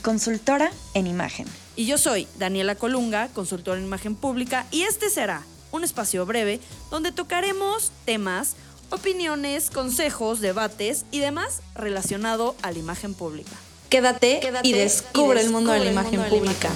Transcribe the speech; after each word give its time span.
consultora 0.00 0.70
en 0.94 1.06
imagen. 1.06 1.46
Y 1.76 1.86
yo 1.86 1.98
soy 1.98 2.26
Daniela 2.38 2.74
Colunga, 2.74 3.28
consultora 3.28 3.78
en 3.78 3.86
imagen 3.86 4.14
pública, 4.14 4.66
y 4.70 4.82
este 4.82 5.10
será 5.10 5.42
un 5.72 5.84
espacio 5.84 6.26
breve 6.26 6.60
donde 6.90 7.12
tocaremos 7.12 7.92
temas, 8.04 8.56
opiniones, 8.90 9.70
consejos, 9.70 10.40
debates 10.40 11.04
y 11.10 11.20
demás 11.20 11.62
relacionado 11.74 12.56
a 12.62 12.72
la 12.72 12.78
imagen 12.78 13.14
pública. 13.14 13.52
Quédate, 13.88 14.40
y, 14.62 14.72
descubre 14.72 15.40
el 15.40 15.50
mundo, 15.50 15.72
de 15.72 15.80
la 15.80 15.90
imagen 15.90 16.22
pública. 16.24 16.70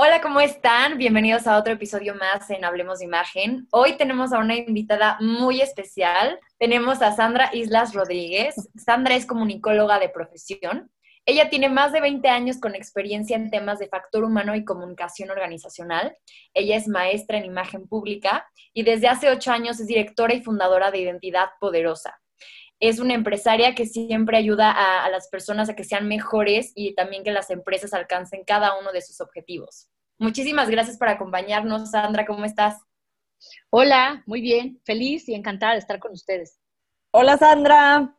Hola, 0.00 0.20
¿cómo 0.20 0.38
están? 0.38 0.96
Bienvenidos 0.96 1.48
a 1.48 1.58
otro 1.58 1.72
episodio 1.72 2.14
más 2.14 2.48
en 2.50 2.64
Hablemos 2.64 3.00
de 3.00 3.06
Imagen. 3.06 3.66
Hoy 3.72 3.96
tenemos 3.96 4.32
a 4.32 4.38
una 4.38 4.54
invitada 4.54 5.18
muy 5.20 5.60
especial. 5.60 6.38
Tenemos 6.56 7.02
a 7.02 7.16
Sandra 7.16 7.50
Islas 7.52 7.94
Rodríguez. 7.94 8.54
Sandra 8.76 9.16
es 9.16 9.26
comunicóloga 9.26 9.98
de 9.98 10.08
profesión. 10.08 10.88
Ella 11.26 11.50
tiene 11.50 11.68
más 11.68 11.92
de 11.92 12.00
20 12.00 12.28
años 12.28 12.60
con 12.60 12.76
experiencia 12.76 13.34
en 13.34 13.50
temas 13.50 13.80
de 13.80 13.88
factor 13.88 14.22
humano 14.22 14.54
y 14.54 14.64
comunicación 14.64 15.30
organizacional. 15.30 16.16
Ella 16.54 16.76
es 16.76 16.86
maestra 16.86 17.36
en 17.36 17.46
imagen 17.46 17.88
pública 17.88 18.48
y 18.72 18.84
desde 18.84 19.08
hace 19.08 19.28
8 19.28 19.50
años 19.50 19.80
es 19.80 19.88
directora 19.88 20.32
y 20.32 20.44
fundadora 20.44 20.92
de 20.92 21.00
Identidad 21.00 21.48
Poderosa 21.58 22.20
es 22.80 23.00
una 23.00 23.14
empresaria 23.14 23.74
que 23.74 23.86
siempre 23.86 24.36
ayuda 24.36 24.70
a, 24.70 25.08
las 25.10 25.28
personas 25.28 25.68
a 25.68 25.74
que 25.74 25.84
sean 25.84 26.06
mejores 26.06 26.72
y 26.74 26.94
también 26.94 27.24
que 27.24 27.32
las 27.32 27.50
empresas 27.50 27.92
alcancen 27.92 28.44
cada 28.44 28.78
uno 28.78 28.92
de 28.92 29.02
sus 29.02 29.20
objetivos. 29.20 29.88
Muchísimas 30.18 30.70
gracias 30.70 30.96
por 30.96 31.08
acompañarnos, 31.08 31.90
Sandra, 31.90 32.26
¿cómo 32.26 32.44
estás? 32.44 32.80
Hola, 33.70 34.22
muy 34.26 34.40
bien, 34.40 34.80
feliz 34.84 35.28
y 35.28 35.34
encantada 35.34 35.72
de 35.72 35.78
estar 35.78 35.98
con 35.98 36.12
ustedes. 36.12 36.58
Hola, 37.10 37.36
Sandra. 37.36 38.14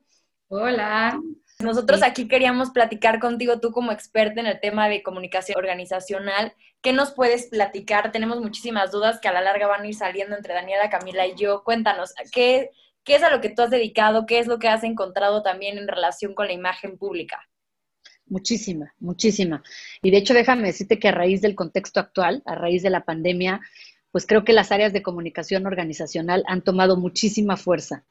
Hola. 0.48 1.20
Nosotros 1.60 2.02
aquí 2.04 2.30
queríamos 2.30 2.72
platicar 2.72 3.20
contigo, 3.20 3.60
tú 3.60 3.72
como 3.72 3.92
experta 3.92 4.40
en 4.40 4.48
el 4.48 4.62
tema 4.62 4.88
de 4.88 5.04
comunicación 5.04 5.58
organizacional. 5.58 6.54
¿Qué 6.82 6.94
nos 6.94 7.12
puedes 7.12 7.48
platicar? 7.48 8.14
Tenemos 8.14 8.40
muchísimas 8.40 8.92
dudas 8.92 9.20
que 9.20 9.28
a 9.28 9.34
la 9.34 9.42
larga 9.42 9.68
van 9.68 9.82
a 9.82 9.88
ir 9.88 9.96
saliendo 9.96 10.38
entre 10.38 10.54
Daniela, 10.54 10.90
Camila 10.90 11.28
y 11.28 11.36
yo. 11.36 11.64
Cuéntanos, 11.66 12.14
¿qué, 12.32 12.72
¿Qué 13.10 13.16
es 13.16 13.24
a 13.24 13.32
lo 13.32 13.42
que 13.42 13.50
tú 13.50 13.64
has 13.64 13.72
dedicado? 13.72 14.28
¿Qué 14.28 14.38
es 14.38 14.46
lo 14.46 14.60
que 14.60 14.68
has 14.68 14.84
encontrado 14.84 15.42
también 15.42 15.80
en 15.80 15.88
relación 15.88 16.36
con 16.36 16.46
la 16.46 16.54
imagen 16.54 16.96
pública? 16.96 17.42
Muchísima, 18.28 18.94
muchísima. 19.00 19.64
Y 20.04 20.12
de 20.12 20.18
hecho, 20.18 20.36
déjame 20.36 20.68
decirte 20.68 21.00
que 21.00 21.08
a 21.08 21.12
raíz 21.12 21.42
del 21.42 21.56
contexto 21.56 22.00
actual, 22.00 22.44
a 22.46 22.54
raíz 22.54 22.84
de 22.84 22.92
la 22.92 23.06
pandemia, 23.06 23.62
pues 24.12 24.28
creo 24.28 24.44
que 24.46 24.54
las 24.54 24.72
áreas 24.72 24.94
de 24.94 25.02
comunicación 25.02 25.66
organizacional 25.66 26.44
han 26.46 26.62
tomado 26.62 26.98
muchísima 26.98 27.58
fuerza. 27.58 28.06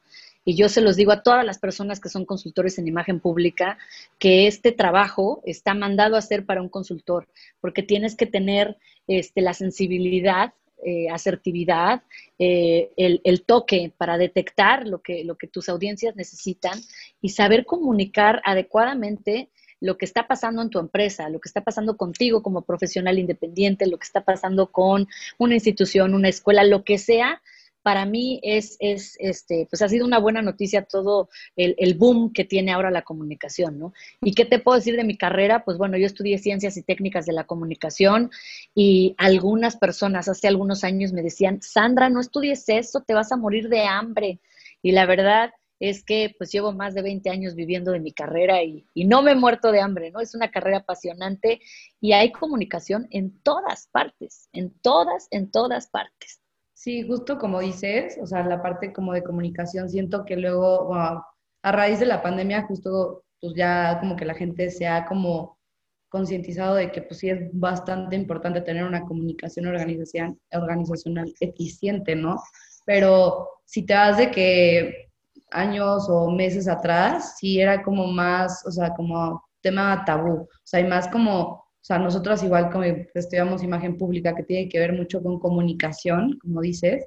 Y 0.44 0.56
yo 0.56 0.68
se 0.68 0.80
los 0.80 0.96
digo 0.96 1.12
a 1.12 1.22
todas 1.22 1.46
las 1.46 1.60
personas 1.60 2.00
que 2.00 2.08
son 2.08 2.24
consultores 2.24 2.76
en 2.80 2.88
imagen 2.88 3.20
pública, 3.20 3.78
que 4.18 4.48
este 4.48 4.72
trabajo 4.72 5.42
está 5.44 5.74
mandado 5.74 6.16
a 6.16 6.18
hacer 6.18 6.44
para 6.44 6.60
un 6.60 6.68
consultor, 6.68 7.28
porque 7.60 7.84
tienes 7.84 8.16
que 8.16 8.26
tener 8.26 8.76
este, 9.06 9.42
la 9.42 9.54
sensibilidad 9.54 10.54
eh, 10.84 11.08
asertividad, 11.10 12.02
eh, 12.38 12.90
el, 12.96 13.42
toque 13.44 13.92
para 13.96 14.16
detectar 14.16 14.86
lo 14.86 15.02
que, 15.02 15.24
lo 15.24 15.36
que 15.36 15.48
tus 15.48 15.68
audiencias 15.68 16.14
necesitan 16.14 16.78
y 17.20 17.30
saber 17.30 17.66
comunicar 17.66 18.40
adecuadamente 18.44 19.48
lo 19.80 19.96
que 19.96 20.04
está 20.04 20.26
pasando 20.26 20.62
en 20.62 20.70
tu 20.70 20.78
empresa, 20.78 21.28
lo 21.28 21.40
que 21.40 21.48
está 21.48 21.62
pasando 21.62 21.96
contigo 21.96 22.42
como 22.42 22.62
profesional 22.62 23.18
independiente, 23.18 23.86
lo 23.86 23.98
que 23.98 24.06
está 24.06 24.24
pasando 24.24 24.70
con 24.70 25.08
una 25.38 25.54
institución, 25.54 26.14
una 26.14 26.28
escuela, 26.28 26.64
lo 26.64 26.84
que 26.84 26.98
sea, 26.98 27.42
para 27.88 28.04
mí 28.04 28.38
es, 28.42 28.76
es, 28.80 29.16
este, 29.18 29.66
pues 29.70 29.80
ha 29.80 29.88
sido 29.88 30.04
una 30.04 30.18
buena 30.18 30.42
noticia 30.42 30.84
todo 30.84 31.30
el, 31.56 31.94
boom 31.94 32.34
que 32.34 32.44
tiene 32.44 32.70
ahora 32.70 32.90
la 32.90 33.00
comunicación, 33.00 33.78
¿no? 33.78 33.94
¿Y 34.20 34.34
qué 34.34 34.44
te 34.44 34.58
puedo 34.58 34.76
decir 34.76 34.94
de 34.94 35.04
mi 35.04 35.16
carrera? 35.16 35.64
Pues 35.64 35.78
bueno, 35.78 35.96
yo 35.96 36.04
estudié 36.04 36.36
ciencias 36.36 36.76
y 36.76 36.82
técnicas 36.82 37.24
de 37.24 37.32
la 37.32 37.44
comunicación 37.44 38.30
y 38.74 39.14
algunas 39.16 39.78
personas 39.78 40.28
hace 40.28 40.48
algunos 40.48 40.84
años 40.84 41.14
me 41.14 41.22
decían, 41.22 41.62
Sandra, 41.62 42.10
no 42.10 42.20
estudies 42.20 42.68
eso, 42.68 43.00
te 43.00 43.14
vas 43.14 43.32
a 43.32 43.38
morir 43.38 43.70
de 43.70 43.84
hambre. 43.84 44.38
Y 44.82 44.92
la 44.92 45.06
verdad 45.06 45.54
es 45.80 46.04
que 46.04 46.34
pues 46.36 46.52
llevo 46.52 46.72
más 46.72 46.92
de 46.92 47.00
20 47.00 47.30
años 47.30 47.54
viviendo 47.54 47.92
de 47.92 48.00
mi 48.00 48.12
carrera 48.12 48.62
y, 48.62 48.84
y 48.92 49.06
no 49.06 49.22
me 49.22 49.30
he 49.30 49.34
muerto 49.34 49.72
de 49.72 49.80
hambre, 49.80 50.10
¿no? 50.10 50.20
Es 50.20 50.34
una 50.34 50.50
carrera 50.50 50.80
apasionante 50.80 51.62
y 52.02 52.12
hay 52.12 52.32
comunicación 52.32 53.08
en 53.12 53.40
todas 53.40 53.88
partes, 53.90 54.50
en 54.52 54.78
todas, 54.82 55.26
en 55.30 55.50
todas 55.50 55.86
partes. 55.86 56.42
Sí, 56.80 57.02
justo 57.02 57.38
como 57.38 57.58
dices, 57.58 58.16
o 58.22 58.26
sea, 58.26 58.44
la 58.44 58.62
parte 58.62 58.92
como 58.92 59.12
de 59.12 59.24
comunicación, 59.24 59.88
siento 59.90 60.24
que 60.24 60.36
luego, 60.36 60.94
a 60.94 61.24
raíz 61.64 61.98
de 61.98 62.06
la 62.06 62.22
pandemia, 62.22 62.62
justo, 62.68 63.24
pues 63.40 63.54
ya 63.56 63.98
como 63.98 64.14
que 64.14 64.24
la 64.24 64.34
gente 64.34 64.70
se 64.70 64.86
ha 64.86 65.04
como 65.04 65.58
concientizado 66.08 66.76
de 66.76 66.92
que 66.92 67.02
pues 67.02 67.18
sí 67.18 67.30
es 67.30 67.40
bastante 67.52 68.14
importante 68.14 68.60
tener 68.60 68.84
una 68.84 69.02
comunicación 69.04 69.66
organización, 69.66 70.40
organizacional 70.52 71.34
eficiente, 71.40 72.14
¿no? 72.14 72.40
Pero 72.86 73.48
si 73.64 73.84
te 73.84 73.94
vas 73.94 74.16
de 74.16 74.30
que 74.30 75.10
años 75.50 76.06
o 76.08 76.30
meses 76.30 76.68
atrás, 76.68 77.38
sí 77.38 77.60
era 77.60 77.82
como 77.82 78.06
más, 78.06 78.64
o 78.64 78.70
sea, 78.70 78.94
como 78.94 79.42
tema 79.62 80.04
tabú, 80.06 80.42
o 80.42 80.48
sea, 80.62 80.78
y 80.78 80.84
más 80.84 81.08
como 81.08 81.64
o 81.80 81.84
sea, 81.88 81.98
nosotros 81.98 82.42
igual 82.42 82.70
como 82.70 82.84
estudiamos 82.84 83.62
imagen 83.62 83.96
pública, 83.96 84.34
que 84.34 84.42
tiene 84.42 84.68
que 84.68 84.78
ver 84.78 84.92
mucho 84.92 85.22
con 85.22 85.38
comunicación, 85.38 86.38
como 86.40 86.60
dices, 86.60 87.06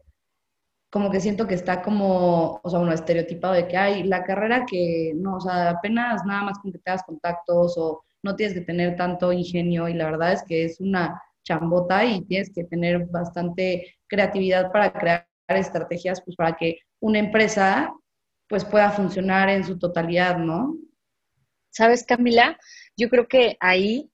como 0.90 1.10
que 1.10 1.22
siento 1.22 1.48
que 1.48 1.56
está 1.56 1.82
como, 1.82 2.60
o 2.64 2.70
sea, 2.70 2.80
uno 2.80 2.92
estereotipado 2.92 3.54
de 3.54 3.68
que 3.68 3.78
hay 3.78 4.04
la 4.04 4.24
carrera 4.24 4.66
que, 4.70 5.14
no, 5.16 5.38
o 5.38 5.42
sea, 5.42 5.70
apenas 5.72 6.26
nada 6.26 6.44
más 6.44 6.60
con 6.60 6.72
que 6.72 6.80
te 6.80 6.90
hagas 6.92 7.04
contactos 7.04 7.78
o 7.78 8.04
no 8.24 8.36
tienes 8.36 8.54
que 8.54 8.62
tener 8.62 8.96
tanto 8.96 9.32
ingenio 9.32 9.88
y 9.88 9.94
la 9.94 10.06
verdad 10.06 10.34
es 10.34 10.44
que 10.44 10.66
es 10.66 10.80
una 10.80 11.22
chambota 11.44 12.04
y 12.06 12.22
tienes 12.26 12.52
que 12.54 12.66
tener 12.66 13.06
bastante 13.06 13.96
creatividad 14.08 14.72
para 14.72 14.92
crear 14.92 15.28
estrategias, 15.48 16.22
pues 16.24 16.36
para 16.36 16.56
que 16.56 16.80
una 17.00 17.20
empresa 17.20 17.94
pues 18.48 18.66
pueda 18.66 18.92
funcionar 18.92 19.50
en 19.50 19.64
su 19.64 19.80
totalidad, 19.80 20.38
¿no? 20.38 20.76
Sabes, 21.70 22.06
Camila, 22.06 22.58
yo 22.98 23.10
creo 23.10 23.28
que 23.30 23.56
ahí 23.62 24.12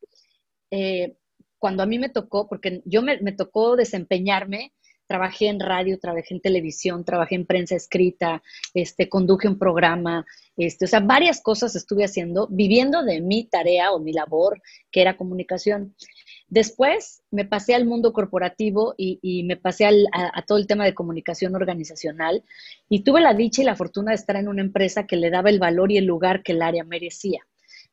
eh, 0.71 1.15
cuando 1.59 1.83
a 1.83 1.85
mí 1.85 1.99
me 1.99 2.09
tocó, 2.09 2.47
porque 2.47 2.81
yo 2.85 3.01
me, 3.01 3.17
tocó 3.31 3.75
desempeñarme, 3.75 4.73
trabajé 5.07 5.47
en 5.47 5.59
radio, 5.59 5.97
trabajé 5.99 6.35
en 6.35 6.41
televisión, 6.41 7.05
trabajé 7.05 7.35
en 7.35 7.45
prensa 7.45 7.75
escrita, 7.75 8.43
este, 8.73 9.09
conduje 9.09 9.47
un 9.47 9.57
programa, 9.57 10.25
este, 10.57 10.85
o 10.85 10.87
sea, 10.87 10.99
varias 10.99 11.41
cosas 11.41 11.75
estuve 11.75 12.03
haciendo, 12.03 12.47
viviendo 12.51 13.03
de 13.03 13.21
mi 13.21 13.45
tarea 13.45 13.91
o 13.91 13.99
mi 13.99 14.11
labor, 14.11 14.61
que 14.91 15.01
era 15.01 15.17
comunicación. 15.17 15.95
Después 16.49 17.23
me 17.31 17.45
pasé 17.45 17.73
al 17.73 17.85
mundo 17.85 18.13
corporativo 18.13 18.93
y, 18.97 19.43
me 19.43 19.57
pasé 19.57 19.85
a, 19.85 19.91
a, 20.13 20.41
todo 20.43 20.57
el 20.57 20.67
tema 20.67 20.85
de 20.85 20.93
comunicación 20.93 21.55
organizacional 21.55 22.43
y 22.89 23.03
tuve 23.03 23.21
la 23.21 23.33
dicha 23.33 23.61
y 23.61 23.65
la 23.65 23.75
fortuna 23.75 24.11
de 24.11 24.15
estar 24.15 24.35
en 24.35 24.47
una 24.47 24.61
empresa 24.61 25.07
que 25.07 25.17
le 25.17 25.29
daba 25.29 25.49
el 25.49 25.59
valor 25.59 25.91
y 25.91 25.97
el 25.97 26.05
lugar 26.05 26.43
que 26.43 26.53
el 26.53 26.61
área 26.61 26.83
merecía. 26.83 27.45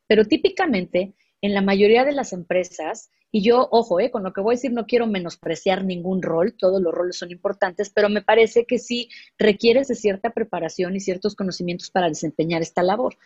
Pero 0.07 0.25
típicamente 0.25 1.13
en 1.45 1.53
la 1.53 1.61
mayoría 1.61 2.03
de 2.05 2.11
las 2.11 2.33
empresas, 2.33 3.11
y 3.35 3.41
yo, 3.41 3.67
ojo, 3.69 3.99
eh, 3.99 4.11
con 4.11 4.23
lo 4.23 4.31
que 4.31 4.39
voy 4.39 4.53
a 4.53 4.55
decir, 4.55 4.71
no 4.71 4.85
quiero 4.85 5.07
menospreciar 5.07 5.83
ningún 5.83 6.21
rol, 6.21 6.53
todos 6.57 6.81
los 6.81 6.93
roles 6.93 7.17
son 7.17 7.31
importantes, 7.31 7.89
pero 7.89 8.07
me 8.07 8.21
parece 8.21 8.63
que 8.63 8.79
sí 8.79 9.09
requieres 9.37 9.89
de 9.89 9.95
cierta 9.95 10.29
preparación 10.29 10.95
y 10.95 11.01
ciertos 11.01 11.35
conocimientos 11.35 11.91
para 11.91 12.07
desempeñar 12.07 12.61
esta 12.61 12.81
labor. 12.81 13.17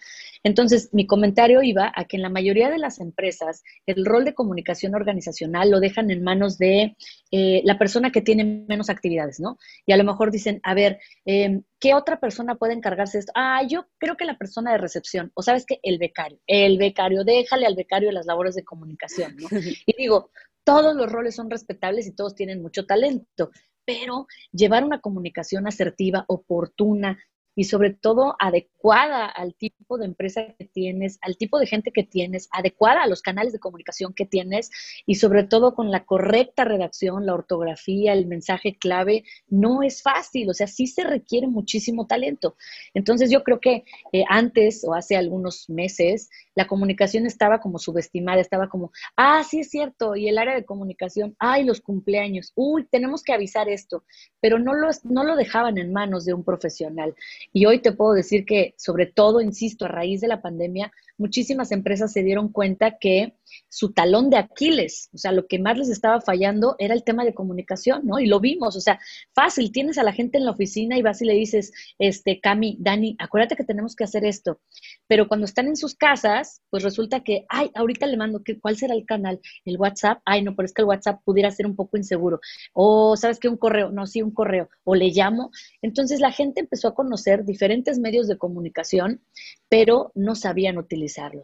Entonces, 0.43 0.89
mi 0.93 1.05
comentario 1.05 1.61
iba 1.61 1.91
a 1.95 2.05
que 2.05 2.15
en 2.17 2.23
la 2.23 2.29
mayoría 2.29 2.71
de 2.71 2.79
las 2.79 2.99
empresas 2.99 3.63
el 3.85 4.03
rol 4.03 4.25
de 4.25 4.33
comunicación 4.33 4.95
organizacional 4.95 5.69
lo 5.69 5.79
dejan 5.79 6.09
en 6.09 6.23
manos 6.23 6.57
de 6.57 6.95
eh, 7.31 7.61
la 7.63 7.77
persona 7.77 8.11
que 8.11 8.21
tiene 8.21 8.65
menos 8.67 8.89
actividades, 8.89 9.39
¿no? 9.39 9.59
Y 9.85 9.91
a 9.91 9.97
lo 9.97 10.03
mejor 10.03 10.31
dicen, 10.31 10.59
a 10.63 10.73
ver, 10.73 10.97
em, 11.25 11.61
¿qué 11.79 11.93
otra 11.93 12.19
persona 12.19 12.55
puede 12.55 12.73
encargarse 12.73 13.17
de 13.17 13.19
esto? 13.19 13.33
Ah, 13.35 13.61
yo 13.67 13.85
creo 13.99 14.17
que 14.17 14.25
la 14.25 14.39
persona 14.39 14.71
de 14.71 14.79
recepción, 14.79 15.31
o 15.35 15.43
sabes 15.43 15.67
que 15.67 15.79
el 15.83 15.99
becario, 15.99 16.39
el 16.47 16.79
becario, 16.79 17.23
déjale 17.23 17.67
al 17.67 17.75
becario 17.75 18.11
las 18.11 18.25
labores 18.25 18.55
de 18.55 18.63
comunicación, 18.63 19.35
¿no? 19.35 19.47
digo, 19.99 20.31
todos 20.63 20.95
los 20.95 21.11
roles 21.11 21.35
son 21.35 21.49
respetables 21.49 22.07
y 22.07 22.15
todos 22.15 22.35
tienen 22.35 22.61
mucho 22.61 22.85
talento, 22.85 23.51
pero 23.85 24.27
llevar 24.51 24.83
una 24.83 25.01
comunicación 25.01 25.67
asertiva, 25.67 26.25
oportuna, 26.27 27.19
y 27.59 27.65
sobre 27.65 27.89
todo 27.89 28.37
adecuada 28.39 29.25
al 29.25 29.53
tipo 29.53 29.97
de 29.97 30.05
empresa 30.05 30.55
que 30.57 30.63
tienes, 30.63 31.19
al 31.21 31.35
tipo 31.35 31.59
de 31.59 31.67
gente 31.67 31.91
que 31.91 32.03
tienes, 32.05 32.47
adecuada 32.53 33.03
a 33.03 33.07
los 33.07 33.21
canales 33.21 33.51
de 33.51 33.59
comunicación 33.59 34.13
que 34.13 34.25
tienes 34.25 34.71
y 35.05 35.15
sobre 35.15 35.43
todo 35.43 35.75
con 35.75 35.91
la 35.91 36.05
correcta 36.05 36.63
redacción, 36.63 37.25
la 37.25 37.33
ortografía, 37.33 38.13
el 38.13 38.27
mensaje 38.27 38.77
clave, 38.77 39.25
no 39.49 39.83
es 39.83 40.01
fácil, 40.01 40.49
o 40.49 40.53
sea, 40.53 40.67
sí 40.67 40.87
se 40.87 41.03
requiere 41.03 41.47
muchísimo 41.47 42.07
talento. 42.07 42.55
Entonces 42.93 43.29
yo 43.29 43.43
creo 43.43 43.59
que 43.59 43.83
eh, 44.13 44.23
antes 44.29 44.85
o 44.87 44.93
hace 44.93 45.17
algunos 45.17 45.69
meses 45.69 46.29
la 46.55 46.65
comunicación 46.65 47.25
estaba 47.25 47.59
como 47.59 47.77
subestimada, 47.77 48.39
estaba 48.39 48.69
como, 48.69 48.93
ah, 49.17 49.43
sí 49.43 49.59
es 49.59 49.69
cierto, 49.69 50.15
y 50.15 50.29
el 50.29 50.37
área 50.37 50.55
de 50.55 50.63
comunicación, 50.63 51.35
ay, 51.39 51.65
los 51.65 51.81
cumpleaños, 51.81 52.53
uy, 52.55 52.87
tenemos 52.89 53.21
que 53.21 53.33
avisar 53.33 53.67
esto, 53.67 54.05
pero 54.39 54.59
no 54.59 54.73
lo, 54.73 54.89
no 55.03 55.25
lo 55.25 55.35
dejaban 55.35 55.77
en 55.77 55.91
manos 55.91 56.23
de 56.23 56.33
un 56.33 56.45
profesional. 56.45 57.15
Y 57.51 57.65
hoy 57.65 57.81
te 57.81 57.91
puedo 57.91 58.13
decir 58.13 58.45
que, 58.45 58.73
sobre 58.77 59.07
todo, 59.07 59.41
insisto, 59.41 59.85
a 59.85 59.89
raíz 59.89 60.21
de 60.21 60.27
la 60.27 60.41
pandemia, 60.41 60.91
muchísimas 61.19 61.71
empresas 61.71 62.11
se 62.11 62.23
dieron 62.23 62.49
cuenta 62.49 62.97
que 62.97 63.35
su 63.67 63.91
talón 63.91 64.29
de 64.29 64.37
Aquiles, 64.37 65.09
o 65.13 65.17
sea, 65.17 65.31
lo 65.31 65.47
que 65.47 65.59
más 65.59 65.77
les 65.77 65.89
estaba 65.89 66.21
fallando 66.21 66.75
era 66.79 66.93
el 66.93 67.03
tema 67.03 67.23
de 67.25 67.33
comunicación, 67.33 68.05
¿no? 68.05 68.19
Y 68.19 68.25
lo 68.25 68.39
vimos, 68.39 68.75
o 68.75 68.81
sea, 68.81 68.99
fácil, 69.33 69.71
tienes 69.71 69.97
a 69.97 70.03
la 70.03 70.13
gente 70.13 70.37
en 70.37 70.45
la 70.45 70.51
oficina 70.51 70.97
y 70.97 71.01
vas 71.01 71.21
y 71.21 71.25
le 71.25 71.33
dices, 71.33 71.71
este, 71.97 72.39
Cami, 72.39 72.77
Dani, 72.79 73.15
acuérdate 73.19 73.55
que 73.55 73.63
tenemos 73.63 73.95
que 73.95 74.03
hacer 74.03 74.25
esto. 74.25 74.61
Pero 75.07 75.27
cuando 75.27 75.45
están 75.45 75.67
en 75.67 75.75
sus 75.75 75.95
casas, 75.95 76.61
pues 76.69 76.83
resulta 76.83 77.21
que, 77.21 77.45
ay, 77.49 77.69
ahorita 77.75 78.05
le 78.07 78.17
mando, 78.17 78.41
¿cuál 78.61 78.77
será 78.77 78.93
el 78.93 79.05
canal? 79.05 79.39
El 79.65 79.77
WhatsApp, 79.77 80.21
ay, 80.25 80.41
no, 80.41 80.55
pero 80.55 80.65
es 80.65 80.73
que 80.73 80.81
el 80.81 80.87
WhatsApp 80.87 81.21
pudiera 81.23 81.51
ser 81.51 81.65
un 81.65 81.75
poco 81.75 81.97
inseguro. 81.97 82.39
O, 82.73 83.17
¿sabes 83.17 83.39
qué? 83.39 83.49
Un 83.49 83.57
correo, 83.57 83.91
no, 83.91 84.07
sí, 84.07 84.21
un 84.21 84.31
correo. 84.31 84.69
O 84.83 84.95
le 84.95 85.09
llamo. 85.09 85.51
Entonces 85.81 86.19
la 86.19 86.31
gente 86.31 86.61
empezó 86.61 86.87
a 86.87 86.95
conocer 86.95 87.43
diferentes 87.45 87.99
medios 87.99 88.27
de 88.27 88.37
comunicación, 88.37 89.21
pero 89.67 90.11
no 90.15 90.35
sabían 90.35 90.77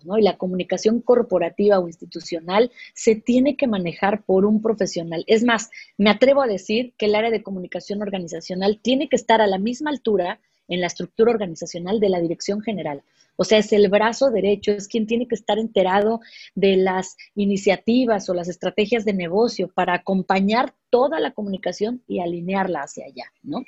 ¿no? 0.05 0.17
Y 0.17 0.21
la 0.21 0.37
comunicación 0.37 1.01
corporativa 1.01 1.79
o 1.79 1.87
institucional 1.87 2.71
se 2.93 3.15
tiene 3.15 3.57
que 3.57 3.67
manejar 3.67 4.23
por 4.23 4.45
un 4.45 4.61
profesional. 4.61 5.23
Es 5.27 5.43
más, 5.43 5.69
me 5.97 6.09
atrevo 6.09 6.41
a 6.41 6.47
decir 6.47 6.93
que 6.97 7.07
el 7.07 7.15
área 7.15 7.31
de 7.31 7.43
comunicación 7.43 8.01
organizacional 8.01 8.79
tiene 8.81 9.09
que 9.09 9.15
estar 9.15 9.41
a 9.41 9.47
la 9.47 9.57
misma 9.57 9.89
altura 9.89 10.39
en 10.67 10.81
la 10.81 10.87
estructura 10.87 11.31
organizacional 11.31 11.99
de 11.99 12.09
la 12.09 12.19
dirección 12.19 12.61
general. 12.61 13.03
O 13.37 13.43
sea, 13.43 13.57
es 13.57 13.73
el 13.73 13.89
brazo 13.89 14.31
derecho, 14.31 14.71
es 14.71 14.87
quien 14.87 15.07
tiene 15.07 15.27
que 15.27 15.35
estar 15.35 15.59
enterado 15.59 16.21
de 16.55 16.77
las 16.77 17.17
iniciativas 17.35 18.29
o 18.29 18.33
las 18.33 18.47
estrategias 18.47 19.03
de 19.05 19.13
negocio 19.13 19.67
para 19.67 19.93
acompañar 19.93 20.73
toda 20.89 21.19
la 21.19 21.31
comunicación 21.31 22.01
y 22.07 22.19
alinearla 22.19 22.81
hacia 22.81 23.05
allá, 23.05 23.31
¿no? 23.43 23.63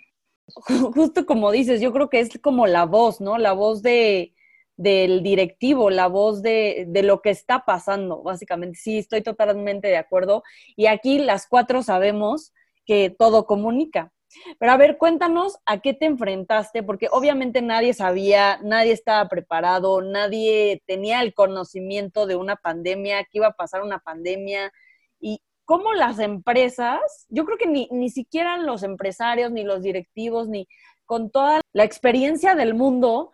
Justo 0.47 1.25
como 1.25 1.51
dices, 1.51 1.81
yo 1.81 1.91
creo 1.91 2.09
que 2.09 2.21
es 2.21 2.29
como 2.41 2.67
la 2.67 2.85
voz, 2.85 3.19
¿no? 3.19 3.37
La 3.37 3.51
voz 3.51 3.81
de, 3.81 4.33
del 4.77 5.23
directivo, 5.23 5.89
la 5.89 6.07
voz 6.07 6.41
de, 6.41 6.85
de, 6.87 7.03
lo 7.03 7.21
que 7.21 7.31
está 7.31 7.65
pasando, 7.65 8.21
básicamente. 8.21 8.79
Sí, 8.79 8.99
estoy 8.99 9.21
totalmente 9.23 9.87
de 9.87 9.97
acuerdo. 9.97 10.43
Y 10.75 10.85
aquí 10.85 11.19
las 11.19 11.47
cuatro 11.47 11.83
sabemos 11.83 12.53
que 12.85 13.09
todo 13.09 13.45
comunica. 13.45 14.13
Pero 14.59 14.71
a 14.71 14.77
ver, 14.77 14.97
cuéntanos 14.97 15.57
a 15.65 15.79
qué 15.79 15.93
te 15.93 16.05
enfrentaste, 16.05 16.83
porque 16.83 17.07
obviamente 17.11 17.61
nadie 17.61 17.93
sabía, 17.93 18.59
nadie 18.63 18.91
estaba 18.91 19.27
preparado, 19.29 20.01
nadie 20.01 20.83
tenía 20.85 21.21
el 21.21 21.33
conocimiento 21.33 22.25
de 22.27 22.35
una 22.35 22.55
pandemia, 22.55 23.23
que 23.23 23.39
iba 23.39 23.47
a 23.47 23.53
pasar 23.53 23.81
una 23.81 23.99
pandemia. 23.99 24.71
Y 25.19 25.41
cómo 25.65 25.93
las 25.93 26.19
empresas, 26.19 26.99
yo 27.29 27.45
creo 27.45 27.57
que 27.57 27.67
ni, 27.67 27.87
ni 27.91 28.09
siquiera 28.09 28.57
los 28.57 28.83
empresarios, 28.83 29.51
ni 29.51 29.63
los 29.63 29.81
directivos, 29.81 30.47
ni 30.47 30.67
con 31.05 31.31
toda 31.31 31.61
la 31.73 31.83
experiencia 31.83 32.53
del 32.55 32.73
mundo, 32.73 33.31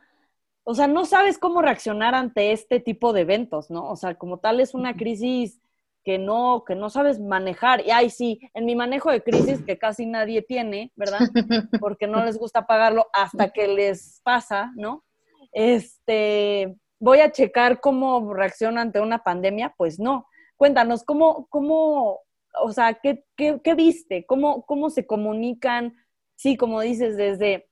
o 0.63 0.75
sea, 0.75 0.87
no 0.87 1.05
sabes 1.05 1.37
cómo 1.37 1.61
reaccionar 1.61 2.15
ante 2.15 2.51
este 2.51 2.79
tipo 2.79 3.13
de 3.13 3.21
eventos, 3.21 3.69
¿no? 3.69 3.89
O 3.89 3.95
sea, 3.95 4.15
como 4.15 4.39
tal 4.39 4.59
es 4.59 4.73
una 4.73 4.95
crisis 4.95 5.59
que 6.03 6.17
no, 6.17 6.63
que 6.65 6.75
no 6.75 6.89
sabes 6.89 7.19
manejar. 7.19 7.85
Y 7.85 7.91
ay, 7.91 8.09
sí, 8.09 8.39
en 8.53 8.65
mi 8.65 8.75
manejo 8.75 9.11
de 9.11 9.23
crisis, 9.23 9.63
que 9.65 9.77
casi 9.77 10.05
nadie 10.05 10.41
tiene, 10.41 10.91
¿verdad? 10.95 11.19
Porque 11.81 12.07
no 12.07 12.23
les 12.23 12.37
gusta 12.37 12.65
pagarlo 12.65 13.07
hasta 13.13 13.49
que 13.49 13.67
les 13.67 14.21
pasa, 14.23 14.71
¿no? 14.75 15.03
Este, 15.51 16.75
voy 16.99 17.19
a 17.19 17.31
checar 17.31 17.79
cómo 17.79 18.33
reacciona 18.33 18.81
ante 18.81 19.01
una 19.01 19.23
pandemia, 19.23 19.73
pues 19.77 19.99
no. 19.99 20.27
Cuéntanos, 20.55 21.03
¿cómo, 21.03 21.47
cómo, 21.49 22.21
o 22.61 22.71
sea, 22.71 22.95
qué, 22.95 23.25
qué, 23.35 23.59
qué 23.63 23.75
viste? 23.75 24.25
¿Cómo, 24.25 24.65
¿Cómo 24.65 24.89
se 24.89 25.05
comunican? 25.05 25.93
Sí, 26.35 26.55
como 26.55 26.81
dices, 26.81 27.17
desde 27.17 27.69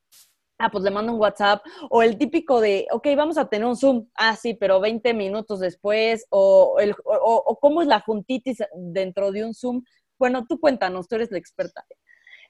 ah, 0.62 0.70
pues 0.72 0.84
le 0.84 0.92
mando 0.92 1.14
un 1.14 1.20
WhatsApp, 1.20 1.64
o 1.90 2.02
el 2.04 2.18
típico 2.18 2.62
de, 2.62 2.88
ok, 2.92 3.08
vamos 3.16 3.38
a 3.38 3.50
tener 3.50 3.66
un 3.68 3.76
Zoom, 3.76 4.08
ah, 4.16 4.36
sí, 4.36 4.54
pero 4.54 4.80
20 4.80 5.14
minutos 5.14 5.60
después, 5.60 6.26
o, 6.30 6.78
el, 6.80 6.96
o, 7.06 7.58
cómo 7.60 7.82
es 7.82 7.88
la 7.88 8.00
juntitis 8.00 8.60
dentro 8.76 9.32
de 9.32 9.46
un 9.46 9.54
Zoom. 9.54 9.84
Bueno, 10.20 10.46
tú 10.48 10.60
cuéntanos, 10.60 11.08
tú 11.08 11.16
eres 11.16 11.32
la 11.32 11.38
experta. 11.38 11.86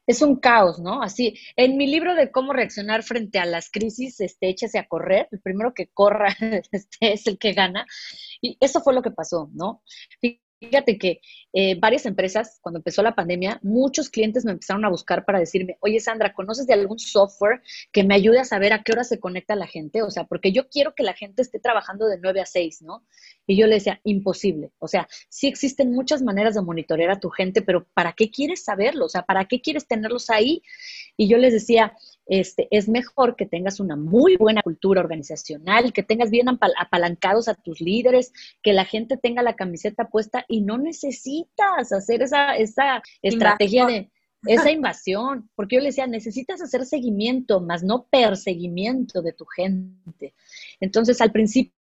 Es 0.08 0.22
un 0.22 0.38
caos, 0.38 0.80
¿no? 0.80 1.02
Así, 1.04 1.36
en 1.56 1.78
mi 1.78 1.88
libro 1.88 2.16
de 2.16 2.32
cómo 2.32 2.54
reaccionar 2.54 3.04
frente 3.04 3.40
a 3.40 3.46
las 3.46 3.70
crisis, 3.70 4.20
este, 4.20 4.50
échese 4.50 4.80
a 4.80 4.88
correr, 4.88 5.28
el 5.32 5.42
primero 5.42 5.74
que 5.74 5.88
corra 5.94 6.28
este, 6.72 7.14
es 7.14 7.28
el 7.28 7.38
que 7.38 7.54
gana, 7.54 7.86
y 8.42 8.58
eso 8.60 8.82
fue 8.82 8.94
lo 8.94 9.02
que 9.02 9.12
pasó, 9.12 9.50
¿no? 9.54 9.84
Fíjate 10.62 11.00
que 11.00 11.22
eh, 11.54 11.74
varias 11.80 12.06
empresas, 12.06 12.60
cuando 12.62 12.78
empezó 12.78 13.02
la 13.02 13.16
pandemia, 13.16 13.60
muchos 13.64 14.10
clientes 14.12 14.46
me 14.46 14.52
empezaron 14.52 14.86
a 14.86 14.90
buscar 14.90 15.26
para 15.26 15.40
decirme, 15.40 15.78
oye 15.80 16.00
Sandra, 16.00 16.36
¿conoces 16.36 16.68
de 16.68 16.74
algún 16.76 17.00
software 17.00 17.64
que 17.92 18.04
me 18.04 18.14
ayude 18.14 18.40
a 18.40 18.46
saber 18.46 18.72
a 18.72 18.84
qué 18.84 18.92
hora 18.92 19.04
se 19.04 19.20
conecta 19.20 19.56
la 19.56 19.66
gente? 19.66 20.04
O 20.04 20.12
sea, 20.12 20.26
porque 20.26 20.52
yo 20.52 20.70
quiero 20.70 20.94
que 20.94 21.02
la 21.02 21.16
gente 21.16 21.42
esté 21.42 21.60
trabajando 21.60 22.06
de 22.06 22.20
9 22.20 22.42
a 22.42 22.46
6, 22.46 22.84
¿no? 22.84 23.04
Y 23.48 23.58
yo 23.58 23.66
le 23.66 23.76
decía, 23.76 24.02
imposible. 24.04 24.72
O 24.78 24.88
sea, 24.88 25.08
sí 25.30 25.48
existen 25.48 25.92
muchas 25.92 26.22
maneras 26.22 26.54
de 26.54 26.62
monitorear 26.62 27.10
a 27.10 27.20
tu 27.20 27.32
gente, 27.32 27.64
pero 27.64 27.88
¿para 27.96 28.14
qué 28.14 28.30
quieres 28.30 28.64
saberlo? 28.64 29.06
O 29.06 29.10
sea, 29.10 29.24
¿para 29.24 29.46
qué 29.46 29.62
quieres 29.62 29.88
tenerlos 29.88 30.30
ahí? 30.30 30.62
Y 31.18 31.28
yo 31.28 31.38
les 31.38 31.54
decía, 31.54 31.98
este, 32.28 32.68
es 32.72 32.88
mejor 32.88 33.36
que 33.36 33.46
tengas 33.46 33.80
una 33.80 33.96
muy 33.96 34.38
buena 34.38 34.62
cultura 34.62 35.02
organizacional, 35.02 35.92
que 35.92 36.02
tengas 36.02 36.30
bien 36.30 36.48
apalancados 36.48 37.48
a 37.48 37.56
tus 37.56 37.82
líderes, 37.82 38.32
que 38.62 38.74
la 38.74 38.86
gente 38.86 39.18
tenga 39.18 39.44
la 39.44 39.56
camiseta 39.56 40.08
puesta 40.08 40.46
y 40.52 40.62
no 40.62 40.78
necesitas 40.78 41.92
hacer 41.92 42.22
esa, 42.22 42.56
esa 42.56 43.02
estrategia 43.22 43.86
de 43.88 44.12
esa 44.46 44.72
invasión, 44.72 45.50
porque 45.56 45.76
yo 45.76 45.82
le 45.82 45.88
decía, 45.88 46.08
necesitas 46.08 46.62
hacer 46.62 46.86
seguimiento, 46.86 47.62
más 47.62 47.84
no 47.84 48.08
perseguimiento 48.10 49.22
de 49.22 49.34
tu 49.34 49.46
gente. 49.46 50.34
Entonces, 50.80 51.22
al 51.22 51.32
principio 51.32 51.74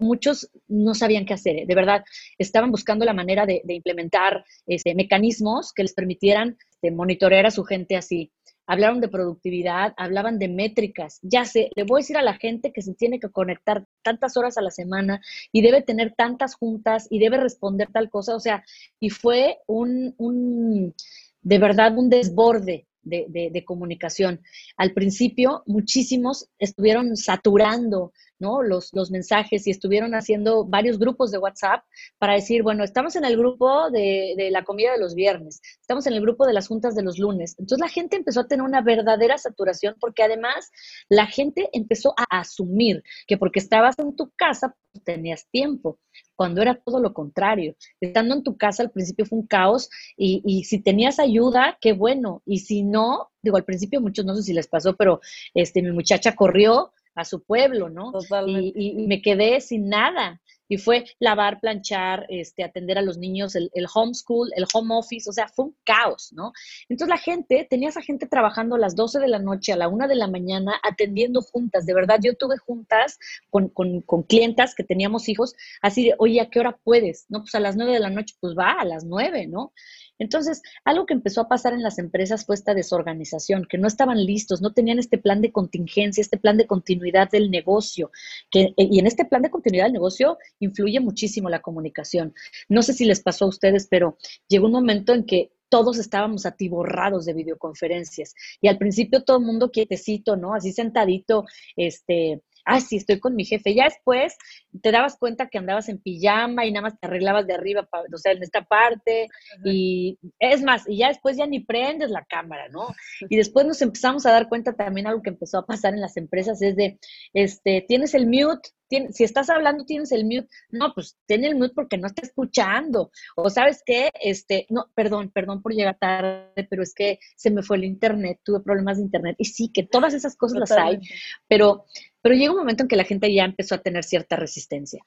muchos 0.00 0.50
no 0.66 0.94
sabían 0.94 1.24
qué 1.24 1.34
hacer, 1.34 1.56
¿eh? 1.56 1.66
de 1.66 1.74
verdad, 1.74 2.04
estaban 2.36 2.72
buscando 2.72 3.04
la 3.04 3.12
manera 3.12 3.46
de, 3.46 3.62
implementar 3.68 4.44
este, 4.66 4.94
mecanismos 4.96 5.72
que 5.72 5.82
les 5.82 5.94
permitieran 5.94 6.56
este, 6.70 6.90
monitorear 6.90 7.46
a 7.46 7.52
su 7.52 7.62
gente 7.62 7.96
así 7.96 8.32
hablaron 8.66 9.00
de 9.00 9.08
productividad, 9.08 9.94
hablaban 9.96 10.38
de 10.38 10.48
métricas. 10.48 11.18
Ya 11.22 11.44
sé, 11.44 11.70
le 11.74 11.84
voy 11.84 12.00
a 12.00 12.02
decir 12.02 12.16
a 12.16 12.22
la 12.22 12.34
gente 12.34 12.72
que 12.72 12.82
se 12.82 12.94
tiene 12.94 13.20
que 13.20 13.30
conectar 13.30 13.85
tantas 14.06 14.36
horas 14.36 14.56
a 14.56 14.62
la 14.62 14.70
semana 14.70 15.20
y 15.50 15.62
debe 15.62 15.82
tener 15.82 16.14
tantas 16.16 16.54
juntas 16.54 17.08
y 17.10 17.18
debe 17.18 17.38
responder 17.38 17.88
tal 17.92 18.08
cosa. 18.08 18.36
O 18.36 18.40
sea, 18.40 18.64
y 19.00 19.10
fue 19.10 19.58
un, 19.66 20.14
un 20.16 20.94
de 21.42 21.58
verdad, 21.58 21.98
un 21.98 22.08
desborde 22.08 22.86
de, 23.02 23.50
de, 23.52 23.64
comunicación. 23.64 24.40
Al 24.76 24.92
principio, 24.92 25.62
muchísimos 25.66 26.48
estuvieron 26.58 27.16
saturando 27.16 28.12
¿no? 28.38 28.62
Los, 28.62 28.92
los 28.92 29.10
mensajes 29.10 29.66
y 29.66 29.70
estuvieron 29.70 30.14
haciendo 30.14 30.64
varios 30.64 30.98
grupos 30.98 31.30
de 31.30 31.38
WhatsApp 31.38 31.84
para 32.18 32.34
decir, 32.34 32.62
bueno, 32.62 32.84
estamos 32.84 33.16
en 33.16 33.24
el 33.24 33.36
grupo 33.36 33.90
de, 33.90 34.34
de, 34.36 34.50
la 34.50 34.64
comida 34.64 34.92
de 34.92 34.98
los 34.98 35.14
viernes, 35.14 35.60
estamos 35.80 36.06
en 36.06 36.14
el 36.14 36.20
grupo 36.20 36.46
de 36.46 36.52
las 36.52 36.68
juntas 36.68 36.94
de 36.94 37.02
los 37.02 37.18
lunes. 37.18 37.54
Entonces 37.58 37.80
la 37.80 37.88
gente 37.88 38.16
empezó 38.16 38.40
a 38.40 38.48
tener 38.48 38.64
una 38.64 38.82
verdadera 38.82 39.38
saturación 39.38 39.96
porque 40.00 40.22
además 40.22 40.70
la 41.08 41.26
gente 41.26 41.68
empezó 41.72 42.14
a 42.16 42.40
asumir 42.40 43.02
que 43.26 43.38
porque 43.38 43.60
estabas 43.60 43.98
en 43.98 44.14
tu 44.16 44.30
casa 44.36 44.74
pues, 44.92 45.04
tenías 45.04 45.46
tiempo 45.50 45.98
cuando 46.34 46.62
era 46.62 46.74
todo 46.74 47.00
lo 47.00 47.12
contrario. 47.12 47.74
Estando 48.00 48.34
en 48.34 48.42
tu 48.42 48.56
casa 48.56 48.82
al 48.82 48.90
principio 48.90 49.26
fue 49.26 49.38
un 49.38 49.46
caos 49.46 49.88
y, 50.16 50.42
y, 50.44 50.64
si 50.64 50.80
tenías 50.80 51.18
ayuda, 51.18 51.78
qué 51.80 51.92
bueno. 51.92 52.42
Y 52.44 52.58
si 52.60 52.82
no, 52.82 53.30
digo, 53.42 53.56
al 53.56 53.64
principio 53.64 54.00
muchos 54.00 54.24
no 54.24 54.34
sé 54.34 54.42
si 54.42 54.52
les 54.52 54.68
pasó, 54.68 54.96
pero 54.96 55.20
este, 55.54 55.82
mi 55.82 55.92
muchacha 55.92 56.34
corrió 56.34 56.92
a 57.16 57.24
su 57.24 57.42
pueblo, 57.42 57.88
¿no? 57.88 58.12
Totalmente. 58.12 58.78
Y, 58.78 59.02
y 59.02 59.06
me 59.08 59.20
quedé 59.20 59.60
sin 59.60 59.88
nada 59.88 60.40
y 60.68 60.78
fue 60.78 61.04
lavar, 61.18 61.60
planchar, 61.60 62.26
este, 62.28 62.64
atender 62.64 62.98
a 62.98 63.02
los 63.02 63.18
niños, 63.18 63.54
el, 63.54 63.70
el, 63.74 63.86
homeschool, 63.92 64.50
el 64.56 64.66
home 64.72 64.94
office, 64.94 65.28
o 65.28 65.32
sea, 65.32 65.48
fue 65.48 65.66
un 65.66 65.76
caos, 65.84 66.32
¿no? 66.32 66.52
Entonces 66.88 67.08
la 67.08 67.18
gente, 67.18 67.66
tenía 67.68 67.88
esa 67.88 68.02
gente 68.02 68.26
trabajando 68.26 68.74
a 68.76 68.78
las 68.78 68.96
12 68.96 69.20
de 69.20 69.28
la 69.28 69.38
noche, 69.38 69.72
a 69.72 69.76
la 69.76 69.88
1 69.88 70.08
de 70.08 70.14
la 70.14 70.28
mañana, 70.28 70.78
atendiendo 70.82 71.42
juntas, 71.42 71.86
de 71.86 71.94
verdad, 71.94 72.18
yo 72.22 72.34
tuve 72.34 72.56
juntas 72.58 73.18
con, 73.50 73.68
con, 73.68 74.00
con 74.02 74.22
clientas 74.22 74.74
que 74.74 74.84
teníamos 74.84 75.28
hijos, 75.28 75.54
así 75.82 76.06
de, 76.06 76.14
oye, 76.18 76.40
¿a 76.40 76.50
qué 76.50 76.60
hora 76.60 76.78
puedes? 76.82 77.26
No, 77.28 77.40
pues 77.40 77.54
a 77.54 77.60
las 77.60 77.76
9 77.76 77.92
de 77.92 78.00
la 78.00 78.10
noche, 78.10 78.34
pues 78.40 78.54
va, 78.58 78.72
a 78.72 78.84
las 78.84 79.04
9, 79.04 79.46
¿no? 79.46 79.72
Entonces, 80.18 80.62
algo 80.84 81.06
que 81.06 81.14
empezó 81.14 81.42
a 81.42 81.48
pasar 81.48 81.72
en 81.72 81.82
las 81.82 81.98
empresas 81.98 82.44
fue 82.44 82.54
esta 82.54 82.74
desorganización, 82.74 83.66
que 83.68 83.78
no 83.78 83.86
estaban 83.86 84.24
listos, 84.24 84.62
no 84.62 84.72
tenían 84.72 84.98
este 84.98 85.18
plan 85.18 85.40
de 85.40 85.52
contingencia, 85.52 86.20
este 86.20 86.38
plan 86.38 86.56
de 86.56 86.66
continuidad 86.66 87.30
del 87.30 87.50
negocio, 87.50 88.10
que, 88.50 88.74
y 88.76 88.98
en 88.98 89.06
este 89.06 89.24
plan 89.24 89.42
de 89.42 89.50
continuidad 89.50 89.86
del 89.86 89.92
negocio 89.92 90.38
influye 90.60 91.00
muchísimo 91.00 91.48
la 91.48 91.60
comunicación. 91.60 92.34
No 92.68 92.82
sé 92.82 92.92
si 92.92 93.04
les 93.04 93.20
pasó 93.20 93.44
a 93.44 93.48
ustedes, 93.48 93.86
pero 93.88 94.16
llegó 94.48 94.66
un 94.66 94.72
momento 94.72 95.14
en 95.14 95.24
que 95.24 95.52
todos 95.68 95.98
estábamos 95.98 96.46
atiborrados 96.46 97.24
de 97.24 97.34
videoconferencias 97.34 98.34
y 98.60 98.68
al 98.68 98.78
principio 98.78 99.24
todo 99.24 99.38
el 99.38 99.44
mundo 99.44 99.70
quietecito, 99.70 100.36
¿no? 100.36 100.54
Así 100.54 100.72
sentadito, 100.72 101.44
este, 101.76 102.42
ah, 102.66 102.80
sí, 102.80 102.96
estoy 102.96 103.20
con 103.20 103.34
mi 103.34 103.44
jefe. 103.44 103.74
Ya 103.74 103.84
después 103.84 104.36
te 104.82 104.92
dabas 104.92 105.16
cuenta 105.16 105.48
que 105.48 105.58
andabas 105.58 105.88
en 105.88 105.98
pijama 105.98 106.66
y 106.66 106.72
nada 106.72 106.82
más 106.82 107.00
te 107.00 107.06
arreglabas 107.06 107.46
de 107.46 107.54
arriba, 107.54 107.88
o 108.12 108.18
sea, 108.18 108.32
en 108.32 108.42
esta 108.42 108.62
parte. 108.64 109.28
Y 109.64 110.18
es 110.38 110.62
más, 110.62 110.84
y 110.86 110.98
ya 110.98 111.08
después 111.08 111.36
ya 111.36 111.46
ni 111.46 111.60
prendes 111.60 112.10
la 112.10 112.24
cámara, 112.24 112.68
¿no? 112.68 112.88
Y 113.30 113.36
después 113.36 113.66
nos 113.66 113.80
empezamos 113.82 114.26
a 114.26 114.32
dar 114.32 114.48
cuenta 114.48 114.74
también 114.74 115.06
algo 115.06 115.22
que 115.22 115.30
empezó 115.30 115.58
a 115.58 115.66
pasar 115.66 115.94
en 115.94 116.00
las 116.00 116.16
empresas, 116.16 116.60
es 116.60 116.76
de, 116.76 116.98
este, 117.32 117.84
tienes 117.86 118.14
el 118.14 118.26
mute, 118.26 118.70
si 118.88 119.24
estás 119.24 119.50
hablando, 119.50 119.84
tienes 119.84 120.12
el 120.12 120.24
mute. 120.24 120.48
No, 120.70 120.92
pues 120.94 121.16
tiene 121.26 121.48
el 121.48 121.56
mute 121.56 121.74
porque 121.74 121.98
no 121.98 122.06
está 122.06 122.22
escuchando. 122.22 123.10
O 123.34 123.50
sabes 123.50 123.82
qué, 123.84 124.10
este, 124.20 124.66
no, 124.70 124.86
perdón, 124.94 125.30
perdón 125.30 125.62
por 125.62 125.72
llegar 125.72 125.98
tarde, 125.98 126.66
pero 126.70 126.82
es 126.82 126.94
que 126.94 127.18
se 127.36 127.50
me 127.50 127.62
fue 127.62 127.78
el 127.78 127.84
internet, 127.84 128.40
tuve 128.44 128.60
problemas 128.60 128.98
de 128.98 129.04
internet. 129.04 129.36
Y 129.38 129.46
sí, 129.46 129.70
que 129.72 129.82
todas 129.82 130.14
esas 130.14 130.36
cosas 130.36 130.60
Totalmente. 130.60 131.06
las 131.06 131.10
hay, 131.10 131.18
pero, 131.48 131.86
pero 132.26 132.34
llega 132.34 132.50
un 132.50 132.58
momento 132.58 132.82
en 132.82 132.88
que 132.88 132.96
la 132.96 133.04
gente 133.04 133.32
ya 133.32 133.44
empezó 133.44 133.76
a 133.76 133.78
tener 133.78 134.02
cierta 134.02 134.34
resistencia. 134.34 135.00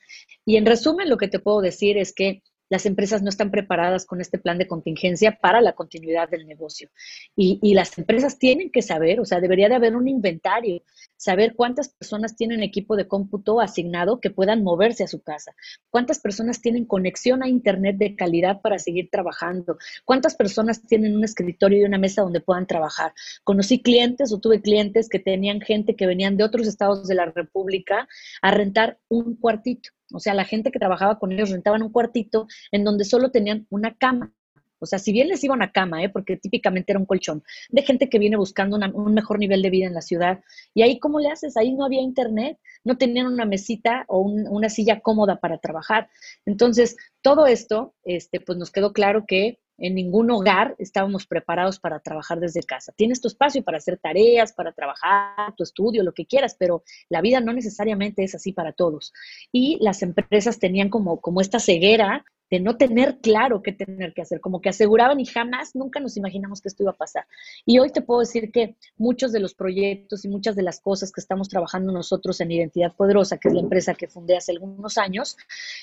Y 0.46 0.56
en 0.56 0.66
resumen, 0.66 1.10
lo 1.10 1.18
que 1.18 1.28
te 1.28 1.40
puedo 1.40 1.60
decir 1.60 1.98
es 1.98 2.14
que 2.14 2.44
las 2.70 2.86
empresas 2.86 3.22
no 3.22 3.30
están 3.30 3.52
preparadas 3.52 4.06
con 4.06 4.22
este 4.22 4.38
plan 4.38 4.58
de 4.58 4.68
contingencia 4.68 5.38
para 5.42 5.62
la 5.62 5.74
continuidad 5.74 6.30
del 6.30 6.48
negocio. 6.48 6.90
Y, 7.36 7.60
y, 7.62 7.74
las 7.74 7.98
empresas 7.98 8.38
tienen 8.38 8.72
que 8.72 8.82
saber, 8.82 9.20
o 9.20 9.26
sea, 9.26 9.42
debería 9.42 9.70
de 9.70 9.76
haber 9.76 9.96
un 9.96 10.08
inventario, 10.08 10.84
saber 11.18 11.56
cuántas 11.56 11.90
personas 11.90 12.36
tienen 12.36 12.64
equipo 12.64 12.96
de 12.96 13.08
cómputo 13.08 13.60
asignado 13.60 14.20
que 14.22 14.30
puedan 14.30 14.64
moverse 14.64 15.04
a 15.04 15.08
su 15.08 15.22
casa, 15.22 15.54
cuántas 15.90 16.20
personas 16.20 16.62
tienen 16.62 16.86
conexión 16.86 17.44
a 17.44 17.50
Internet 17.50 17.98
de 17.98 18.16
calidad 18.16 18.62
para 18.62 18.80
seguir 18.80 19.10
trabajando, 19.12 19.78
cuántas 20.06 20.36
personas 20.36 20.82
tienen 20.86 21.16
un 21.16 21.24
escritorio 21.24 21.80
y 21.80 21.84
una 21.84 21.98
mesa 21.98 22.22
donde 22.22 22.40
puedan 22.40 22.68
trabajar. 22.68 23.14
Conocí 23.44 23.82
clientes 23.82 24.32
o 24.32 24.40
tuve 24.40 24.62
clientes 24.62 25.10
que 25.10 25.20
tenían 25.20 25.62
gente 25.62 25.96
que 25.96 26.08
venían 26.08 26.38
de 26.38 26.44
otros 26.44 26.68
estados 26.68 27.08
de 27.08 27.16
la 27.16 27.26
República 27.26 28.08
a 28.42 28.52
rentar 28.52 29.00
un 29.10 29.36
cuartito 29.36 29.90
o 30.12 30.20
sea, 30.20 30.34
la 30.34 30.46
gente 30.46 30.72
que 30.72 30.80
trabajaba 30.80 31.20
con 31.20 31.32
ellos 31.32 31.50
rentaban 31.50 31.84
un 31.84 31.92
cuartito 31.92 32.48
en 32.72 32.84
donde 32.84 33.06
solo 33.06 33.32
tenían 33.32 33.68
una 33.70 33.96
cama. 33.96 34.34
O 34.80 34.86
sea, 34.86 34.98
si 34.98 35.12
bien 35.12 35.28
les 35.28 35.44
iba 35.44 35.54
una 35.54 35.72
cama, 35.72 36.04
¿eh? 36.04 36.10
porque 36.10 36.38
típicamente 36.38 36.92
era 36.92 37.00
un 37.00 37.06
colchón, 37.06 37.44
de 37.70 37.82
gente 37.82 38.10
que 38.10 38.18
viene 38.18 38.38
buscando 38.38 38.78
un 38.78 39.14
mejor 39.14 39.38
nivel 39.38 39.62
de 39.62 39.70
vida 39.70 39.88
en 39.88 39.94
la 39.94 40.02
ciudad. 40.02 40.40
Y 40.74 40.82
ahí, 40.84 41.00
¿cómo 41.00 41.20
le 41.20 41.30
haces? 41.30 41.58
Ahí 41.58 41.74
no 41.74 41.86
había 41.86 42.02
internet, 42.02 42.58
no 42.84 42.98
tenían 42.98 43.28
una 43.28 43.46
mesita 43.46 44.06
o 44.08 44.20
un, 44.20 44.48
una 44.48 44.70
silla 44.70 45.02
cómoda 45.02 45.40
para 45.40 45.58
trabajar. 45.58 46.10
Entonces, 46.46 46.96
todo 47.22 47.46
esto, 47.46 47.94
este, 48.04 48.40
pues 48.40 48.58
nos 48.58 48.72
quedó 48.72 48.94
claro 48.94 49.26
que 49.28 49.60
en 49.80 49.96
ningún 49.96 50.32
hogar 50.32 50.76
estábamos 50.78 51.26
preparados 51.26 51.80
para 51.80 52.00
trabajar 52.00 52.40
desde 52.40 52.64
casa. 52.64 52.94
Tienes 52.96 53.22
tu 53.22 53.28
espacio 53.28 53.64
para 53.64 53.78
hacer 53.78 53.98
tareas, 53.98 54.54
para 54.54 54.72
trabajar, 54.72 55.54
tu 55.56 55.64
estudio, 55.64 56.04
lo 56.04 56.14
que 56.14 56.26
quieras, 56.26 56.56
pero 56.58 56.84
la 57.10 57.22
vida 57.22 57.40
no 57.40 57.54
necesariamente 57.54 58.24
es 58.24 58.36
así 58.36 58.52
para 58.52 58.74
todos. 58.74 59.14
Y 59.52 59.78
las 59.82 60.02
empresas 60.02 60.60
tenían 60.60 60.90
como, 60.90 61.20
como 61.22 61.42
esta 61.42 61.60
ceguera 61.60 62.26
de 62.50 62.60
no 62.60 62.78
tener 62.78 63.20
claro 63.20 63.62
qué 63.62 63.72
tener 63.72 64.14
que 64.14 64.22
hacer, 64.22 64.42
como 64.42 64.62
que 64.62 64.70
aseguraban 64.70 65.20
y 65.20 65.26
jamás, 65.26 65.76
nunca 65.76 66.00
nos 66.00 66.18
imaginamos 66.18 66.62
que 66.62 66.70
esto 66.70 66.84
iba 66.84 66.92
a 66.92 66.98
pasar. 66.98 67.26
Y 67.66 67.80
hoy 67.80 67.92
te 67.92 68.02
puedo 68.02 68.22
decir 68.22 68.52
que 68.52 68.76
muchos 68.98 69.32
de 69.32 69.40
los 69.40 69.54
proyectos 69.54 70.26
y 70.26 70.30
muchas 70.30 70.56
de 70.56 70.64
las 70.64 70.80
cosas 70.80 71.12
que 71.12 71.22
estamos 71.22 71.50
trabajando 71.50 71.92
nosotros 71.92 72.42
en 72.42 72.52
Identidad 72.52 72.94
Poderosa, 72.96 73.38
que 73.38 73.50
es 73.50 73.54
la 73.54 73.62
empresa 73.62 73.94
que 73.94 74.08
fundé 74.08 74.38
hace 74.38 74.52
algunos 74.52 74.98
años, 74.98 75.38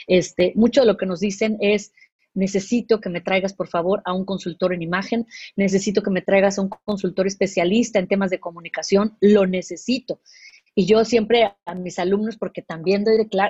este, 0.06 0.52
mucho 0.56 0.80
de 0.80 0.86
lo 0.86 0.96
que 0.96 1.06
nos 1.06 1.20
dicen 1.20 1.56
es, 1.60 1.92
necesito 2.36 3.00
que 3.00 3.08
me 3.08 3.20
traigas, 3.20 3.52
por 3.52 3.66
favor, 3.66 4.02
a 4.04 4.12
un 4.12 4.24
consultor 4.24 4.72
en 4.72 4.82
imagen, 4.82 5.26
necesito 5.56 6.02
que 6.02 6.10
me 6.10 6.22
traigas 6.22 6.58
a 6.58 6.62
un 6.62 6.68
consultor 6.68 7.26
especialista 7.26 7.98
en 7.98 8.06
temas 8.06 8.30
de 8.30 8.38
comunicación, 8.38 9.16
lo 9.20 9.46
necesito. 9.46 10.20
Y 10.74 10.84
yo 10.84 11.04
siempre 11.06 11.54
a 11.64 11.74
mis 11.74 11.98
alumnos, 11.98 12.36
porque 12.36 12.60
también 12.60 13.02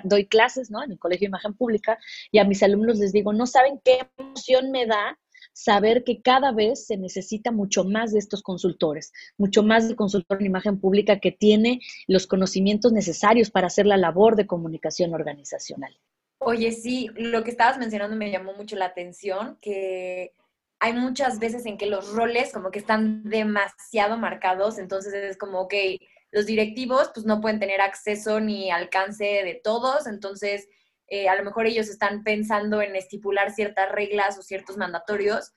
doy, 0.04 0.26
clases 0.26 0.70
¿no? 0.70 0.82
en 0.84 0.92
el 0.92 0.98
Colegio 0.98 1.26
de 1.26 1.30
Imagen 1.30 1.54
Pública, 1.54 1.98
y 2.30 2.38
a 2.38 2.44
mis 2.44 2.62
alumnos 2.62 2.98
les 2.98 3.12
digo, 3.12 3.32
no 3.32 3.46
saben 3.46 3.80
qué 3.84 3.98
emoción 4.16 4.70
me 4.70 4.86
da 4.86 5.18
saber 5.52 6.04
que 6.04 6.20
cada 6.20 6.52
vez 6.52 6.86
se 6.86 6.96
necesita 6.96 7.50
mucho 7.50 7.82
más 7.82 8.12
de 8.12 8.20
estos 8.20 8.42
consultores, 8.42 9.12
mucho 9.38 9.62
más 9.62 9.88
del 9.88 9.96
consultor 9.96 10.38
en 10.38 10.46
imagen 10.46 10.78
pública 10.78 11.18
que 11.18 11.32
tiene 11.32 11.80
los 12.06 12.26
conocimientos 12.26 12.92
necesarios 12.92 13.50
para 13.50 13.66
hacer 13.66 13.86
la 13.86 13.96
labor 13.96 14.36
de 14.36 14.46
comunicación 14.46 15.14
organizacional. 15.14 15.98
Oye, 16.38 16.72
sí, 16.72 17.10
lo 17.14 17.42
que 17.44 17.50
estabas 17.50 17.78
mencionando 17.78 18.16
me 18.16 18.30
llamó 18.30 18.52
mucho 18.52 18.76
la 18.76 18.86
atención, 18.86 19.58
que 19.60 20.32
hay 20.78 20.92
muchas 20.92 21.38
veces 21.38 21.64
en 21.66 21.78
que 21.78 21.86
los 21.86 22.12
roles 22.12 22.52
como 22.52 22.70
que 22.70 22.78
están 22.78 23.24
demasiado 23.24 24.16
marcados, 24.18 24.78
entonces 24.78 25.14
es 25.14 25.38
como, 25.38 25.68
que 25.68 25.98
los 26.30 26.46
directivos 26.46 27.10
pues 27.14 27.24
no 27.24 27.40
pueden 27.40 27.60
tener 27.60 27.80
acceso 27.80 28.40
ni 28.40 28.70
alcance 28.70 29.24
de 29.24 29.60
todos, 29.62 30.06
entonces 30.06 30.68
eh, 31.08 31.28
a 31.28 31.36
lo 31.36 31.44
mejor 31.44 31.66
ellos 31.66 31.88
están 31.88 32.24
pensando 32.24 32.82
en 32.82 32.94
estipular 32.96 33.52
ciertas 33.52 33.90
reglas 33.90 34.38
o 34.38 34.42
ciertos 34.42 34.76
mandatorios, 34.76 35.52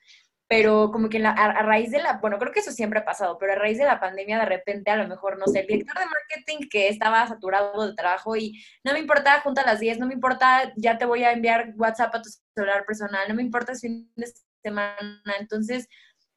pero 0.50 0.90
como 0.90 1.08
que 1.08 1.24
a, 1.24 1.62
raíz 1.62 1.92
de 1.92 2.02
la, 2.02 2.14
bueno, 2.14 2.36
creo 2.36 2.50
que 2.50 2.58
eso 2.58 2.72
siempre 2.72 2.98
ha 2.98 3.04
pasado, 3.04 3.38
pero 3.38 3.52
a 3.52 3.54
raíz 3.54 3.78
de 3.78 3.84
la 3.84 4.00
pandemia 4.00 4.36
de 4.40 4.46
repente 4.46 4.90
a 4.90 4.96
lo 4.96 5.06
mejor, 5.06 5.38
no 5.38 5.46
sé, 5.46 5.60
el 5.60 5.68
director 5.68 5.96
de 5.96 6.06
marketing 6.06 6.68
que 6.68 6.88
estaba 6.88 7.24
saturado 7.28 7.86
de 7.86 7.94
trabajo 7.94 8.34
y 8.34 8.60
no 8.82 8.92
me 8.92 8.98
importa, 8.98 9.40
junta 9.42 9.62
a 9.62 9.66
las 9.66 9.78
10, 9.78 10.00
no 10.00 10.08
me 10.08 10.14
importa, 10.14 10.72
ya 10.76 10.98
te 10.98 11.04
voy 11.04 11.22
a 11.22 11.30
enviar 11.30 11.72
WhatsApp 11.76 12.16
a 12.16 12.22
tu 12.22 12.30
celular 12.52 12.84
personal, 12.84 13.28
no 13.28 13.36
me 13.36 13.42
importa 13.42 13.76
si 13.76 13.86
fin 13.86 14.12
de 14.16 14.26
semana, 14.60 15.36
entonces 15.38 15.86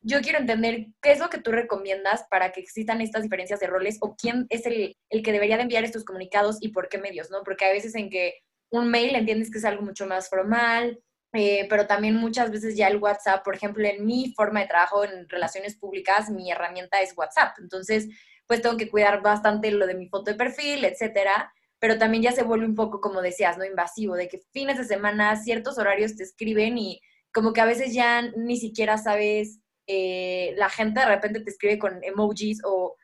yo 0.02 0.22
quiero 0.22 0.38
entender 0.38 0.90
qué 1.02 1.12
es 1.12 1.18
lo 1.18 1.32
que 1.32 1.40
tú 1.40 1.52
recomiendas 1.52 2.28
para 2.30 2.52
que 2.52 2.62
existan 2.62 3.02
estas 3.02 3.24
diferencias 3.24 3.60
de 3.62 3.66
roles 3.66 3.98
o 4.00 4.16
quién 4.16 4.46
es 4.50 4.68
el, 4.68 4.96
el 5.10 5.24
que 5.24 5.32
debería 5.32 5.56
de 5.58 5.64
enviar 5.64 5.86
estos 5.86 6.06
comunicados 6.06 6.58
y 6.62 6.70
por 6.70 6.88
qué 6.88 7.00
medios, 7.00 7.32
¿no? 7.32 7.42
Porque 7.44 7.66
hay 7.66 7.74
veces 7.74 7.96
en 7.96 8.12
que 8.12 8.36
un 8.70 8.92
mail 8.92 9.16
entiendes 9.16 9.50
que 9.50 9.58
es 9.58 9.66
algo 9.66 9.82
mucho 9.82 10.06
más 10.06 10.30
formal, 10.30 11.00
eh, 11.34 11.66
pero 11.70 11.88
también 11.88 12.16
muchas 12.16 12.52
veces 12.52 12.78
ya 12.78 12.88
el 12.88 12.98
WhatsApp, 12.98 13.44
por 13.44 13.56
ejemplo, 13.56 13.86
en 13.88 14.06
mi 14.06 14.34
forma 14.36 14.62
de 14.62 14.68
trabajo 14.68 15.04
en 15.04 15.28
relaciones 15.28 15.76
públicas, 15.76 16.30
mi 16.30 16.52
herramienta 16.52 17.02
es 17.02 17.18
WhatsApp. 17.18 17.58
Entonces, 17.60 18.08
pues 18.46 18.62
tengo 18.62 18.78
que 18.78 18.90
cuidar 18.90 19.22
bastante 19.24 19.72
lo 19.72 19.88
de 19.88 19.96
mi 19.96 20.08
foto 20.10 20.32
de 20.32 20.38
perfil, 20.38 20.86
etcétera. 20.86 21.52
Pero 21.80 21.98
también 21.98 22.24
ya 22.24 22.32
se 22.32 22.44
vuelve 22.44 22.66
un 22.66 22.76
poco, 22.76 23.02
como 23.02 23.22
decías, 23.22 23.58
¿no? 23.58 23.66
Invasivo, 23.66 24.16
de 24.16 24.28
que 24.30 24.42
fines 24.54 24.78
de 24.78 24.86
semana, 24.86 25.36
ciertos 25.36 25.78
horarios 25.80 26.16
te 26.16 26.24
escriben 26.24 26.78
y 26.78 27.02
como 27.34 27.52
que 27.52 27.62
a 27.62 27.66
veces 27.66 27.94
ya 27.94 28.22
ni 28.22 28.58
siquiera 28.58 28.98
sabes 29.00 29.60
eh, 29.88 30.54
la 30.58 30.70
gente 30.70 31.02
de 31.02 31.06
repente 31.06 31.42
te 31.42 31.50
escribe 31.50 31.80
con 31.80 32.04
emojis 32.04 32.62
o 32.64 32.96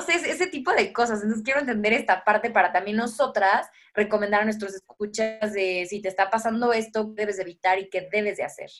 sé, 0.00 0.14
ese 0.14 0.46
tipo 0.46 0.72
de 0.72 0.92
cosas. 0.92 1.22
Entonces 1.22 1.44
quiero 1.44 1.60
entender 1.60 1.92
esta 1.92 2.24
parte 2.24 2.50
para 2.50 2.72
también 2.72 2.96
nosotras 2.96 3.68
recomendar 3.94 4.42
a 4.42 4.44
nuestros 4.44 4.74
escuchas 4.74 5.52
de 5.52 5.86
si 5.88 6.00
te 6.00 6.08
está 6.08 6.30
pasando 6.30 6.72
esto, 6.72 7.04
debes 7.14 7.38
evitar 7.38 7.78
y 7.78 7.90
qué 7.90 8.08
debes 8.10 8.36
de 8.36 8.44
hacer. 8.44 8.70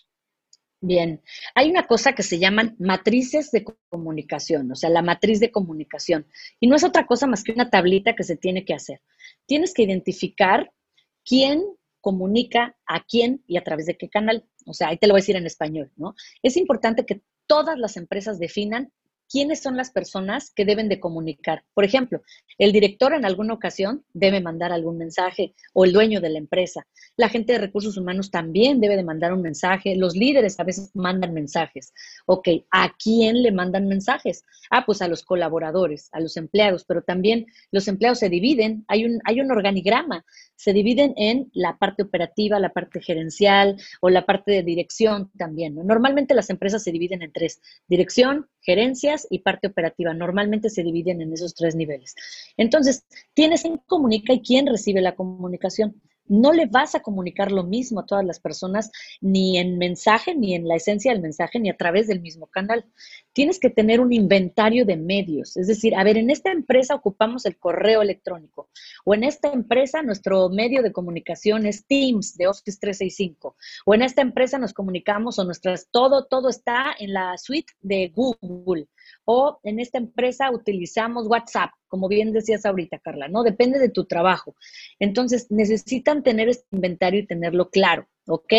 Bien, 0.85 1.23
hay 1.55 1.71
una 1.71 1.87
cosa 1.87 2.13
que 2.13 2.25
se 2.25 2.41
llaman 2.41 2.75
matrices 2.81 3.53
de 3.53 3.65
comunicación, 3.89 4.73
o 4.73 4.75
sea, 4.75 4.91
la 4.91 5.03
matriz 5.03 5.39
de 5.39 5.53
comunicación. 5.53 6.27
Y 6.59 6.67
no 6.67 6.75
es 6.75 6.83
otra 6.83 7.07
cosa 7.07 7.29
más 7.29 7.45
que 7.45 7.53
una 7.53 7.71
tablita 7.71 8.17
que 8.17 8.25
se 8.25 8.37
tiene 8.37 8.65
que 8.65 8.75
hacer. 8.75 9.01
Tienes 9.47 9.75
que 9.75 9.85
identificar 9.85 10.73
quién 11.25 11.63
comunica 12.01 12.77
a 12.85 13.05
quién 13.05 13.45
y 13.47 13.59
a 13.59 13.63
través 13.63 13.87
de 13.87 13.97
qué 13.97 14.09
canal. 14.09 14.45
O 14.67 14.75
sea, 14.75 14.89
ahí 14.89 14.97
te 14.97 15.07
lo 15.07 15.15
voy 15.15 15.21
a 15.21 15.23
decir 15.23 15.37
en 15.37 15.47
español, 15.47 15.93
¿no? 15.95 16.17
Es 16.43 16.57
importante 16.57 17.07
que 17.07 17.23
todas 17.47 17.79
las 17.79 17.97
empresas 17.97 18.39
definan 18.39 18.93
quiénes 19.33 19.63
son 19.63 19.79
las 19.79 19.91
personas 19.91 20.51
que 20.51 20.67
deben 20.67 20.91
de 20.91 21.01
comunicar. 21.01 21.65
Por 21.73 21.85
ejemplo, 21.85 22.21
el 22.59 22.71
director 22.71 23.15
en 23.15 23.25
alguna 23.25 23.55
ocasión 23.55 24.05
debe 24.13 24.43
mandar 24.43 24.73
algún 24.73 24.99
mensaje 24.99 25.55
o 25.73 25.87
el 25.87 25.95
dueño 25.95 26.21
de 26.21 26.29
la 26.29 26.39
empresa. 26.39 26.87
La 27.17 27.31
gente 27.31 27.55
de 27.55 27.59
recursos 27.59 27.97
humanos 27.97 28.31
también 28.31 28.79
debe 28.79 28.95
de 28.95 29.05
mandar 29.05 29.33
un 29.33 29.41
mensaje. 29.41 29.97
Los 29.97 30.15
líderes 30.15 30.61
a 30.61 30.65
veces 30.65 30.91
mandan 30.95 31.33
mensajes. 31.33 31.95
Ok, 32.27 32.49
¿a 32.71 32.93
quién 33.03 33.43
le 33.43 33.53
mandan 33.53 33.89
mensajes? 33.89 34.45
Ah, 34.71 34.85
pues 34.85 35.01
a 35.01 35.09
los 35.09 35.23
colaboradores, 35.23 36.11
a 36.13 36.21
los 36.21 36.37
empleados, 36.37 36.85
pero 36.85 37.03
también 37.03 37.47
los 37.71 37.89
empleados 37.89 38.19
se 38.19 38.29
dividen. 38.29 38.85
Hay 38.87 39.07
un, 39.07 39.19
hay 39.25 39.41
un 39.41 39.51
organigrama. 39.51 40.27
Se 40.57 40.75
dividen 40.75 41.15
en 41.17 41.51
la 41.55 41.79
parte 41.79 42.03
operativa, 42.03 42.61
la 42.61 42.75
parte 42.75 43.01
gerencial 43.01 43.77
o 44.03 44.11
la 44.11 44.27
parte 44.27 44.53
de 44.53 44.63
dirección 44.63 45.31
también. 45.39 45.75
Normalmente 45.75 46.35
las 46.35 46.51
empresas 46.51 46.83
se 46.83 46.93
dividen 46.93 47.23
en 47.23 47.33
tres. 47.33 47.63
Dirección, 47.89 48.49
gerencias 48.63 49.27
y 49.29 49.41
parte 49.41 49.69
operativa. 49.69 50.15
Normalmente 50.15 50.71
se 50.71 50.83
dividen 50.83 51.21
en 51.21 51.33
esos 51.33 51.55
tres 51.55 51.75
niveles. 51.75 52.15
Entonces, 52.57 53.05
tienes 53.35 53.63
quién 53.63 53.79
comunica 53.87 54.33
y 54.33 54.41
quién 54.41 54.67
recibe 54.67 55.01
la 55.01 55.15
comunicación. 55.15 56.01
No 56.27 56.53
le 56.53 56.67
vas 56.67 56.95
a 56.95 57.01
comunicar 57.01 57.51
lo 57.51 57.65
mismo 57.65 58.01
a 58.01 58.07
todas 58.07 58.25
las 58.25 58.39
personas, 58.41 58.91
ni 59.21 59.59
en 59.59 59.77
mensaje, 59.77 60.35
ni 60.35 60.55
en 60.55 60.67
la 60.67 60.77
esencia 60.77 61.13
del 61.13 61.21
mensaje, 61.21 61.59
ni 61.59 61.69
a 61.69 61.77
través 61.77 62.07
del 62.07 62.21
mismo 62.21 62.47
canal. 62.47 62.87
Tienes 63.33 63.59
que 63.59 63.71
tener 63.71 64.01
un 64.01 64.13
inventario 64.13 64.85
de 64.85 64.97
medios. 64.97 65.57
Es 65.57 65.67
decir, 65.67 65.95
a 65.95 66.05
ver, 66.05 66.17
en 66.17 66.31
esta 66.31 66.53
empresa 66.53 66.95
ocupamos 66.95 67.47
el 67.47 67.59
correo 67.59 68.03
electrónico, 68.03 68.69
o 69.05 69.15
en 69.15 69.25
esta 69.25 69.53
empresa 69.53 70.03
nuestro 70.03 70.49
medio 70.49 70.83
de 70.83 70.93
comunicación 70.93 71.67
es 71.67 71.87
Teams 71.87 72.37
de 72.37 72.47
Office 72.47 72.79
365, 72.81 73.57
o 73.87 73.95
en 73.95 74.03
esta 74.03 74.23
empresa 74.23 74.59
nos 74.59 74.73
comunicamos 74.73 75.39
o 75.39 75.45
nuestras, 75.45 75.89
todo, 75.91 76.27
todo 76.27 76.49
está 76.49 76.95
en 76.99 77.13
la 77.13 77.37
suite 77.39 77.73
de 77.81 78.13
Google 78.15 78.87
o 79.25 79.61
en 79.63 79.81
esta 79.81 79.99
empresa 79.99 80.51
utilizamos 80.51 81.27
WhatsApp, 81.27 81.71
como 81.89 82.09
bien 82.09 82.33
decías 82.33 82.65
ahorita, 82.65 82.99
Carla, 82.99 83.29
¿no? 83.29 83.43
Depende 83.43 83.79
de 83.79 83.89
tu 83.89 84.05
trabajo. 84.05 84.55
Entonces, 84.99 85.51
necesitan 85.51 86.23
tener 86.23 86.49
este 86.49 86.67
inventario 86.73 87.21
y 87.21 87.27
tenerlo 87.27 87.71
claro, 87.71 88.09
¿ok? 88.27 88.53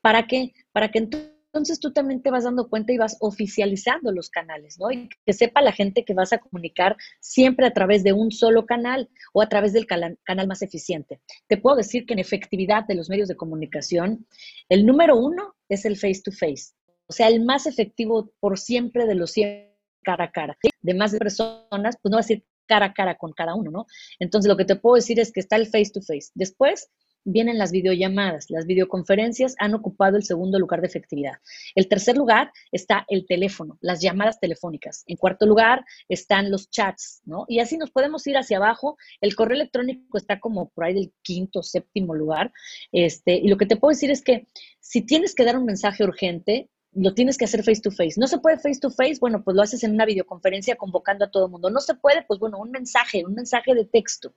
¿Para 0.00 0.26
qué? 0.26 0.52
Para 0.72 0.90
que 0.90 0.98
entonces 0.98 1.32
tú 1.80 1.92
también 1.92 2.22
te 2.22 2.30
vas 2.30 2.44
dando 2.44 2.68
cuenta 2.68 2.92
y 2.92 2.98
vas 2.98 3.16
oficializando 3.20 4.10
los 4.12 4.30
canales, 4.30 4.78
¿no? 4.78 4.90
Y 4.90 5.08
que 5.24 5.32
sepa 5.32 5.60
la 5.60 5.72
gente 5.72 6.04
que 6.04 6.14
vas 6.14 6.32
a 6.32 6.38
comunicar 6.38 6.96
siempre 7.20 7.66
a 7.66 7.72
través 7.72 8.02
de 8.02 8.12
un 8.12 8.30
solo 8.30 8.64
canal 8.66 9.10
o 9.32 9.42
a 9.42 9.48
través 9.48 9.72
del 9.72 9.86
canal, 9.86 10.18
más 10.48 10.62
eficiente. 10.62 11.20
Te 11.48 11.58
puedo 11.58 11.76
decir 11.76 12.06
que 12.06 12.14
en 12.14 12.18
efectividad 12.18 12.86
de 12.86 12.94
los 12.94 13.08
medios 13.08 13.28
de 13.28 13.36
comunicación, 13.36 14.26
el 14.68 14.86
número 14.86 15.16
uno 15.16 15.54
es 15.68 15.84
el 15.84 15.96
face 15.96 16.22
to 16.24 16.32
face. 16.32 16.74
O 17.06 17.12
sea, 17.12 17.28
el 17.28 17.44
más 17.44 17.66
efectivo 17.66 18.32
por 18.40 18.58
siempre 18.58 19.06
de 19.06 19.14
los 19.14 19.32
siempre 19.32 19.76
cara 20.02 20.24
a 20.24 20.32
cara. 20.32 20.56
De 20.80 20.94
más 20.94 21.14
personas, 21.14 21.96
pues 22.00 22.10
no 22.10 22.16
va 22.16 22.20
a 22.20 22.24
ser 22.24 22.42
cara 22.66 22.86
a 22.86 22.92
cara 22.94 23.16
con 23.16 23.32
cada 23.32 23.54
uno, 23.54 23.70
¿no? 23.70 23.86
Entonces, 24.18 24.48
lo 24.48 24.56
que 24.56 24.64
te 24.64 24.76
puedo 24.76 24.96
decir 24.96 25.20
es 25.20 25.32
que 25.32 25.40
está 25.40 25.56
el 25.56 25.66
face 25.66 25.90
to 25.92 26.00
face. 26.00 26.30
Después 26.34 26.90
vienen 27.24 27.58
las 27.58 27.72
videollamadas. 27.72 28.50
Las 28.50 28.66
videoconferencias 28.66 29.54
han 29.58 29.74
ocupado 29.74 30.16
el 30.16 30.24
segundo 30.24 30.58
lugar 30.58 30.80
de 30.80 30.88
efectividad. 30.88 31.34
El 31.74 31.88
tercer 31.88 32.16
lugar 32.16 32.52
está 32.70 33.04
el 33.08 33.26
teléfono, 33.26 33.78
las 33.80 34.00
llamadas 34.00 34.40
telefónicas. 34.40 35.04
En 35.06 35.16
cuarto 35.16 35.46
lugar 35.46 35.84
están 36.08 36.50
los 36.50 36.70
chats, 36.70 37.22
¿no? 37.24 37.44
Y 37.48 37.60
así 37.60 37.76
nos 37.76 37.90
podemos 37.90 38.26
ir 38.26 38.36
hacia 38.36 38.58
abajo. 38.58 38.96
El 39.20 39.34
correo 39.34 39.56
electrónico 39.56 40.18
está 40.18 40.40
como 40.40 40.70
por 40.70 40.84
ahí 40.84 40.94
del 40.94 41.12
quinto, 41.22 41.62
séptimo 41.62 42.14
lugar. 42.14 42.52
Este, 42.90 43.34
y 43.34 43.48
lo 43.48 43.56
que 43.56 43.66
te 43.66 43.76
puedo 43.76 43.90
decir 43.90 44.10
es 44.10 44.22
que 44.22 44.46
si 44.80 45.02
tienes 45.02 45.34
que 45.34 45.44
dar 45.44 45.56
un 45.56 45.64
mensaje 45.64 46.04
urgente, 46.04 46.68
lo 46.94 47.14
tienes 47.14 47.38
que 47.38 47.46
hacer 47.46 47.62
face 47.62 47.80
to 47.80 47.90
face. 47.90 48.14
No 48.18 48.26
se 48.26 48.38
puede 48.38 48.58
face 48.58 48.80
to 48.80 48.90
face, 48.90 49.16
bueno, 49.20 49.42
pues 49.42 49.54
lo 49.54 49.62
haces 49.62 49.82
en 49.84 49.92
una 49.92 50.04
videoconferencia 50.04 50.76
convocando 50.76 51.24
a 51.24 51.30
todo 51.30 51.46
el 51.46 51.50
mundo. 51.50 51.70
No 51.70 51.80
se 51.80 51.94
puede, 51.94 52.22
pues 52.22 52.38
bueno, 52.38 52.58
un 52.58 52.70
mensaje, 52.70 53.24
un 53.24 53.34
mensaje 53.34 53.74
de 53.74 53.84
texto. 53.84 54.34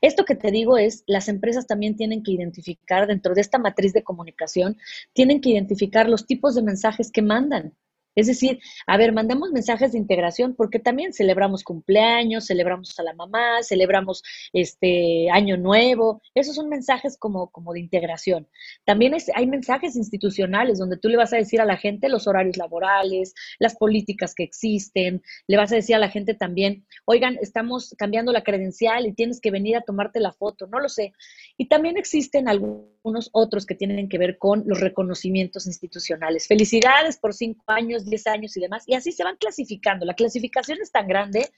Esto 0.00 0.24
que 0.24 0.34
te 0.34 0.50
digo 0.50 0.78
es, 0.78 1.04
las 1.06 1.28
empresas 1.28 1.66
también 1.66 1.96
tienen 1.96 2.22
que 2.22 2.32
identificar 2.32 3.06
dentro 3.06 3.34
de 3.34 3.42
esta 3.42 3.58
matriz 3.58 3.92
de 3.92 4.02
comunicación, 4.02 4.78
tienen 5.12 5.40
que 5.40 5.50
identificar 5.50 6.08
los 6.08 6.26
tipos 6.26 6.54
de 6.54 6.62
mensajes 6.62 7.10
que 7.12 7.22
mandan. 7.22 7.74
Es 8.14 8.26
decir, 8.26 8.60
a 8.86 8.96
ver, 8.96 9.12
mandamos 9.12 9.50
mensajes 9.52 9.92
de 9.92 9.98
integración 9.98 10.54
porque 10.54 10.78
también 10.78 11.12
celebramos 11.12 11.64
cumpleaños, 11.64 12.46
celebramos 12.46 12.98
a 12.98 13.02
la 13.02 13.14
mamá, 13.14 13.62
celebramos 13.62 14.22
este 14.52 15.30
año 15.30 15.56
nuevo. 15.56 16.20
Esos 16.34 16.56
son 16.56 16.68
mensajes 16.68 17.16
como, 17.16 17.50
como 17.50 17.72
de 17.72 17.80
integración. 17.80 18.48
También 18.84 19.14
hay 19.34 19.46
mensajes 19.46 19.96
institucionales 19.96 20.78
donde 20.78 20.98
tú 20.98 21.08
le 21.08 21.16
vas 21.16 21.32
a 21.32 21.36
decir 21.36 21.60
a 21.60 21.64
la 21.64 21.76
gente 21.76 22.08
los 22.08 22.26
horarios 22.26 22.56
laborales, 22.56 23.34
las 23.58 23.76
políticas 23.76 24.34
que 24.34 24.42
existen, 24.42 25.22
le 25.46 25.56
vas 25.56 25.72
a 25.72 25.76
decir 25.76 25.94
a 25.94 25.98
la 25.98 26.10
gente 26.10 26.34
también, 26.34 26.86
oigan, 27.04 27.38
estamos 27.40 27.94
cambiando 27.96 28.32
la 28.32 28.44
credencial 28.44 29.06
y 29.06 29.12
tienes 29.12 29.40
que 29.40 29.50
venir 29.50 29.76
a 29.76 29.82
tomarte 29.82 30.20
la 30.20 30.32
foto, 30.32 30.66
no 30.66 30.80
lo 30.80 30.88
sé. 30.88 31.12
Y 31.56 31.68
también 31.68 31.96
existen 31.96 32.48
algunos 32.48 33.30
otros 33.32 33.66
que 33.66 33.74
tienen 33.74 34.08
que 34.08 34.18
ver 34.18 34.38
con 34.38 34.64
los 34.66 34.80
reconocimientos 34.80 35.66
institucionales. 35.66 36.46
Felicidades 36.46 37.18
por 37.18 37.34
cinco 37.34 37.64
años 37.66 38.01
10 38.04 38.26
años 38.26 38.56
y 38.56 38.60
demás, 38.60 38.84
y 38.86 38.94
así 38.94 39.12
se 39.12 39.24
van 39.24 39.36
clasificando. 39.36 40.06
La 40.06 40.14
clasificación 40.14 40.78
es 40.80 40.90
tan 40.90 41.08
grande 41.08 41.50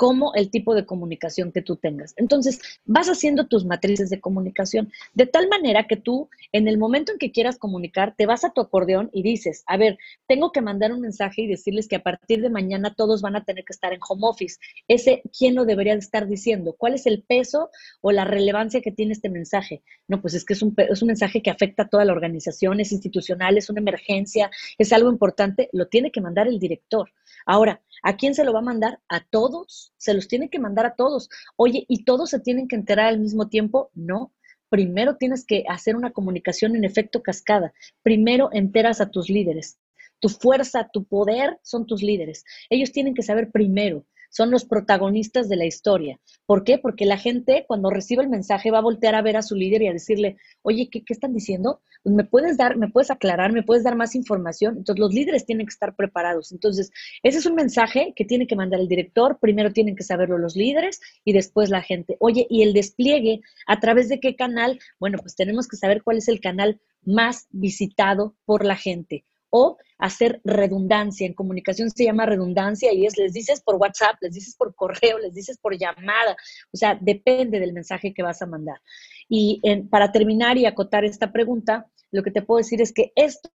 como 0.00 0.32
el 0.34 0.50
tipo 0.50 0.74
de 0.74 0.86
comunicación 0.86 1.52
que 1.52 1.60
tú 1.60 1.76
tengas. 1.76 2.14
Entonces, 2.16 2.58
vas 2.86 3.08
haciendo 3.08 3.48
tus 3.48 3.66
matrices 3.66 4.08
de 4.08 4.18
comunicación 4.18 4.90
de 5.12 5.26
tal 5.26 5.46
manera 5.50 5.86
que 5.86 5.96
tú, 5.96 6.30
en 6.52 6.68
el 6.68 6.78
momento 6.78 7.12
en 7.12 7.18
que 7.18 7.32
quieras 7.32 7.58
comunicar, 7.58 8.14
te 8.16 8.24
vas 8.24 8.42
a 8.42 8.50
tu 8.50 8.62
acordeón 8.62 9.10
y 9.12 9.22
dices, 9.22 9.62
a 9.66 9.76
ver, 9.76 9.98
tengo 10.26 10.52
que 10.52 10.62
mandar 10.62 10.94
un 10.94 11.02
mensaje 11.02 11.42
y 11.42 11.48
decirles 11.48 11.86
que 11.86 11.96
a 11.96 12.02
partir 12.02 12.40
de 12.40 12.48
mañana 12.48 12.94
todos 12.94 13.20
van 13.20 13.36
a 13.36 13.44
tener 13.44 13.62
que 13.62 13.74
estar 13.74 13.92
en 13.92 14.00
home 14.08 14.22
office. 14.26 14.58
Ese, 14.88 15.20
¿quién 15.38 15.54
lo 15.54 15.66
debería 15.66 15.92
de 15.92 15.98
estar 15.98 16.26
diciendo? 16.26 16.74
¿Cuál 16.78 16.94
es 16.94 17.04
el 17.04 17.22
peso 17.22 17.68
o 18.00 18.10
la 18.10 18.24
relevancia 18.24 18.80
que 18.80 18.92
tiene 18.92 19.12
este 19.12 19.28
mensaje? 19.28 19.82
No, 20.08 20.22
pues 20.22 20.32
es 20.32 20.46
que 20.46 20.54
es 20.54 20.62
un, 20.62 20.74
es 20.78 21.02
un 21.02 21.08
mensaje 21.08 21.42
que 21.42 21.50
afecta 21.50 21.82
a 21.82 21.88
toda 21.88 22.06
la 22.06 22.14
organización, 22.14 22.80
es 22.80 22.90
institucional, 22.92 23.58
es 23.58 23.68
una 23.68 23.80
emergencia, 23.80 24.50
es 24.78 24.94
algo 24.94 25.10
importante, 25.10 25.68
lo 25.74 25.88
tiene 25.90 26.10
que 26.10 26.20
mandar 26.20 26.48
el 26.48 26.58
director. 26.58 27.12
Ahora, 27.44 27.82
¿a 28.02 28.16
quién 28.16 28.34
se 28.34 28.44
lo 28.44 28.52
va 28.52 28.60
a 28.60 28.62
mandar? 28.62 29.00
¿A 29.08 29.24
todos? 29.24 29.92
Se 29.96 30.14
los 30.14 30.28
tiene 30.28 30.48
que 30.48 30.58
mandar 30.58 30.86
a 30.86 30.94
todos. 30.94 31.28
Oye, 31.56 31.84
¿y 31.88 32.04
todos 32.04 32.30
se 32.30 32.40
tienen 32.40 32.68
que 32.68 32.76
enterar 32.76 33.06
al 33.06 33.20
mismo 33.20 33.48
tiempo? 33.48 33.90
No. 33.94 34.32
Primero 34.68 35.16
tienes 35.16 35.44
que 35.44 35.64
hacer 35.68 35.96
una 35.96 36.12
comunicación 36.12 36.76
en 36.76 36.84
efecto 36.84 37.22
cascada. 37.22 37.74
Primero 38.02 38.50
enteras 38.52 39.00
a 39.00 39.10
tus 39.10 39.28
líderes. 39.28 39.78
Tu 40.20 40.28
fuerza, 40.28 40.88
tu 40.92 41.04
poder 41.04 41.58
son 41.62 41.86
tus 41.86 42.02
líderes. 42.02 42.44
Ellos 42.68 42.92
tienen 42.92 43.14
que 43.14 43.22
saber 43.22 43.50
primero 43.50 44.06
son 44.30 44.50
los 44.50 44.64
protagonistas 44.64 45.48
de 45.48 45.56
la 45.56 45.66
historia. 45.66 46.18
¿Por 46.46 46.64
qué? 46.64 46.78
Porque 46.78 47.04
la 47.04 47.18
gente 47.18 47.64
cuando 47.68 47.90
recibe 47.90 48.22
el 48.22 48.28
mensaje 48.28 48.70
va 48.70 48.78
a 48.78 48.82
voltear 48.82 49.14
a 49.14 49.22
ver 49.22 49.36
a 49.36 49.42
su 49.42 49.54
líder 49.54 49.82
y 49.82 49.88
a 49.88 49.92
decirle, 49.92 50.38
oye, 50.62 50.88
¿qué, 50.90 51.02
están 51.08 51.34
diciendo? 51.34 51.82
Pues, 52.02 52.14
¿Me 52.14 52.24
puedes 52.24 52.56
dar, 52.56 52.76
me 52.76 52.88
puedes 52.88 53.10
aclarar, 53.10 53.52
me 53.52 53.62
puedes 53.62 53.84
dar 53.84 53.96
más 53.96 54.14
información? 54.14 54.78
Entonces 54.78 55.00
los 55.00 55.12
líderes 55.12 55.44
tienen 55.44 55.66
que 55.66 55.72
estar 55.72 55.94
preparados. 55.94 56.52
Entonces, 56.52 56.90
ese 57.22 57.38
es 57.38 57.46
un 57.46 57.54
mensaje 57.54 58.12
que 58.16 58.24
tiene 58.24 58.46
que 58.46 58.56
mandar 58.56 58.80
el 58.80 58.88
director, 58.88 59.38
primero 59.40 59.72
tienen 59.72 59.96
que 59.96 60.04
saberlo 60.04 60.38
los 60.38 60.56
líderes 60.56 61.00
y 61.24 61.32
después 61.32 61.70
la 61.70 61.82
gente. 61.82 62.16
Oye, 62.20 62.46
¿y 62.48 62.62
el 62.62 62.72
despliegue 62.72 63.40
a 63.66 63.80
través 63.80 64.08
de 64.08 64.20
qué 64.20 64.36
canal? 64.36 64.78
Bueno, 64.98 65.18
pues 65.18 65.34
tenemos 65.36 65.68
que 65.68 65.76
saber 65.76 66.02
cuál 66.02 66.18
es 66.18 66.28
el 66.28 66.40
canal 66.40 66.80
más 67.02 67.48
visitado 67.50 68.36
por 68.44 68.64
la 68.64 68.76
gente 68.76 69.24
o 69.50 69.76
hacer 69.98 70.40
redundancia. 70.44 71.26
En 71.26 71.34
comunicación 71.34 71.90
se 71.90 72.04
llama 72.04 72.26
redundancia 72.26 72.92
y 72.92 73.06
es, 73.06 73.18
les 73.18 73.32
dices 73.32 73.60
por 73.60 73.76
WhatsApp, 73.76 74.16
les 74.20 74.32
dices 74.32 74.56
por 74.56 74.74
correo, 74.74 75.18
les 75.18 75.34
dices 75.34 75.58
por 75.58 75.76
llamada. 75.76 76.36
O 76.72 76.76
sea, 76.76 76.98
depende 77.00 77.60
del 77.60 77.72
mensaje 77.72 78.14
que 78.14 78.22
vas 78.22 78.40
a 78.42 78.46
mandar. 78.46 78.80
Y 79.28 79.60
para 79.90 80.10
terminar 80.10 80.56
y 80.56 80.66
acotar 80.66 81.04
esta 81.04 81.32
pregunta, 81.32 81.86
lo 82.10 82.22
que 82.22 82.30
te 82.30 82.42
puedo 82.42 82.58
decir 82.58 82.80
es 82.80 82.92
que 82.92 83.12
esto 83.14 83.50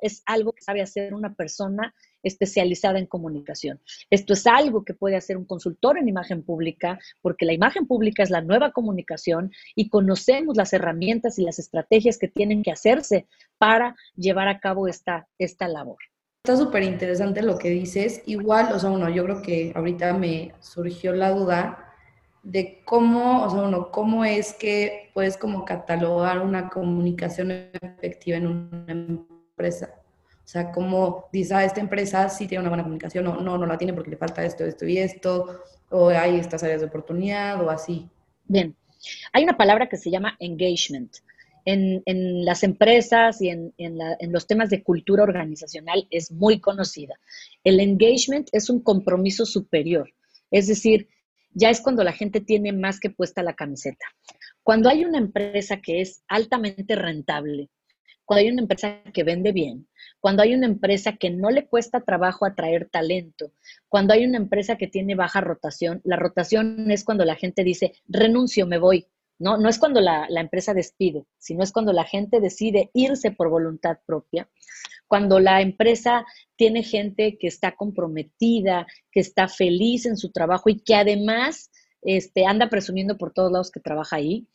es 0.00 0.22
algo 0.26 0.52
que 0.52 0.62
sabe 0.62 0.82
hacer 0.82 1.14
una 1.14 1.34
persona 1.34 1.94
especializada 2.22 2.98
en 2.98 3.06
comunicación. 3.06 3.80
Esto 4.10 4.32
es 4.32 4.46
algo 4.46 4.84
que 4.84 4.94
puede 4.94 5.16
hacer 5.16 5.36
un 5.36 5.44
consultor 5.44 5.98
en 5.98 6.08
imagen 6.08 6.42
pública, 6.42 6.98
porque 7.22 7.46
la 7.46 7.52
imagen 7.52 7.86
pública 7.86 8.22
es 8.22 8.30
la 8.30 8.40
nueva 8.40 8.72
comunicación 8.72 9.52
y 9.74 9.88
conocemos 9.88 10.56
las 10.56 10.72
herramientas 10.72 11.38
y 11.38 11.42
las 11.42 11.58
estrategias 11.58 12.18
que 12.18 12.28
tienen 12.28 12.62
que 12.62 12.72
hacerse 12.72 13.26
para 13.58 13.96
llevar 14.16 14.48
a 14.48 14.60
cabo 14.60 14.88
esta, 14.88 15.28
esta 15.38 15.68
labor. 15.68 15.98
Está 16.44 16.56
súper 16.56 16.84
interesante 16.84 17.42
lo 17.42 17.58
que 17.58 17.70
dices. 17.70 18.22
Igual, 18.26 18.72
o 18.72 18.78
sea, 18.78 18.90
uno, 18.90 19.08
yo 19.08 19.24
creo 19.24 19.42
que 19.42 19.72
ahorita 19.74 20.12
me 20.12 20.52
surgió 20.60 21.12
la 21.12 21.30
duda 21.30 21.92
de 22.44 22.82
cómo, 22.84 23.42
o 23.44 23.50
sea, 23.50 23.62
uno, 23.62 23.90
cómo 23.90 24.24
es 24.24 24.52
que 24.52 25.10
puedes 25.12 25.36
como 25.36 25.64
catalogar 25.64 26.38
una 26.38 26.68
comunicación 26.68 27.50
efectiva 27.50 28.36
en 28.36 28.46
una 28.46 28.92
empresa. 28.92 29.92
O 30.46 30.48
sea, 30.48 30.70
como 30.70 31.28
dice, 31.32 31.54
ah, 31.54 31.64
esta 31.64 31.80
empresa 31.80 32.28
sí 32.28 32.46
tiene 32.46 32.60
una 32.60 32.70
buena 32.70 32.84
comunicación, 32.84 33.24
no, 33.24 33.40
no, 33.40 33.58
no 33.58 33.66
la 33.66 33.76
tiene 33.76 33.92
porque 33.92 34.10
le 34.10 34.16
falta 34.16 34.44
esto, 34.44 34.64
esto 34.64 34.86
y 34.86 34.98
esto, 34.98 35.62
o 35.90 36.10
hay 36.10 36.38
estas 36.38 36.62
áreas 36.62 36.82
de 36.82 36.86
oportunidad 36.86 37.60
o 37.60 37.68
así. 37.68 38.08
Bien, 38.44 38.76
hay 39.32 39.42
una 39.42 39.56
palabra 39.56 39.88
que 39.88 39.96
se 39.96 40.08
llama 40.08 40.36
engagement 40.38 41.16
en, 41.64 42.44
las 42.44 42.62
empresas 42.62 43.42
y 43.42 43.48
en, 43.48 43.74
en, 43.76 43.98
los 44.32 44.46
temas 44.46 44.70
de 44.70 44.84
cultura 44.84 45.24
organizacional 45.24 46.06
es 46.10 46.30
muy 46.30 46.60
conocida. 46.60 47.16
El 47.64 47.80
engagement 47.80 48.48
es 48.52 48.70
un 48.70 48.80
compromiso 48.80 49.44
superior, 49.46 50.12
es 50.52 50.68
decir, 50.68 51.08
ya 51.54 51.70
es 51.70 51.80
cuando 51.80 52.04
la 52.04 52.12
gente 52.12 52.40
tiene 52.40 52.72
más 52.72 53.00
que 53.00 53.10
puesta 53.10 53.42
la 53.42 53.54
camiseta. 53.54 54.06
Cuando 54.62 54.88
hay 54.88 55.04
una 55.04 55.18
empresa 55.18 55.80
que 55.80 56.00
es 56.02 56.22
altamente 56.28 56.94
rentable, 56.94 57.68
cuando 58.26 58.40
hay 58.40 58.50
una 58.50 58.62
empresa 58.62 59.02
que 59.14 59.24
vende 59.24 59.52
bien, 59.52 59.88
cuando 60.20 60.42
hay 60.42 60.54
una 60.54 60.66
empresa 60.66 61.16
que 61.16 61.30
no 61.30 61.48
le 61.48 61.66
cuesta 61.66 62.02
trabajo 62.02 62.44
atraer 62.44 62.90
talento, 62.90 63.52
cuando 63.88 64.12
hay 64.12 64.26
una 64.26 64.36
empresa 64.36 64.76
que 64.76 64.88
tiene 64.88 65.14
baja 65.14 65.40
rotación, 65.40 66.02
la 66.04 66.16
rotación 66.16 66.90
es 66.90 67.04
cuando 67.04 67.24
la 67.24 67.36
gente 67.36 67.64
dice, 67.64 67.94
renuncio, 68.08 68.66
me 68.66 68.78
voy. 68.78 69.06
No, 69.38 69.58
no 69.58 69.68
es 69.68 69.78
cuando 69.78 70.00
la, 70.00 70.26
la 70.30 70.40
empresa 70.40 70.72
despide, 70.72 71.24
sino 71.38 71.62
es 71.62 71.70
cuando 71.70 71.92
la 71.92 72.04
gente 72.04 72.40
decide 72.40 72.90
irse 72.94 73.30
por 73.30 73.50
voluntad 73.50 73.98
propia 74.06 74.48
cuando 75.06 75.38
la 75.38 75.60
empresa 75.60 76.24
tiene 76.56 76.82
gente 76.82 77.38
que 77.38 77.46
está 77.46 77.76
comprometida, 77.76 78.86
que 79.12 79.20
está 79.20 79.48
feliz 79.48 80.06
en 80.06 80.16
su 80.16 80.30
trabajo 80.30 80.68
y 80.68 80.80
que 80.80 80.94
además 80.94 81.70
este, 82.02 82.46
anda 82.46 82.68
presumiendo 82.68 83.16
por 83.16 83.32
todos 83.32 83.52
lados 83.52 83.70
que 83.70 83.80
trabaja 83.80 84.16
ahí 84.16 84.46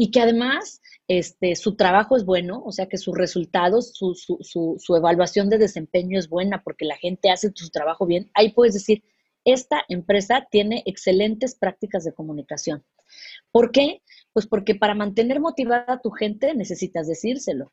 y 0.00 0.10
que 0.10 0.22
además 0.22 0.80
este, 1.08 1.54
su 1.56 1.76
trabajo 1.76 2.16
es 2.16 2.24
bueno, 2.24 2.62
o 2.64 2.72
sea 2.72 2.86
que 2.86 2.96
sus 2.96 3.14
resultados, 3.14 3.92
su, 3.92 4.14
su, 4.14 4.38
su, 4.78 4.96
evaluación 4.96 5.50
de 5.50 5.58
desempeño 5.58 6.18
es 6.18 6.30
buena 6.30 6.62
porque 6.62 6.86
la 6.86 6.96
gente 6.96 7.30
hace 7.30 7.52
su 7.54 7.68
trabajo 7.68 8.06
bien, 8.06 8.30
ahí 8.32 8.50
puedes 8.50 8.72
decir, 8.72 9.04
esta 9.44 9.84
empresa 9.90 10.48
tiene 10.50 10.82
excelentes 10.86 11.54
prácticas 11.54 12.04
de 12.04 12.14
comunicación. 12.14 12.82
¿Por 13.52 13.72
qué? 13.72 14.00
Pues 14.32 14.46
porque 14.46 14.74
para 14.74 14.94
mantener 14.94 15.38
motivada 15.38 15.84
a 15.86 16.00
tu 16.00 16.10
gente 16.12 16.54
necesitas 16.54 17.06
decírselo. 17.06 17.70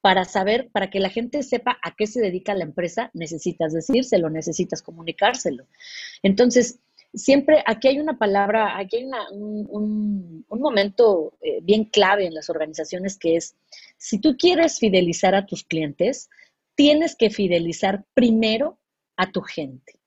Para 0.00 0.24
saber, 0.24 0.70
para 0.72 0.88
que 0.88 1.00
la 1.00 1.10
gente 1.10 1.42
sepa 1.42 1.76
a 1.82 1.94
qué 1.94 2.06
se 2.06 2.22
dedica 2.22 2.54
la 2.54 2.64
empresa, 2.64 3.10
necesitas 3.12 3.74
decírselo, 3.74 4.30
necesitas 4.30 4.80
comunicárselo. 4.80 5.66
Entonces, 6.22 6.78
siempre 7.14 7.62
aquí 7.66 7.88
hay 7.88 7.98
una 7.98 8.18
palabra, 8.18 8.78
aquí 8.78 8.96
hay 8.96 9.04
un, 9.30 10.44
momento 10.48 11.34
eh, 11.42 11.60
bien 11.62 11.84
clave 11.84 12.26
en 12.26 12.34
las 12.34 12.50
organizaciones 12.50 13.18
que 13.18 13.36
es, 13.36 13.56
si 13.96 14.18
tú 14.20 14.36
quieres 14.36 14.78
fidelizar 14.78 15.34
a 15.34 15.46
tus 15.46 15.64
clientes, 15.64 16.28
tienes 16.74 17.16
que 17.16 17.30
fidelizar 17.30 18.04
primero 18.14 18.78
a 19.16 19.30
tu 19.30 19.40
gente. 19.40 19.98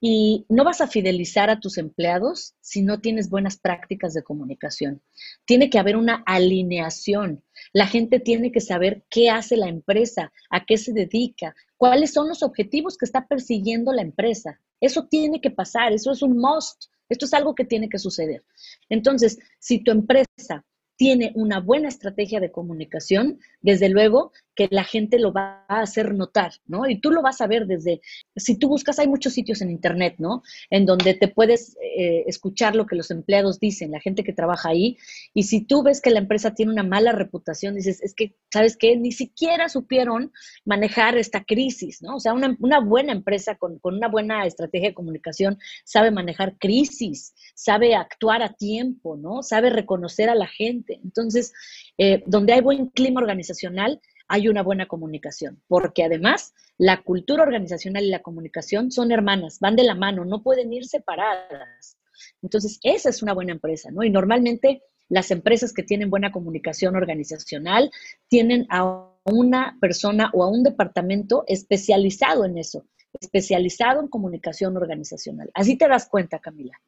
Y 0.00 0.46
no 0.48 0.64
vas 0.64 0.80
a 0.80 0.88
fidelizar 0.88 1.50
a 1.50 1.60
tus 1.60 1.76
empleados 1.76 2.54
si 2.60 2.82
no 2.82 3.00
tienes 3.00 3.28
buenas 3.28 3.58
prácticas 3.58 4.14
de 4.14 4.22
comunicación. 4.22 5.02
Tiene 5.44 5.68
que 5.68 5.78
haber 5.78 5.96
una 5.96 6.22
alineación. 6.26 7.42
La 7.72 7.86
gente 7.86 8.20
tiene 8.20 8.52
que 8.52 8.60
saber 8.60 9.04
qué 9.10 9.28
hace 9.28 9.56
la 9.56 9.68
empresa, 9.68 10.32
a 10.48 10.64
qué 10.64 10.78
se 10.78 10.92
dedica, 10.92 11.54
cuáles 11.76 12.12
son 12.12 12.28
los 12.28 12.42
objetivos 12.42 12.96
que 12.96 13.04
está 13.04 13.26
persiguiendo 13.26 13.92
la 13.92 14.02
empresa. 14.02 14.60
Eso 14.80 15.06
tiene 15.06 15.40
que 15.40 15.50
pasar, 15.50 15.92
eso 15.92 16.12
es 16.12 16.22
un 16.22 16.36
must, 16.38 16.86
esto 17.08 17.26
es 17.26 17.34
algo 17.34 17.54
que 17.54 17.64
tiene 17.64 17.88
que 17.88 17.98
suceder. 17.98 18.44
Entonces, 18.88 19.38
si 19.58 19.82
tu 19.82 19.90
empresa 19.90 20.64
tiene 20.96 21.32
una 21.34 21.60
buena 21.60 21.88
estrategia 21.88 22.40
de 22.40 22.52
comunicación, 22.52 23.40
desde 23.60 23.88
luego 23.88 24.32
que 24.60 24.68
la 24.70 24.84
gente 24.84 25.18
lo 25.18 25.32
va 25.32 25.64
a 25.68 25.80
hacer 25.80 26.12
notar, 26.14 26.52
¿no? 26.66 26.86
Y 26.86 27.00
tú 27.00 27.10
lo 27.10 27.22
vas 27.22 27.40
a 27.40 27.46
ver 27.46 27.66
desde, 27.66 28.02
si 28.36 28.58
tú 28.58 28.68
buscas, 28.68 28.98
hay 28.98 29.08
muchos 29.08 29.32
sitios 29.32 29.62
en 29.62 29.70
Internet, 29.70 30.16
¿no? 30.18 30.42
En 30.68 30.84
donde 30.84 31.14
te 31.14 31.28
puedes 31.28 31.78
eh, 31.96 32.24
escuchar 32.26 32.76
lo 32.76 32.84
que 32.84 32.94
los 32.94 33.10
empleados 33.10 33.58
dicen, 33.58 33.92
la 33.92 34.00
gente 34.00 34.22
que 34.22 34.34
trabaja 34.34 34.68
ahí, 34.68 34.98
y 35.32 35.44
si 35.44 35.62
tú 35.62 35.82
ves 35.82 36.02
que 36.02 36.10
la 36.10 36.18
empresa 36.18 36.52
tiene 36.52 36.72
una 36.72 36.82
mala 36.82 37.12
reputación, 37.12 37.74
dices, 37.74 38.02
es 38.02 38.14
que, 38.14 38.34
¿sabes 38.52 38.76
qué? 38.76 38.98
Ni 38.98 39.12
siquiera 39.12 39.70
supieron 39.70 40.30
manejar 40.66 41.16
esta 41.16 41.42
crisis, 41.42 42.02
¿no? 42.02 42.16
O 42.16 42.20
sea, 42.20 42.34
una, 42.34 42.80
buena 42.80 43.12
empresa 43.12 43.54
con, 43.54 43.78
con 43.78 43.94
una 43.94 44.08
buena 44.08 44.44
estrategia 44.44 44.90
de 44.90 44.94
comunicación 44.94 45.56
sabe 45.84 46.10
manejar 46.10 46.58
crisis, 46.58 47.32
sabe 47.54 47.94
actuar 47.94 48.42
a 48.42 48.52
tiempo, 48.52 49.16
¿no? 49.16 49.42
Sabe 49.42 49.70
reconocer 49.70 50.28
a 50.28 50.34
la 50.34 50.48
gente. 50.48 51.00
Entonces, 51.02 51.54
eh, 51.96 52.22
donde 52.26 52.52
hay 52.52 52.60
buen 52.60 52.88
clima 52.88 53.22
organizacional, 53.22 54.02
hay 54.30 54.46
una 54.48 54.62
buena 54.62 54.86
comunicación, 54.86 55.60
porque 55.66 56.04
además 56.04 56.54
la 56.78 57.02
cultura 57.02 57.42
organizacional 57.42 58.04
y 58.04 58.10
la 58.10 58.22
comunicación 58.22 58.92
son 58.92 59.10
hermanas, 59.10 59.58
van 59.58 59.74
de 59.74 59.82
la 59.82 59.96
mano, 59.96 60.24
no 60.24 60.44
pueden 60.44 60.72
ir 60.72 60.86
separadas. 60.86 61.98
Entonces, 62.40 62.78
esa 62.84 63.10
es 63.10 63.22
una 63.24 63.32
buena 63.32 63.50
empresa, 63.50 63.90
¿no? 63.90 64.04
Y 64.04 64.10
normalmente 64.10 64.82
las 65.08 65.32
empresas 65.32 65.72
que 65.72 65.82
tienen 65.82 66.10
buena 66.10 66.30
comunicación 66.30 66.94
organizacional 66.94 67.90
tienen 68.28 68.68
a 68.70 69.10
una 69.24 69.76
persona 69.80 70.30
o 70.32 70.44
a 70.44 70.48
un 70.48 70.62
departamento 70.62 71.42
especializado 71.48 72.44
en 72.44 72.56
eso, 72.56 72.86
especializado 73.20 74.00
en 74.00 74.06
comunicación 74.06 74.76
organizacional. 74.76 75.50
Así 75.54 75.76
te 75.76 75.88
das 75.88 76.08
cuenta, 76.08 76.38
Camila. 76.38 76.80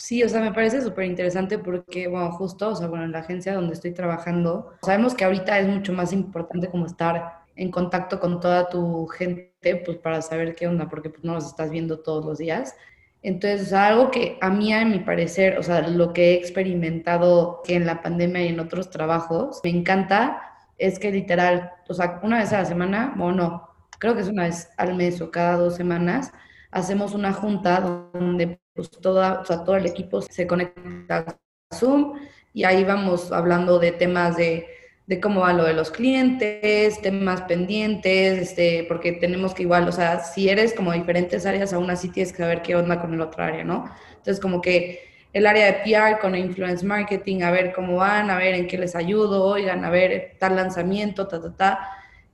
Sí, 0.00 0.22
o 0.22 0.28
sea, 0.28 0.40
me 0.40 0.52
parece 0.52 0.80
súper 0.80 1.06
interesante 1.06 1.58
porque, 1.58 2.06
bueno, 2.06 2.30
justo, 2.30 2.68
o 2.68 2.76
sea, 2.76 2.86
bueno, 2.86 3.04
en 3.04 3.10
la 3.12 3.18
agencia 3.18 3.54
donde 3.54 3.74
estoy 3.74 3.92
trabajando, 3.92 4.72
sabemos 4.80 5.12
que 5.14 5.24
ahorita 5.24 5.58
es 5.58 5.66
mucho 5.66 5.92
más 5.92 6.12
importante 6.12 6.70
como 6.70 6.86
estar 6.86 7.44
en 7.56 7.72
contacto 7.72 8.20
con 8.20 8.38
toda 8.38 8.68
tu 8.68 9.08
gente, 9.08 9.82
pues 9.84 9.98
para 9.98 10.22
saber 10.22 10.54
qué 10.54 10.68
onda, 10.68 10.88
porque 10.88 11.10
pues 11.10 11.24
no 11.24 11.34
los 11.34 11.46
estás 11.46 11.70
viendo 11.70 11.98
todos 11.98 12.24
los 12.24 12.38
días. 12.38 12.76
Entonces, 13.22 13.72
o 13.72 13.76
algo 13.76 14.10
que 14.12 14.38
a 14.40 14.50
mí, 14.50 14.72
a 14.72 14.84
mi 14.84 15.00
parecer, 15.00 15.58
o 15.58 15.64
sea, 15.64 15.80
lo 15.88 16.12
que 16.12 16.34
he 16.34 16.34
experimentado 16.36 17.62
en 17.66 17.84
la 17.84 18.00
pandemia 18.00 18.44
y 18.44 18.48
en 18.48 18.60
otros 18.60 18.90
trabajos, 18.90 19.60
me 19.64 19.70
encanta, 19.70 20.40
es 20.78 21.00
que 21.00 21.10
literal, 21.10 21.72
o 21.88 21.94
sea, 21.94 22.20
una 22.22 22.38
vez 22.38 22.52
a 22.52 22.58
la 22.58 22.64
semana, 22.66 23.16
o 23.18 23.32
no, 23.32 23.68
creo 23.98 24.14
que 24.14 24.20
es 24.20 24.28
una 24.28 24.44
vez 24.44 24.70
al 24.76 24.94
mes 24.94 25.20
o 25.20 25.32
cada 25.32 25.56
dos 25.56 25.74
semanas, 25.74 26.32
hacemos 26.70 27.14
una 27.14 27.32
junta 27.32 27.80
donde 27.80 28.60
pues 28.74 28.90
toda, 28.90 29.42
todo 29.42 29.76
el 29.76 29.86
equipo 29.86 30.22
se 30.22 30.46
conecta 30.46 31.18
a 31.18 31.74
Zoom 31.74 32.18
y 32.52 32.64
ahí 32.64 32.84
vamos 32.84 33.32
hablando 33.32 33.78
de 33.78 33.92
temas 33.92 34.36
de, 34.36 34.66
de 35.06 35.20
cómo 35.20 35.40
va 35.40 35.52
lo 35.52 35.64
de 35.64 35.74
los 35.74 35.90
clientes, 35.90 37.00
temas 37.00 37.42
pendientes, 37.42 38.38
este, 38.38 38.84
porque 38.88 39.12
tenemos 39.12 39.54
que 39.54 39.62
igual, 39.62 39.88
o 39.88 39.92
sea, 39.92 40.20
si 40.20 40.48
eres 40.48 40.74
como 40.74 40.92
diferentes 40.92 41.46
áreas, 41.46 41.72
aún 41.72 41.90
así 41.90 42.10
tienes 42.10 42.32
que 42.32 42.42
saber 42.42 42.62
qué 42.62 42.76
onda 42.76 43.00
con 43.00 43.14
el 43.14 43.20
otro 43.20 43.42
área, 43.42 43.64
¿no? 43.64 43.90
Entonces, 44.10 44.38
como 44.38 44.60
que 44.60 45.00
el 45.32 45.46
área 45.46 45.66
de 45.66 45.72
PR 45.84 46.20
con 46.20 46.34
influence 46.34 46.84
marketing, 46.84 47.42
a 47.42 47.50
ver 47.50 47.72
cómo 47.72 47.96
van, 47.96 48.30
a 48.30 48.36
ver 48.36 48.54
en 48.54 48.66
qué 48.66 48.78
les 48.78 48.94
ayudo, 48.94 49.44
oigan, 49.44 49.84
a 49.84 49.90
ver 49.90 50.36
tal 50.38 50.56
lanzamiento, 50.56 51.26
ta, 51.26 51.40
ta, 51.40 51.56
ta. 51.56 51.90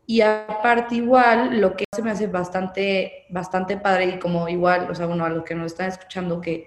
Y 0.06 0.20
aparte 0.20 0.96
igual, 0.96 1.60
lo 1.60 1.76
que 1.76 1.84
se 1.94 2.02
me 2.02 2.10
hace 2.10 2.26
bastante, 2.26 3.24
bastante 3.30 3.76
padre 3.76 4.06
y 4.06 4.18
como 4.18 4.48
igual, 4.48 4.90
o 4.90 4.94
sea, 4.94 5.06
bueno, 5.06 5.24
a 5.24 5.30
los 5.30 5.44
que 5.44 5.54
nos 5.54 5.72
están 5.72 5.88
escuchando 5.88 6.40
que 6.40 6.66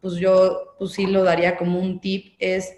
pues 0.00 0.14
yo 0.14 0.76
pues 0.78 0.92
sí 0.92 1.06
lo 1.06 1.24
daría 1.24 1.56
como 1.56 1.78
un 1.78 2.00
tip 2.00 2.34
es, 2.38 2.76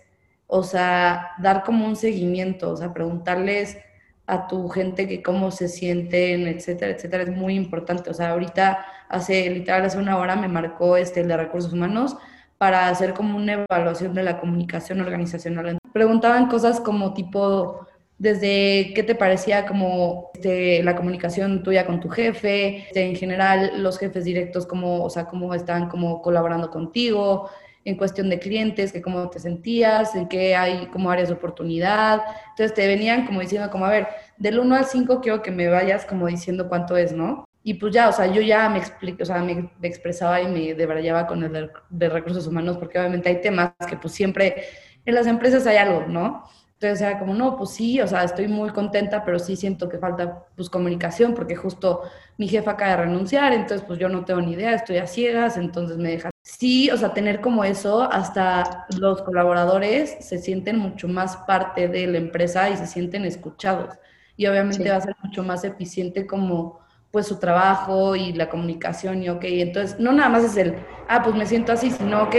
o 0.48 0.62
sea, 0.64 1.32
dar 1.38 1.62
como 1.62 1.86
un 1.86 1.96
seguimiento, 1.96 2.70
o 2.70 2.76
sea, 2.76 2.92
preguntarles 2.92 3.78
a 4.26 4.46
tu 4.48 4.68
gente 4.68 5.08
que 5.08 5.22
cómo 5.22 5.50
se 5.50 5.68
sienten, 5.68 6.46
etcétera, 6.46 6.92
etcétera, 6.92 7.24
es 7.24 7.30
muy 7.30 7.54
importante. 7.54 8.10
O 8.10 8.14
sea, 8.14 8.30
ahorita 8.30 8.84
hace, 9.08 9.50
literal, 9.50 9.84
hace 9.84 9.98
una 9.98 10.16
hora 10.18 10.36
me 10.36 10.48
marcó 10.48 10.96
este, 10.96 11.20
el 11.20 11.28
de 11.28 11.36
recursos 11.36 11.72
humanos 11.72 12.16
para 12.58 12.88
hacer 12.88 13.14
como 13.14 13.36
una 13.36 13.64
evaluación 13.68 14.14
de 14.14 14.22
la 14.22 14.38
comunicación 14.40 15.00
organizacional. 15.00 15.78
Preguntaban 15.92 16.46
cosas 16.48 16.80
como 16.80 17.12
tipo, 17.12 17.86
desde 18.22 18.92
qué 18.94 19.02
te 19.02 19.16
parecía 19.16 19.66
como 19.66 20.30
este, 20.34 20.80
la 20.84 20.94
comunicación 20.94 21.64
tuya 21.64 21.84
con 21.84 21.98
tu 21.98 22.08
jefe, 22.08 22.84
este, 22.86 23.04
en 23.04 23.16
general 23.16 23.82
los 23.82 23.98
jefes 23.98 24.24
directos, 24.24 24.64
cómo, 24.64 25.02
o 25.02 25.10
sea, 25.10 25.24
cómo 25.26 25.52
están 25.54 25.88
como 25.88 26.22
colaborando 26.22 26.70
contigo, 26.70 27.50
en 27.84 27.96
cuestión 27.96 28.30
de 28.30 28.38
clientes, 28.38 28.92
que 28.92 29.02
cómo 29.02 29.28
te 29.28 29.40
sentías, 29.40 30.14
en 30.14 30.28
qué 30.28 30.54
hay 30.54 30.86
como 30.92 31.10
áreas 31.10 31.30
de 31.30 31.34
oportunidad. 31.34 32.22
Entonces 32.50 32.72
te 32.74 32.86
venían 32.86 33.26
como 33.26 33.40
diciendo 33.40 33.68
como, 33.72 33.86
a 33.86 33.90
ver, 33.90 34.06
del 34.36 34.60
1 34.60 34.72
al 34.76 34.84
5 34.84 35.20
quiero 35.20 35.42
que 35.42 35.50
me 35.50 35.66
vayas 35.66 36.04
como 36.04 36.28
diciendo 36.28 36.68
cuánto 36.68 36.96
es, 36.96 37.10
¿no? 37.10 37.44
Y 37.64 37.74
pues 37.74 37.92
ya, 37.92 38.08
o 38.08 38.12
sea, 38.12 38.28
yo 38.28 38.40
ya 38.40 38.68
me 38.68 38.78
explico, 38.78 39.24
o 39.24 39.26
sea, 39.26 39.42
me, 39.42 39.68
expresaba 39.82 40.40
y 40.40 40.46
me 40.46 40.74
debrayaba 40.74 41.26
con 41.26 41.42
el 41.42 41.52
de, 41.52 41.70
de 41.90 42.08
recursos 42.08 42.46
humanos, 42.46 42.78
porque 42.78 43.00
obviamente 43.00 43.30
hay 43.30 43.40
temas 43.40 43.72
que 43.88 43.96
pues 43.96 44.14
siempre 44.14 44.62
en 45.04 45.14
las 45.16 45.26
empresas 45.26 45.66
hay 45.66 45.78
algo, 45.78 46.04
¿no? 46.06 46.44
Entonces 46.82 47.06
era 47.06 47.20
como, 47.20 47.32
no, 47.32 47.56
pues 47.56 47.70
sí, 47.70 48.00
o 48.00 48.08
sea, 48.08 48.24
estoy 48.24 48.48
muy 48.48 48.70
contenta, 48.70 49.24
pero 49.24 49.38
sí 49.38 49.54
siento 49.54 49.88
que 49.88 49.98
falta 49.98 50.46
pues 50.56 50.68
comunicación 50.68 51.32
porque 51.32 51.54
justo 51.54 52.02
mi 52.38 52.48
jefa 52.48 52.72
acaba 52.72 52.90
de 52.90 52.96
renunciar, 53.04 53.52
entonces 53.52 53.86
pues 53.86 54.00
yo 54.00 54.08
no 54.08 54.24
tengo 54.24 54.40
ni 54.40 54.54
idea, 54.54 54.74
estoy 54.74 54.96
a 54.96 55.06
ciegas, 55.06 55.56
entonces 55.56 55.96
me 55.96 56.10
deja. 56.10 56.30
Sí, 56.42 56.90
o 56.90 56.96
sea, 56.96 57.14
tener 57.14 57.40
como 57.40 57.62
eso, 57.62 58.02
hasta 58.02 58.86
los 58.98 59.22
colaboradores 59.22 60.16
se 60.18 60.38
sienten 60.38 60.76
mucho 60.76 61.06
más 61.06 61.36
parte 61.36 61.86
de 61.86 62.08
la 62.08 62.18
empresa 62.18 62.68
y 62.68 62.76
se 62.76 62.88
sienten 62.88 63.24
escuchados. 63.24 63.94
Y 64.36 64.46
obviamente 64.46 64.90
va 64.90 64.96
a 64.96 65.00
ser 65.02 65.14
mucho 65.22 65.44
más 65.44 65.62
eficiente 65.62 66.26
como 66.26 66.80
pues 67.12 67.28
su 67.28 67.38
trabajo 67.38 68.16
y 68.16 68.32
la 68.32 68.48
comunicación 68.48 69.22
y 69.22 69.28
ok, 69.28 69.44
entonces 69.44 70.00
no 70.00 70.12
nada 70.12 70.30
más 70.30 70.42
es 70.42 70.56
el, 70.56 70.74
ah, 71.08 71.22
pues 71.22 71.36
me 71.36 71.46
siento 71.46 71.70
así, 71.70 71.92
sino 71.92 72.24
ok, 72.24 72.34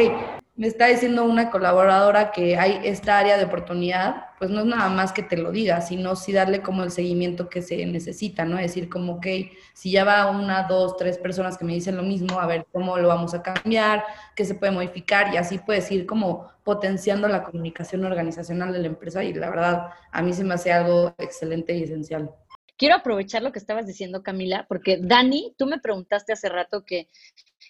me 0.56 0.68
está 0.68 0.86
diciendo 0.86 1.24
una 1.24 1.50
colaboradora 1.50 2.32
que 2.32 2.58
hay 2.58 2.80
esta 2.84 3.18
área 3.18 3.38
de 3.38 3.46
oportunidad, 3.46 4.28
pues 4.38 4.52
no 4.52 4.60
es 4.60 4.68
nada 4.68 4.88
más 4.88 5.12
que 5.12 5.24
te 5.24 5.36
lo 5.36 5.52
diga, 5.52 5.82
sino 5.82 6.16
sí 6.16 6.32
darle 6.32 6.62
como 6.62 6.84
el 6.84 6.92
seguimiento 6.92 7.50
que 7.50 7.64
se 7.64 7.84
necesita, 7.88 8.46
¿no? 8.46 8.60
Es 8.60 8.68
decir, 8.68 8.88
como, 8.88 9.20
que 9.20 9.58
si 9.74 9.92
ya 9.92 10.04
va 10.04 10.30
una, 10.30 10.64
dos, 10.64 10.96
tres 10.96 11.18
personas 11.18 11.58
que 11.58 11.66
me 11.66 11.74
dicen 11.74 11.98
lo 11.98 12.04
mismo, 12.04 12.40
a 12.40 12.46
ver 12.46 12.68
cómo 12.72 12.98
lo 13.00 13.08
vamos 13.08 13.34
a 13.34 13.42
cambiar, 13.42 14.04
qué 14.36 14.46
se 14.46 14.54
puede 14.54 14.72
modificar 14.72 15.34
y 15.34 15.38
así 15.38 15.58
puedes 15.58 15.92
ir 15.92 16.06
como 16.06 16.52
potenciando 16.64 17.28
la 17.28 17.44
comunicación 17.44 18.06
organizacional 18.06 18.72
de 18.74 18.80
la 18.80 18.88
empresa 18.88 19.24
y 19.24 19.34
la 19.34 19.50
verdad, 19.50 19.88
a 20.12 20.22
mí 20.22 20.34
se 20.34 20.44
me 20.44 20.54
hace 20.54 20.72
algo 20.72 21.16
excelente 21.18 21.76
y 21.76 21.84
esencial. 21.84 22.30
Quiero 22.78 22.96
aprovechar 22.96 23.42
lo 23.42 23.52
que 23.52 23.60
estabas 23.60 23.88
diciendo, 23.88 24.22
Camila, 24.22 24.68
porque 24.70 25.00
Dani, 25.02 25.56
tú 25.58 25.66
me 25.66 25.80
preguntaste 25.80 26.32
hace 26.34 26.50
rato 26.50 26.86
que 26.86 27.10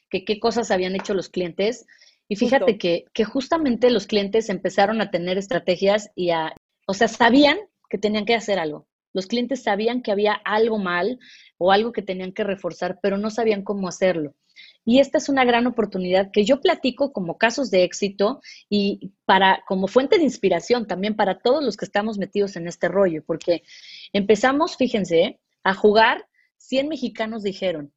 qué 0.09 0.39
cosas 0.39 0.69
habían 0.69 0.95
hecho 0.95 1.13
los 1.13 1.29
clientes. 1.29 1.85
Y 2.33 2.35
fíjate 2.35 2.79
que, 2.79 3.05
que, 3.13 3.25
justamente 3.25 3.91
los 3.91 4.07
clientes 4.07 4.49
empezaron 4.49 5.01
a 5.01 5.11
tener 5.11 5.37
estrategias 5.37 6.09
y 6.15 6.31
a, 6.31 6.55
o 6.87 6.95
sea, 6.95 7.07
sabían 7.07 7.59
que 7.89 7.99
tenían 7.99 8.25
que 8.25 8.33
hacer 8.33 8.57
algo. 8.57 8.87
Los 9.13 9.27
clientes 9.27 9.61
sabían 9.61 10.01
que 10.01 10.11
había 10.11 10.33
algo 10.33 10.79
mal 10.79 11.19
o 11.59 11.71
algo 11.71 11.91
que 11.91 12.01
tenían 12.01 12.31
que 12.31 12.43
reforzar, 12.43 12.97
pero 13.03 13.19
no 13.19 13.29
sabían 13.29 13.63
cómo 13.63 13.87
hacerlo. 13.87 14.33
Y 14.83 14.99
esta 14.99 15.19
es 15.19 15.29
una 15.29 15.45
gran 15.45 15.67
oportunidad 15.67 16.31
que 16.31 16.43
yo 16.43 16.59
platico 16.59 17.13
como 17.13 17.37
casos 17.37 17.69
de 17.69 17.83
éxito 17.83 18.41
y 18.67 19.13
para 19.25 19.63
como 19.67 19.87
fuente 19.87 20.17
de 20.17 20.23
inspiración 20.23 20.87
también 20.87 21.15
para 21.15 21.39
todos 21.39 21.63
los 21.63 21.77
que 21.77 21.85
estamos 21.85 22.17
metidos 22.17 22.55
en 22.55 22.67
este 22.67 22.87
rollo, 22.87 23.23
porque 23.27 23.61
empezamos, 24.11 24.75
fíjense, 24.75 25.39
a 25.63 25.75
jugar 25.75 26.27
100 26.57 26.87
mexicanos 26.87 27.43
dijeron, 27.43 27.93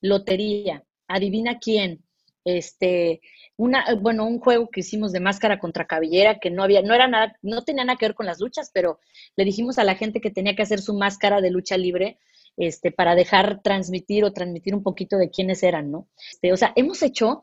lotería, 0.00 0.84
adivina 1.08 1.58
quién, 1.58 2.04
este, 2.44 3.20
una, 3.56 3.84
bueno, 4.00 4.26
un 4.26 4.40
juego 4.40 4.68
que 4.70 4.80
hicimos 4.80 5.12
de 5.12 5.20
máscara 5.20 5.58
contra 5.58 5.86
cabellera, 5.86 6.38
que 6.38 6.50
no 6.50 6.62
había, 6.62 6.82
no 6.82 6.94
era 6.94 7.08
nada, 7.08 7.36
no 7.42 7.62
tenía 7.62 7.84
nada 7.84 7.98
que 7.98 8.06
ver 8.06 8.14
con 8.14 8.26
las 8.26 8.40
luchas, 8.40 8.70
pero 8.72 8.98
le 9.36 9.44
dijimos 9.44 9.78
a 9.78 9.84
la 9.84 9.94
gente 9.94 10.20
que 10.20 10.30
tenía 10.30 10.56
que 10.56 10.62
hacer 10.62 10.80
su 10.80 10.94
máscara 10.94 11.40
de 11.40 11.50
lucha 11.50 11.76
libre, 11.76 12.18
este, 12.56 12.92
para 12.92 13.14
dejar 13.14 13.62
transmitir 13.62 14.24
o 14.24 14.32
transmitir 14.32 14.74
un 14.74 14.82
poquito 14.82 15.16
de 15.16 15.30
quiénes 15.30 15.62
eran, 15.62 15.90
¿no? 15.90 16.08
Este, 16.30 16.52
o 16.52 16.56
sea, 16.56 16.72
hemos 16.76 17.02
hecho 17.02 17.42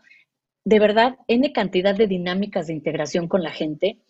de 0.64 0.80
verdad 0.80 1.16
N 1.28 1.54
cantidad 1.54 1.96
de 1.96 2.08
dinámicas 2.08 2.68
de 2.68 2.74
integración 2.74 3.28
con 3.28 3.42
la 3.42 3.52
gente 3.52 4.02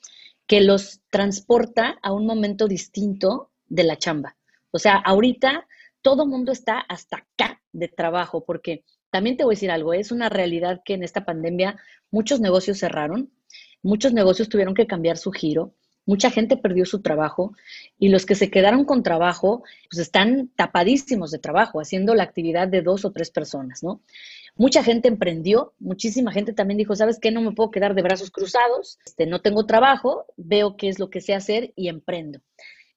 que 0.48 0.62
los 0.62 1.02
transporta 1.10 2.00
a 2.02 2.14
un 2.14 2.26
momento 2.26 2.68
distinto 2.68 3.52
de 3.68 3.84
la 3.84 3.98
chamba. 3.98 4.38
O 4.72 4.80
sea, 4.80 4.96
ahorita 4.96 5.68
todo 6.02 6.26
mundo 6.26 6.52
está 6.52 6.80
hasta 6.80 7.18
acá 7.18 7.62
de 7.74 7.90
trabajo, 7.90 8.44
porque 8.44 8.84
también 9.18 9.36
te 9.36 9.44
voy 9.44 9.54
a 9.54 9.56
decir 9.56 9.72
algo, 9.72 9.96
es 9.96 10.12
una 10.12 10.30
realidad 10.30 10.84
que 10.86 10.94
en 10.94 11.02
esta 11.02 11.26
pandemia 11.26 11.76
muchos 12.12 12.40
negocios 12.40 12.78
cerraron, 12.78 13.32
muchos 13.82 14.14
negocios 14.14 14.48
tuvieron 14.48 14.76
que 14.76 14.86
cambiar 14.86 15.18
su 15.18 15.32
giro, 15.32 15.74
mucha 16.06 16.30
gente 16.30 16.56
perdió 16.56 16.86
su 16.86 17.02
trabajo 17.02 17.54
y 17.98 18.10
los 18.10 18.28
que 18.28 18.36
se 18.36 18.52
quedaron 18.52 18.86
con 18.86 19.02
trabajo, 19.02 19.64
pues 19.90 20.04
están 20.04 20.52
tapadísimos 20.56 21.32
de 21.32 21.40
trabajo, 21.40 21.82
haciendo 21.82 22.14
la 22.14 22.22
actividad 22.22 22.68
de 22.68 22.84
dos 22.84 23.06
o 23.06 23.12
tres 23.12 23.32
personas, 23.32 23.82
¿no? 23.82 24.02
Mucha 24.56 24.84
gente 24.84 25.08
emprendió, 25.08 25.74
muchísima 25.80 26.32
gente 26.32 26.54
también 26.54 26.78
dijo, 26.78 26.96
¿sabes 26.96 27.18
qué? 27.20 27.32
No 27.32 27.42
me 27.42 27.54
puedo 27.54 27.72
quedar 27.72 27.96
de 27.96 28.04
brazos 28.04 28.30
cruzados, 28.30 29.00
este, 29.04 29.26
no 29.26 29.42
tengo 29.42 29.66
trabajo, 29.66 30.28
veo 30.36 30.78
qué 30.78 30.90
es 30.90 31.00
lo 31.00 31.10
que 31.10 31.22
sé 31.22 31.34
hacer 31.34 31.74
y 31.76 31.88
emprendo. 31.88 32.40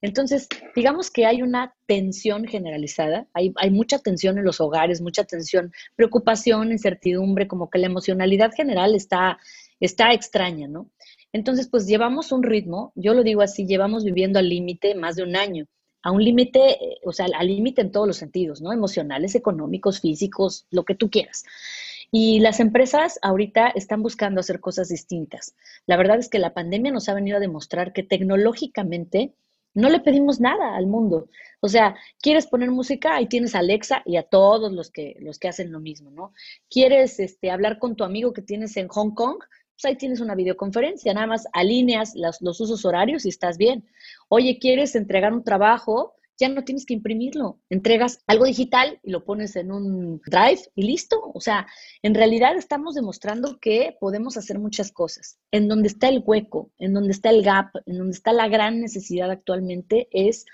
Entonces, 0.01 0.47
digamos 0.75 1.11
que 1.11 1.25
hay 1.25 1.43
una 1.43 1.75
tensión 1.85 2.45
generalizada, 2.45 3.27
hay, 3.33 3.53
hay, 3.57 3.69
mucha 3.69 3.99
tensión 3.99 4.37
en 4.37 4.45
los 4.45 4.59
hogares, 4.59 4.99
mucha 4.99 5.23
tensión, 5.23 5.71
preocupación, 5.95 6.71
incertidumbre, 6.71 7.47
como 7.47 7.69
que 7.69 7.77
la 7.77 7.85
emocionalidad 7.85 8.51
general 8.51 8.95
está, 8.95 9.37
está 9.79 10.11
extraña, 10.11 10.67
¿no? 10.67 10.89
Entonces, 11.33 11.67
pues 11.69 11.85
llevamos 11.85 12.31
un 12.31 12.43
ritmo, 12.43 12.91
yo 12.95 13.13
lo 13.13 13.23
digo 13.23 13.41
así, 13.41 13.65
llevamos 13.65 14.03
viviendo 14.03 14.39
al 14.39 14.49
límite 14.49 14.95
más 14.95 15.15
de 15.15 15.23
un 15.23 15.35
año, 15.35 15.67
a 16.01 16.11
un 16.11 16.23
límite, 16.23 16.83
eh, 16.83 16.97
o 17.03 17.13
sea, 17.13 17.27
al 17.37 17.47
límite 17.47 17.81
en 17.81 17.91
todos 17.91 18.07
los 18.07 18.17
sentidos, 18.17 18.59
¿no? 18.59 18.73
Emocionales, 18.73 19.35
económicos, 19.35 20.01
físicos, 20.01 20.65
lo 20.71 20.83
que 20.83 20.95
tú 20.95 21.09
quieras. 21.09 21.45
Y 22.11 22.39
las 22.39 22.59
empresas 22.59 23.19
ahorita 23.21 23.69
están 23.69 24.01
buscando 24.01 24.41
hacer 24.41 24.59
cosas 24.59 24.89
distintas. 24.89 25.55
La 25.85 25.95
verdad 25.95 26.19
es 26.19 26.27
que 26.27 26.39
la 26.39 26.53
pandemia 26.53 26.91
nos 26.91 27.07
ha 27.07 27.13
venido 27.13 27.37
a 27.37 27.39
demostrar 27.39 27.93
que 27.93 28.03
tecnológicamente 28.03 29.33
no 29.73 29.89
le 29.89 29.99
pedimos 29.99 30.39
nada 30.39 30.75
al 30.75 30.87
mundo. 30.87 31.29
O 31.61 31.67
sea, 31.67 31.95
quieres 32.21 32.47
poner 32.47 32.71
música, 32.71 33.15
ahí 33.15 33.27
tienes 33.27 33.55
a 33.55 33.59
Alexa 33.59 34.01
y 34.05 34.17
a 34.17 34.23
todos 34.23 34.71
los 34.71 34.91
que, 34.91 35.15
los 35.19 35.39
que 35.39 35.47
hacen 35.47 35.71
lo 35.71 35.79
mismo, 35.79 36.11
¿no? 36.11 36.33
Quieres 36.69 37.19
este, 37.19 37.51
hablar 37.51 37.79
con 37.79 37.95
tu 37.95 38.03
amigo 38.03 38.33
que 38.33 38.41
tienes 38.41 38.75
en 38.77 38.87
Hong 38.87 39.11
Kong, 39.13 39.37
pues 39.39 39.85
ahí 39.85 39.95
tienes 39.95 40.19
una 40.19 40.35
videoconferencia, 40.35 41.13
nada 41.13 41.27
más 41.27 41.47
alineas 41.53 42.13
los, 42.15 42.41
los 42.41 42.59
usos 42.59 42.85
horarios 42.85 43.25
y 43.25 43.29
estás 43.29 43.57
bien. 43.57 43.85
Oye, 44.27 44.59
quieres 44.59 44.95
entregar 44.95 45.33
un 45.33 45.43
trabajo, 45.43 46.15
ya 46.41 46.49
no 46.49 46.63
tienes 46.63 46.87
que 46.87 46.95
imprimirlo, 46.95 47.61
entregas 47.69 48.23
algo 48.25 48.45
digital 48.45 48.99
y 49.03 49.11
lo 49.11 49.23
pones 49.23 49.55
en 49.55 49.71
un 49.71 50.19
drive 50.25 50.61
y 50.73 50.83
listo. 50.83 51.31
O 51.35 51.39
sea, 51.39 51.67
en 52.01 52.15
realidad 52.15 52.57
estamos 52.57 52.95
demostrando 52.95 53.59
que 53.59 53.95
podemos 53.99 54.37
hacer 54.37 54.57
muchas 54.57 54.91
cosas. 54.91 55.37
En 55.51 55.67
donde 55.67 55.87
está 55.87 56.09
el 56.09 56.23
hueco, 56.25 56.71
en 56.79 56.95
donde 56.95 57.11
está 57.11 57.29
el 57.29 57.43
gap, 57.43 57.69
en 57.85 57.99
donde 57.99 58.13
está 58.13 58.33
la 58.33 58.47
gran 58.47 58.81
necesidad 58.81 59.29
actualmente 59.29 60.07
es 60.11 60.47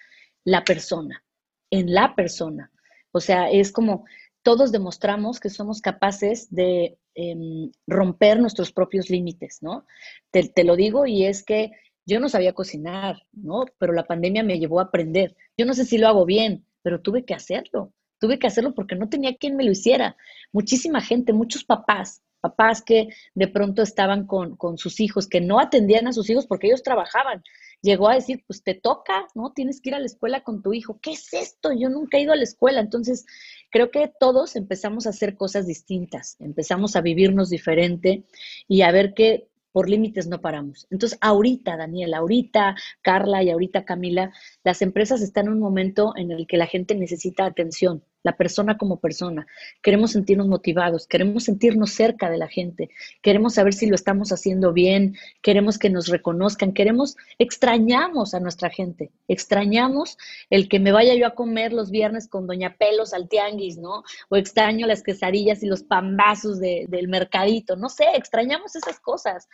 la 0.43 0.65
persona, 0.65 1.23
en 1.71 1.93
la 1.93 2.15
persona. 2.15 2.69
O 3.13 3.21
sea, 3.21 3.49
es 3.49 3.71
como 3.71 4.03
todos 4.43 4.73
demostramos 4.73 5.39
que 5.39 5.49
somos 5.49 5.79
capaces 5.79 6.53
de 6.53 6.99
em, 7.15 7.71
romper 7.87 8.41
nuestros 8.41 8.73
propios 8.73 9.09
límites, 9.09 9.59
¿no? 9.61 9.85
Te, 10.31 10.49
te 10.49 10.65
lo 10.65 10.75
digo 10.75 11.05
y 11.05 11.25
es 11.25 11.43
que 11.43 11.71
yo 12.07 12.21
no 12.21 12.29
sabía 12.29 12.53
cocinar, 12.53 13.27
¿no? 13.33 13.65
Pero 13.77 13.93
la 13.93 14.07
pandemia 14.07 14.41
me 14.41 14.59
llevó 14.59 14.79
a 14.79 14.83
aprender. 14.83 15.35
Yo 15.57 15.65
no 15.65 15.73
sé 15.73 15.85
si 15.85 15.97
lo 15.97 16.07
hago 16.07 16.25
bien, 16.25 16.65
pero 16.81 17.01
tuve 17.01 17.25
que 17.25 17.33
hacerlo. 17.33 17.93
Tuve 18.17 18.39
que 18.39 18.47
hacerlo 18.47 18.73
porque 18.73 18.95
no 18.95 19.09
tenía 19.09 19.35
quien 19.35 19.57
me 19.57 19.65
lo 19.65 19.71
hiciera. 19.71 20.15
Muchísima 20.53 21.01
gente, 21.01 21.33
muchos 21.33 21.65
papás, 21.65 22.23
papás 22.39 22.81
que 22.81 23.09
de 23.35 23.47
pronto 23.49 23.81
estaban 23.81 24.25
con, 24.25 24.55
con 24.55 24.77
sus 24.77 25.01
hijos, 25.01 25.27
que 25.27 25.41
no 25.41 25.59
atendían 25.59 26.07
a 26.07 26.13
sus 26.13 26.29
hijos 26.29 26.47
porque 26.47 26.67
ellos 26.67 26.81
trabajaban. 26.81 27.43
Llegó 27.81 28.07
a 28.07 28.15
decir, 28.15 28.41
pues 28.47 28.63
te 28.63 28.73
toca, 28.73 29.27
¿no? 29.35 29.51
Tienes 29.51 29.81
que 29.81 29.89
ir 29.89 29.95
a 29.95 29.99
la 29.99 30.05
escuela 30.05 30.43
con 30.43 30.63
tu 30.63 30.73
hijo. 30.73 30.99
¿Qué 31.01 31.11
es 31.11 31.33
esto? 31.33 31.73
Yo 31.73 31.89
nunca 31.89 32.17
he 32.17 32.21
ido 32.21 32.31
a 32.31 32.37
la 32.37 32.43
escuela. 32.43 32.79
Entonces, 32.79 33.25
creo 33.69 33.91
que 33.91 34.09
todos 34.17 34.55
empezamos 34.55 35.05
a 35.05 35.09
hacer 35.09 35.35
cosas 35.35 35.67
distintas, 35.67 36.37
empezamos 36.39 36.95
a 36.95 37.01
vivirnos 37.01 37.49
diferente 37.49 38.23
y 38.67 38.81
a 38.81 38.91
ver 38.91 39.13
que 39.13 39.49
por 39.77 39.91
límites 39.91 40.25
no 40.25 40.41
paramos. 40.41 40.87
Entonces, 40.89 41.19
ahorita, 41.21 41.77
Daniel, 41.77 42.15
ahorita, 42.15 42.75
Carla 43.03 43.43
y 43.43 43.51
ahorita, 43.51 43.85
Camila, 43.85 44.33
las 44.63 44.81
empresas 44.81 45.21
están 45.21 45.45
en 45.45 45.53
un 45.53 45.59
momento 45.59 46.13
en 46.15 46.31
el 46.31 46.47
que 46.47 46.57
la 46.57 46.65
gente 46.65 46.95
necesita 46.95 47.45
atención, 47.45 48.03
la 48.27 48.35
persona 48.35 48.77
como 48.77 48.99
persona. 48.99 49.47
Queremos 49.81 50.11
sentirnos 50.11 50.47
motivados, 50.47 51.07
queremos 51.07 51.45
sentirnos 51.45 51.91
cerca 51.91 52.29
de 52.29 52.37
la 52.37 52.49
gente, 52.49 52.89
queremos 53.21 53.53
saber 53.53 53.73
si 53.73 53.87
lo 53.87 53.95
estamos 53.95 54.33
haciendo 54.33 54.73
bien, 54.73 55.15
queremos 55.41 55.79
que 55.79 55.89
nos 55.89 56.09
reconozcan, 56.09 56.73
queremos, 56.73 57.15
extrañamos 57.39 58.33
a 58.33 58.41
nuestra 58.41 58.69
gente, 58.69 59.11
extrañamos 59.29 60.17
el 60.49 60.67
que 60.67 60.79
me 60.79 60.91
vaya 60.91 61.15
yo 61.15 61.25
a 61.25 61.35
comer 61.35 61.71
los 61.71 61.89
viernes 61.89 62.27
con 62.27 62.47
Doña 62.47 62.75
Pelos 62.77 63.13
al 63.13 63.29
tianguis, 63.29 63.77
¿no? 63.77 64.03
O 64.27 64.35
extraño 64.35 64.87
las 64.87 65.03
quesadillas 65.03 65.63
y 65.63 65.67
los 65.67 65.83
pambazos 65.83 66.59
del 66.59 67.07
mercadito, 67.07 67.77
no 67.77 67.87
sé, 67.87 68.07
extrañamos 68.15 68.75
esas 68.75 68.99
cosas. 68.99 69.47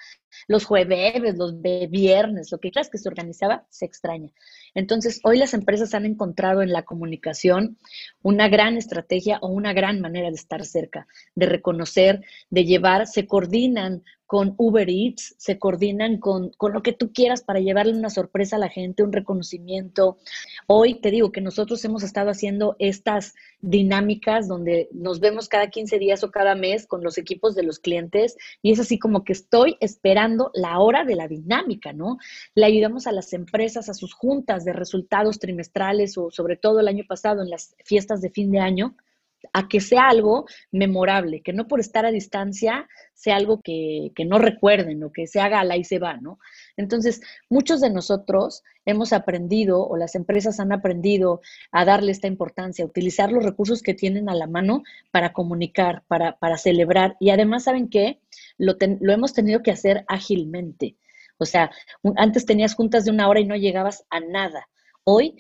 Los 0.47 0.65
jueves, 0.65 1.37
los 1.37 1.61
de 1.61 1.85
viernes, 1.85 2.51
lo 2.51 2.57
que 2.57 2.71
creas 2.71 2.89
que 2.89 2.97
se 2.97 3.07
organizaba, 3.07 3.67
se 3.69 3.85
extraña. 3.85 4.31
Entonces, 4.73 5.19
hoy 5.23 5.37
las 5.37 5.53
empresas 5.53 5.93
han 5.93 6.07
encontrado 6.07 6.63
en 6.63 6.73
la 6.73 6.81
comunicación 6.81 7.77
una 8.23 8.47
gran 8.47 8.62
estrategia 8.69 9.39
o 9.41 9.47
una 9.47 9.73
gran 9.73 10.01
manera 10.01 10.29
de 10.29 10.35
estar 10.35 10.65
cerca, 10.65 11.07
de 11.35 11.45
reconocer, 11.45 12.21
de 12.49 12.65
llevar, 12.65 13.07
se 13.07 13.27
coordinan 13.27 14.03
con 14.25 14.55
Uber 14.57 14.89
Eats, 14.89 15.35
se 15.37 15.59
coordinan 15.59 16.17
con, 16.17 16.51
lo 16.59 16.81
que 16.81 16.93
tú 16.93 17.11
quieras 17.13 17.43
para 17.43 17.59
llevarle 17.59 17.93
una 17.93 18.09
sorpresa 18.09 18.55
a 18.55 18.59
la 18.59 18.69
gente, 18.69 19.03
un 19.03 19.11
reconocimiento. 19.11 20.17
Hoy 20.67 20.95
te 20.95 21.11
digo 21.11 21.31
que 21.31 21.41
nosotros 21.41 21.83
hemos 21.85 22.03
estado 22.03 22.29
haciendo 22.29 22.75
estas 22.79 23.35
dinámicas 23.61 24.47
donde 24.47 24.89
nos 24.91 25.19
vemos 25.19 25.49
cada 25.49 25.69
15 25.69 25.99
días 25.99 26.23
o 26.23 26.31
cada 26.31 26.55
mes 26.55 26.87
con 26.87 27.03
los 27.03 27.17
equipos 27.17 27.55
de 27.55 27.63
los 27.63 27.79
clientes 27.79 28.37
y 28.61 28.71
es 28.71 28.79
así 28.79 28.97
como 28.97 29.23
que 29.23 29.33
estoy 29.33 29.77
esperando 29.79 30.51
la 30.53 30.79
hora 30.79 31.03
de 31.03 31.15
la 31.15 31.27
dinámica, 31.27 31.93
¿no? 31.93 32.17
Le 32.55 32.65
ayudamos 32.65 33.07
a 33.07 33.11
las 33.11 33.33
empresas 33.33 33.89
a 33.89 33.93
sus 33.93 34.13
juntas 34.13 34.65
de 34.65 34.73
resultados 34.73 35.39
trimestrales 35.39 36.17
o 36.17 36.31
sobre 36.31 36.57
todo 36.57 36.79
el 36.79 36.87
año 36.87 37.03
pasado 37.07 37.41
en 37.41 37.49
las 37.49 37.75
fiestas 37.83 38.21
de 38.21 38.29
fin 38.29 38.51
de 38.51 38.59
año 38.59 38.95
a 39.51 39.67
que 39.67 39.81
sea 39.81 40.07
algo 40.07 40.45
memorable, 40.71 41.41
que 41.41 41.53
no 41.53 41.67
por 41.67 41.79
estar 41.79 42.05
a 42.05 42.11
distancia 42.11 42.87
sea 43.13 43.35
algo 43.35 43.61
que, 43.61 44.11
no 44.25 44.39
recuerden 44.39 45.03
o 45.03 45.11
que 45.11 45.27
se 45.27 45.39
haga 45.39 45.63
la 45.63 45.77
y 45.77 45.83
se 45.83 45.99
va, 45.99 46.17
¿no? 46.17 46.39
Entonces, 46.77 47.21
muchos 47.49 47.81
de 47.81 47.89
nosotros 47.89 48.63
hemos 48.85 49.13
aprendido 49.13 49.85
o 49.85 49.97
las 49.97 50.15
empresas 50.15 50.59
han 50.59 50.71
aprendido 50.71 51.41
a 51.71 51.85
darle 51.85 52.11
esta 52.11 52.27
importancia, 52.27 52.83
a 52.83 52.87
utilizar 52.87 53.31
los 53.31 53.43
recursos 53.43 53.81
que 53.81 53.93
tienen 53.93 54.29
a 54.29 54.35
la 54.35 54.47
mano 54.47 54.83
para 55.11 55.33
comunicar, 55.33 56.03
para, 56.07 56.37
para 56.37 56.57
celebrar. 56.57 57.15
Y 57.19 57.29
además, 57.29 57.63
¿saben 57.63 57.89
qué? 57.89 58.19
Lo, 58.57 58.75
lo 58.99 59.13
hemos 59.13 59.33
tenido 59.33 59.61
que 59.61 59.71
hacer 59.71 60.05
ágilmente. 60.07 60.97
O 61.37 61.45
sea, 61.45 61.71
antes 62.15 62.45
tenías 62.45 62.75
juntas 62.75 63.05
de 63.05 63.11
una 63.11 63.27
hora 63.27 63.39
y 63.39 63.45
no 63.45 63.55
llegabas 63.55 64.05
a 64.09 64.19
nada. 64.19 64.67
Hoy 65.03 65.35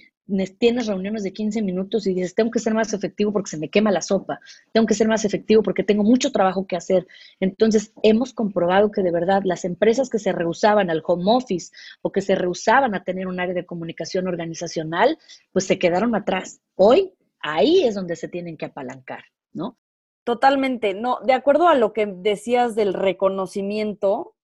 tienes 0.57 0.87
reuniones 0.87 1.23
de 1.23 1.33
15 1.33 1.61
minutos 1.61 2.07
y 2.07 2.13
dices, 2.13 2.35
tengo 2.35 2.51
que 2.51 2.59
ser 2.59 2.73
más 2.73 2.93
efectivo 2.93 3.31
porque 3.31 3.49
se 3.49 3.57
me 3.57 3.69
quema 3.69 3.91
la 3.91 4.01
sopa, 4.01 4.39
tengo 4.71 4.87
que 4.87 4.93
ser 4.93 5.07
más 5.07 5.25
efectivo 5.25 5.61
porque 5.63 5.83
tengo 5.83 6.03
mucho 6.03 6.31
trabajo 6.31 6.65
que 6.65 6.75
hacer. 6.75 7.07
Entonces, 7.39 7.93
hemos 8.03 8.33
comprobado 8.33 8.91
que 8.91 9.03
de 9.03 9.11
verdad 9.11 9.41
las 9.43 9.65
empresas 9.65 10.09
que 10.09 10.19
se 10.19 10.31
rehusaban 10.31 10.89
al 10.89 11.03
home 11.05 11.25
office 11.27 11.71
o 12.01 12.11
que 12.11 12.21
se 12.21 12.35
rehusaban 12.35 12.95
a 12.95 13.03
tener 13.03 13.27
un 13.27 13.39
área 13.39 13.53
de 13.53 13.65
comunicación 13.65 14.27
organizacional, 14.27 15.17
pues 15.51 15.65
se 15.65 15.77
quedaron 15.77 16.15
atrás. 16.15 16.61
Hoy, 16.75 17.13
ahí 17.39 17.83
es 17.83 17.95
donde 17.95 18.15
se 18.15 18.29
tienen 18.29 18.57
que 18.57 18.65
apalancar, 18.65 19.25
¿no? 19.51 19.77
Totalmente, 20.23 20.93
no, 20.93 21.19
de 21.25 21.33
acuerdo 21.33 21.67
a 21.67 21.75
lo 21.75 21.91
que 21.91 22.05
decías 22.05 22.75
del 22.75 22.93
reconocimiento, 22.93 24.35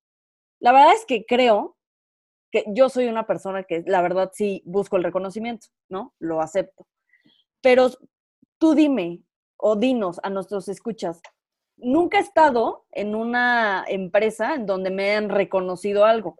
la 0.59 0.73
verdad 0.73 0.93
es 0.93 1.05
que 1.05 1.25
creo 1.25 1.77
que 2.51 2.65
yo 2.67 2.89
soy 2.89 3.07
una 3.07 3.27
persona 3.27 3.63
que 3.63 3.83
la 3.85 4.01
verdad 4.01 4.31
sí 4.33 4.61
busco 4.65 4.97
el 4.97 5.03
reconocimiento, 5.03 5.67
¿no? 5.89 6.13
Lo 6.19 6.41
acepto. 6.41 6.87
Pero 7.61 7.89
tú 8.57 8.73
dime 8.73 9.21
o 9.57 9.75
dinos 9.75 10.19
a 10.23 10.29
nuestros 10.29 10.67
escuchas, 10.69 11.21
nunca 11.77 12.17
he 12.17 12.21
estado 12.21 12.85
en 12.91 13.15
una 13.15 13.85
empresa 13.87 14.55
en 14.55 14.65
donde 14.65 14.89
me 14.89 15.15
han 15.15 15.29
reconocido 15.29 16.05
algo, 16.05 16.35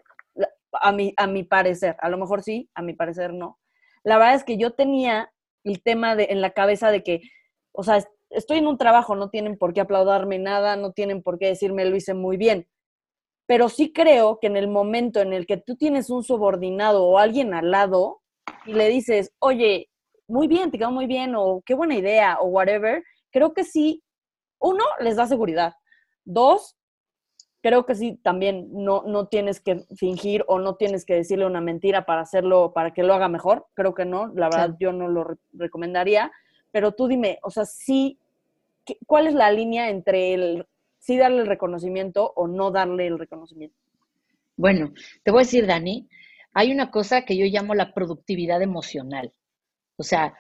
a 0.74 0.92
mi, 0.92 1.14
a 1.18 1.28
mi 1.28 1.44
parecer, 1.44 1.96
a 2.00 2.10
lo 2.10 2.18
mejor 2.18 2.44
sí, 2.44 2.70
a 2.74 2.82
mi 2.82 2.94
parecer 2.94 3.34
no. 3.34 3.60
La 4.04 4.18
verdad 4.18 4.36
es 4.36 4.44
que 4.44 4.58
yo 4.58 4.72
tenía 4.72 5.32
el 5.64 5.84
tema 5.84 6.16
de, 6.16 6.28
en 6.30 6.42
la 6.42 6.52
cabeza 6.52 6.92
de 6.92 7.04
que, 7.04 7.22
o 7.72 7.84
sea, 7.84 8.04
estoy 8.30 8.60
en 8.60 8.68
un 8.68 8.78
trabajo, 8.78 9.16
no 9.16 9.30
tienen 9.30 9.58
por 9.58 9.74
qué 9.74 9.82
aplaudarme 9.82 10.40
nada, 10.40 10.76
no 10.76 10.94
tienen 10.94 11.22
por 11.22 11.38
qué 11.38 11.48
decirme 11.48 11.86
lo 11.86 11.96
hice 11.96 12.14
muy 12.14 12.38
bien 12.38 12.68
pero 13.50 13.68
sí 13.68 13.92
creo 13.92 14.38
que 14.40 14.46
en 14.46 14.58
el 14.58 14.68
momento 14.68 15.22
en 15.22 15.34
el 15.34 15.48
que 15.48 15.58
tú 15.58 15.76
tienes 15.76 16.12
un 16.12 16.24
subordinado 16.24 17.04
o 17.04 17.18
alguien 17.18 17.56
al 17.56 17.72
lado 17.72 18.22
y 18.68 18.74
le 18.74 18.90
dices, 18.90 19.34
oye, 19.40 19.90
muy 20.28 20.48
bien, 20.48 20.70
te 20.70 20.78
quedó 20.78 20.92
muy 20.92 21.08
bien, 21.08 21.34
o 21.36 21.64
qué 21.66 21.74
buena 21.74 21.96
idea, 21.96 22.38
o 22.42 22.46
whatever, 22.46 23.04
creo 23.32 23.56
que 23.56 23.64
sí, 23.64 24.04
uno, 24.60 24.84
les 25.00 25.16
da 25.16 25.26
seguridad. 25.26 25.74
Dos, 26.26 26.78
creo 27.64 27.88
que 27.88 27.96
sí, 27.96 28.20
también 28.22 28.70
no, 28.72 29.02
no 29.08 29.30
tienes 29.30 29.60
que 29.60 29.84
fingir 29.96 30.46
o 30.48 30.60
no 30.60 30.76
tienes 30.76 31.04
que 31.04 31.16
decirle 31.16 31.48
una 31.48 31.60
mentira 31.60 32.06
para 32.06 32.22
hacerlo, 32.22 32.72
para 32.72 32.94
que 32.94 33.02
lo 33.02 33.16
haga 33.16 33.30
mejor. 33.30 33.66
Creo 33.74 33.96
que 33.96 34.06
no, 34.06 34.28
la 34.36 34.50
verdad 34.50 34.76
yo 34.80 34.94
no 34.94 35.08
lo 35.08 35.26
recomendaría. 35.54 36.32
Pero 36.70 36.92
tú 36.92 37.08
dime, 37.08 37.40
o 37.42 37.50
sea, 37.50 37.66
sí, 37.66 38.20
¿cuál 39.08 39.26
es 39.26 39.34
la 39.34 39.52
línea 39.52 39.90
entre 39.90 40.36
el 40.36 40.68
sí 41.00 41.18
darle 41.18 41.42
el 41.42 41.48
reconocimiento 41.48 42.32
o 42.36 42.48
no 42.48 42.72
darle 42.72 43.08
el 43.08 43.18
reconocimiento? 43.18 43.76
Bueno, 44.56 44.94
te 45.24 45.32
voy 45.32 45.42
a 45.42 45.46
decir, 45.46 45.66
Dani, 45.66 46.08
hay 46.54 46.72
una 46.72 46.92
cosa 46.92 47.24
que 47.24 47.38
yo 47.38 47.46
llamo 47.46 47.76
la 47.76 47.94
productividad 47.94 48.62
emocional. 48.62 49.34
O 49.96 50.04
sea, 50.04 50.34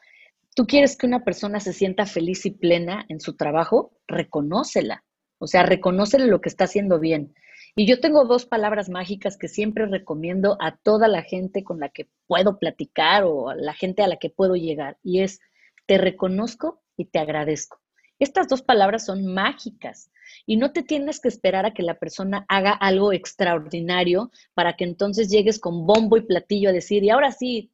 tú 0.55 0.65
quieres 0.65 0.97
que 0.97 1.07
una 1.07 1.23
persona 1.23 1.59
se 1.59 1.73
sienta 1.73 2.05
feliz 2.05 2.45
y 2.45 2.51
plena 2.51 3.05
en 3.09 3.19
su 3.19 3.35
trabajo, 3.35 3.93
reconócela. 4.07 5.03
O 5.37 5.47
sea, 5.47 5.63
reconócele 5.63 6.27
lo 6.27 6.41
que 6.41 6.49
está 6.49 6.65
haciendo 6.65 6.99
bien. 6.99 7.33
Y 7.75 7.85
yo 7.85 8.01
tengo 8.01 8.25
dos 8.25 8.45
palabras 8.45 8.89
mágicas 8.89 9.37
que 9.37 9.47
siempre 9.47 9.85
recomiendo 9.85 10.57
a 10.59 10.75
toda 10.75 11.07
la 11.07 11.21
gente 11.21 11.63
con 11.63 11.79
la 11.79 11.89
que 11.89 12.09
puedo 12.27 12.59
platicar 12.59 13.23
o 13.23 13.49
a 13.49 13.55
la 13.55 13.73
gente 13.73 14.03
a 14.03 14.07
la 14.07 14.17
que 14.17 14.29
puedo 14.29 14.55
llegar. 14.55 14.97
Y 15.03 15.21
es, 15.21 15.39
te 15.85 15.97
reconozco 15.97 16.81
y 16.97 17.05
te 17.05 17.19
agradezco. 17.19 17.79
Estas 18.17 18.49
dos 18.49 18.61
palabras 18.61 19.05
son 19.05 19.25
mágicas 19.33 20.11
y 20.45 20.57
no 20.57 20.71
te 20.71 20.83
tienes 20.83 21.19
que 21.19 21.27
esperar 21.27 21.65
a 21.65 21.73
que 21.73 21.83
la 21.83 21.99
persona 21.99 22.45
haga 22.47 22.71
algo 22.71 23.13
extraordinario 23.13 24.31
para 24.53 24.75
que 24.75 24.83
entonces 24.83 25.29
llegues 25.29 25.59
con 25.59 25.85
bombo 25.85 26.17
y 26.17 26.21
platillo 26.21 26.69
a 26.69 26.73
decir, 26.73 27.03
y 27.03 27.09
ahora 27.09 27.31
sí, 27.31 27.69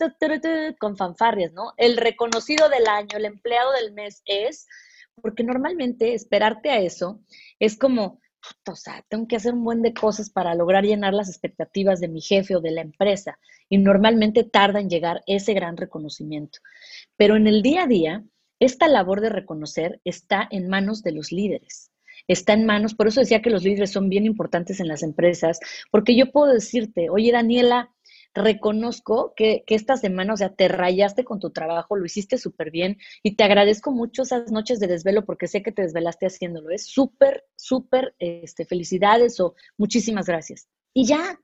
con 0.79 0.97
fanfarrias, 0.97 1.53
¿no? 1.53 1.73
El 1.77 1.97
reconocido 1.97 2.69
del 2.69 2.87
año, 2.87 3.17
el 3.17 3.25
empleado 3.25 3.71
del 3.73 3.93
mes 3.93 4.21
es, 4.25 4.67
porque 5.21 5.43
normalmente 5.43 6.13
esperarte 6.13 6.69
a 6.69 6.79
eso 6.79 7.21
es 7.59 7.77
como, 7.77 8.19
o 8.67 8.75
sea, 8.75 9.03
tengo 9.07 9.27
que 9.27 9.37
hacer 9.37 9.53
un 9.53 9.63
buen 9.63 9.81
de 9.81 9.93
cosas 9.93 10.29
para 10.29 10.55
lograr 10.55 10.83
llenar 10.83 11.13
las 11.13 11.29
expectativas 11.29 11.99
de 11.99 12.07
mi 12.07 12.21
jefe 12.21 12.55
o 12.55 12.61
de 12.61 12.71
la 12.71 12.81
empresa. 12.81 13.39
Y 13.69 13.77
normalmente 13.77 14.43
tarda 14.43 14.79
en 14.79 14.89
llegar 14.89 15.23
ese 15.25 15.53
gran 15.53 15.77
reconocimiento. 15.77 16.59
Pero 17.17 17.35
en 17.35 17.47
el 17.47 17.61
día 17.61 17.83
a 17.83 17.87
día, 17.87 18.23
esta 18.59 18.87
labor 18.87 19.21
de 19.21 19.29
reconocer 19.29 19.99
está 20.05 20.47
en 20.49 20.69
manos 20.69 21.01
de 21.03 21.11
los 21.11 21.31
líderes. 21.31 21.91
Está 22.27 22.53
en 22.53 22.65
manos, 22.65 22.95
por 22.95 23.07
eso 23.07 23.19
decía 23.19 23.41
que 23.41 23.49
los 23.49 23.63
líderes 23.63 23.91
son 23.91 24.09
bien 24.09 24.25
importantes 24.25 24.79
en 24.79 24.87
las 24.87 25.03
empresas, 25.03 25.59
porque 25.91 26.15
yo 26.15 26.31
puedo 26.31 26.51
decirte, 26.51 27.09
oye 27.09 27.31
Daniela, 27.31 27.91
reconozco 28.35 29.33
que, 29.35 29.63
esta 29.67 29.95
semana, 29.95 30.33
o 30.33 30.37
sea, 30.37 30.53
te 30.53 30.67
rayaste 30.67 31.23
con 31.23 31.39
tu 31.39 31.51
trabajo, 31.51 31.95
lo 31.95 32.05
hiciste 32.05 32.37
súper 32.37 32.69
bien 32.69 32.97
y 33.23 33.35
te 33.35 33.45
agradezco 33.45 33.91
mucho 33.91 34.23
esas 34.23 34.51
noches 34.51 34.79
de 34.79 34.87
desvelo 34.87 35.25
porque 35.25 35.47
sé 35.47 35.63
que 35.63 35.71
te 35.71 35.83
desvelaste 35.83 36.25
haciéndolo. 36.27 36.69
Es 36.69 36.85
súper, 36.85 37.45
súper, 37.55 38.13
este, 38.19 38.65
felicidades 38.65 39.39
o 39.39 39.55
muchísimas 39.77 40.27
gracias. 40.27 40.67
Y 40.93 41.05
ya, 41.05 41.39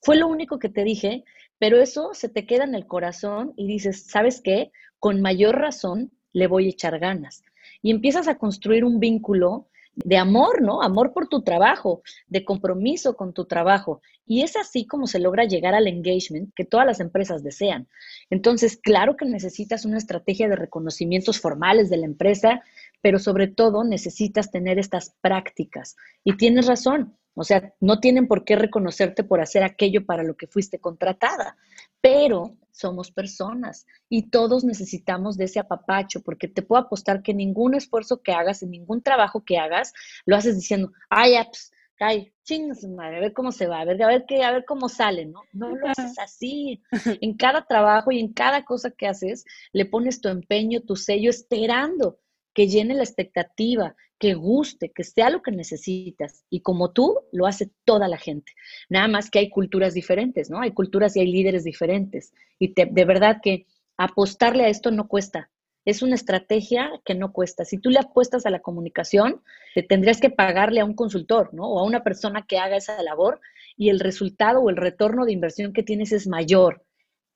fue 0.00 0.16
lo 0.16 0.26
único 0.26 0.58
que 0.58 0.68
te 0.68 0.82
dije, 0.82 1.24
pero 1.58 1.80
eso 1.80 2.10
se 2.12 2.28
te 2.28 2.44
queda 2.44 2.64
en 2.64 2.74
el 2.74 2.88
corazón 2.88 3.54
y 3.56 3.68
dices, 3.68 4.06
¿sabes 4.06 4.40
qué? 4.42 4.72
Con 4.98 5.20
mayor 5.20 5.56
razón 5.56 6.10
le 6.32 6.48
voy 6.48 6.66
a 6.66 6.70
echar 6.70 6.98
ganas. 6.98 7.44
Y 7.82 7.92
empiezas 7.92 8.26
a 8.26 8.36
construir 8.36 8.84
un 8.84 8.98
vínculo 8.98 9.68
de 9.94 10.16
amor, 10.16 10.62
¿no? 10.62 10.82
Amor 10.82 11.12
por 11.12 11.28
tu 11.28 11.42
trabajo, 11.42 12.02
de 12.26 12.44
compromiso 12.44 13.16
con 13.16 13.32
tu 13.32 13.44
trabajo. 13.44 14.00
Y 14.26 14.42
es 14.42 14.56
así 14.56 14.86
como 14.86 15.06
se 15.06 15.18
logra 15.18 15.44
llegar 15.44 15.74
al 15.74 15.86
engagement 15.86 16.52
que 16.54 16.64
todas 16.64 16.86
las 16.86 17.00
empresas 17.00 17.42
desean. 17.42 17.88
Entonces, 18.30 18.76
claro 18.76 19.16
que 19.16 19.26
necesitas 19.26 19.84
una 19.84 19.98
estrategia 19.98 20.48
de 20.48 20.56
reconocimientos 20.56 21.40
formales 21.40 21.90
de 21.90 21.98
la 21.98 22.06
empresa, 22.06 22.62
pero 23.00 23.18
sobre 23.18 23.48
todo 23.48 23.84
necesitas 23.84 24.50
tener 24.50 24.78
estas 24.78 25.14
prácticas. 25.20 25.96
Y 26.24 26.36
tienes 26.36 26.66
razón, 26.66 27.16
o 27.34 27.44
sea, 27.44 27.72
no 27.80 27.98
tienen 27.98 28.28
por 28.28 28.44
qué 28.44 28.56
reconocerte 28.56 29.24
por 29.24 29.40
hacer 29.40 29.62
aquello 29.62 30.04
para 30.04 30.22
lo 30.22 30.36
que 30.36 30.46
fuiste 30.46 30.78
contratada, 30.78 31.56
pero 32.02 32.58
somos 32.72 33.10
personas 33.10 33.86
y 34.08 34.28
todos 34.28 34.64
necesitamos 34.64 35.36
de 35.38 35.44
ese 35.44 35.60
apapacho, 35.60 36.22
porque 36.22 36.48
te 36.48 36.62
puedo 36.62 36.82
apostar 36.82 37.22
que 37.22 37.32
ningún 37.32 37.74
esfuerzo 37.74 38.20
que 38.22 38.32
hagas, 38.32 38.62
en 38.62 38.72
ningún 38.72 39.02
trabajo 39.02 39.44
que 39.44 39.56
hagas, 39.56 39.94
lo 40.26 40.36
haces 40.36 40.56
diciendo, 40.56 40.92
ay, 41.08 41.34
pues, 41.44 41.72
ay, 42.00 42.32
chingas 42.42 42.82
madre, 42.84 43.18
a 43.18 43.20
ver 43.20 43.32
cómo 43.32 43.52
se 43.52 43.68
va, 43.68 43.80
a 43.80 43.84
ver, 43.84 44.02
a 44.02 44.08
ver 44.08 44.24
qué, 44.26 44.42
a 44.42 44.50
ver 44.50 44.64
cómo 44.66 44.88
sale, 44.88 45.26
¿no? 45.26 45.42
No 45.52 45.76
lo 45.76 45.88
haces 45.88 46.18
así. 46.18 46.82
En 47.22 47.36
cada 47.36 47.64
trabajo 47.66 48.10
y 48.10 48.18
en 48.18 48.32
cada 48.32 48.64
cosa 48.64 48.90
que 48.90 49.06
haces, 49.06 49.44
le 49.72 49.86
pones 49.86 50.20
tu 50.20 50.28
empeño, 50.28 50.80
tu 50.80 50.96
sello, 50.96 51.30
esperando 51.30 52.18
que 52.54 52.68
llene 52.68 52.94
la 52.94 53.02
expectativa, 53.02 53.96
que 54.18 54.34
guste, 54.34 54.92
que 54.92 55.04
sea 55.04 55.30
lo 55.30 55.42
que 55.42 55.50
necesitas. 55.50 56.44
Y 56.48 56.60
como 56.60 56.92
tú, 56.92 57.18
lo 57.32 57.46
hace 57.46 57.70
toda 57.84 58.06
la 58.06 58.18
gente. 58.18 58.52
Nada 58.88 59.08
más 59.08 59.30
que 59.30 59.40
hay 59.40 59.50
culturas 59.50 59.94
diferentes, 59.94 60.48
¿no? 60.48 60.60
Hay 60.60 60.72
culturas 60.72 61.16
y 61.16 61.20
hay 61.20 61.32
líderes 61.32 61.64
diferentes. 61.64 62.32
Y 62.58 62.72
de 62.72 63.04
verdad 63.04 63.40
que 63.42 63.66
apostarle 63.96 64.64
a 64.64 64.68
esto 64.68 64.90
no 64.90 65.08
cuesta. 65.08 65.50
Es 65.84 66.02
una 66.02 66.14
estrategia 66.14 66.90
que 67.04 67.16
no 67.16 67.32
cuesta. 67.32 67.64
Si 67.64 67.78
tú 67.78 67.90
le 67.90 67.98
apuestas 67.98 68.46
a 68.46 68.50
la 68.50 68.60
comunicación, 68.60 69.42
te 69.74 69.82
tendrías 69.82 70.20
que 70.20 70.30
pagarle 70.30 70.80
a 70.80 70.84
un 70.84 70.94
consultor, 70.94 71.52
¿no? 71.52 71.68
O 71.68 71.80
a 71.80 71.84
una 71.84 72.04
persona 72.04 72.46
que 72.46 72.58
haga 72.58 72.76
esa 72.76 73.02
labor 73.02 73.40
y 73.76 73.88
el 73.88 73.98
resultado 73.98 74.60
o 74.60 74.70
el 74.70 74.76
retorno 74.76 75.24
de 75.24 75.32
inversión 75.32 75.72
que 75.72 75.82
tienes 75.82 76.12
es 76.12 76.28
mayor 76.28 76.84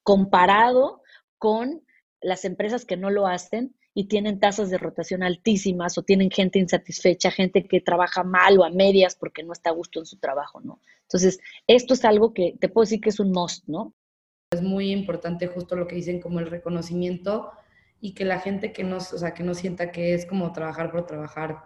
comparado 0.04 1.02
con 1.38 1.82
las 2.20 2.44
empresas 2.44 2.84
que 2.84 2.96
no 2.96 3.10
lo 3.10 3.26
hacen 3.26 3.74
y 3.98 4.08
tienen 4.08 4.38
tasas 4.38 4.68
de 4.68 4.76
rotación 4.76 5.22
altísimas 5.22 5.96
o 5.96 6.02
tienen 6.02 6.30
gente 6.30 6.58
insatisfecha, 6.58 7.30
gente 7.30 7.66
que 7.66 7.80
trabaja 7.80 8.24
mal 8.24 8.58
o 8.58 8.64
a 8.64 8.68
medias 8.68 9.16
porque 9.16 9.42
no 9.42 9.54
está 9.54 9.70
a 9.70 9.72
gusto 9.72 10.00
en 10.00 10.04
su 10.04 10.18
trabajo, 10.18 10.60
¿no? 10.60 10.80
Entonces, 11.04 11.40
esto 11.66 11.94
es 11.94 12.04
algo 12.04 12.34
que 12.34 12.58
te 12.60 12.68
puedo 12.68 12.84
decir 12.84 13.00
que 13.00 13.08
es 13.08 13.20
un 13.20 13.32
must, 13.32 13.66
¿no? 13.68 13.94
Es 14.52 14.60
muy 14.60 14.92
importante 14.92 15.46
justo 15.46 15.76
lo 15.76 15.86
que 15.86 15.96
dicen 15.96 16.20
como 16.20 16.40
el 16.40 16.50
reconocimiento 16.50 17.50
y 17.98 18.12
que 18.12 18.26
la 18.26 18.38
gente 18.38 18.70
que 18.70 18.84
no, 18.84 18.98
o 18.98 19.00
sea, 19.00 19.32
que 19.32 19.42
no 19.42 19.54
sienta 19.54 19.90
que 19.90 20.12
es 20.12 20.26
como 20.26 20.52
trabajar 20.52 20.90
por 20.90 21.06
trabajar 21.06 21.64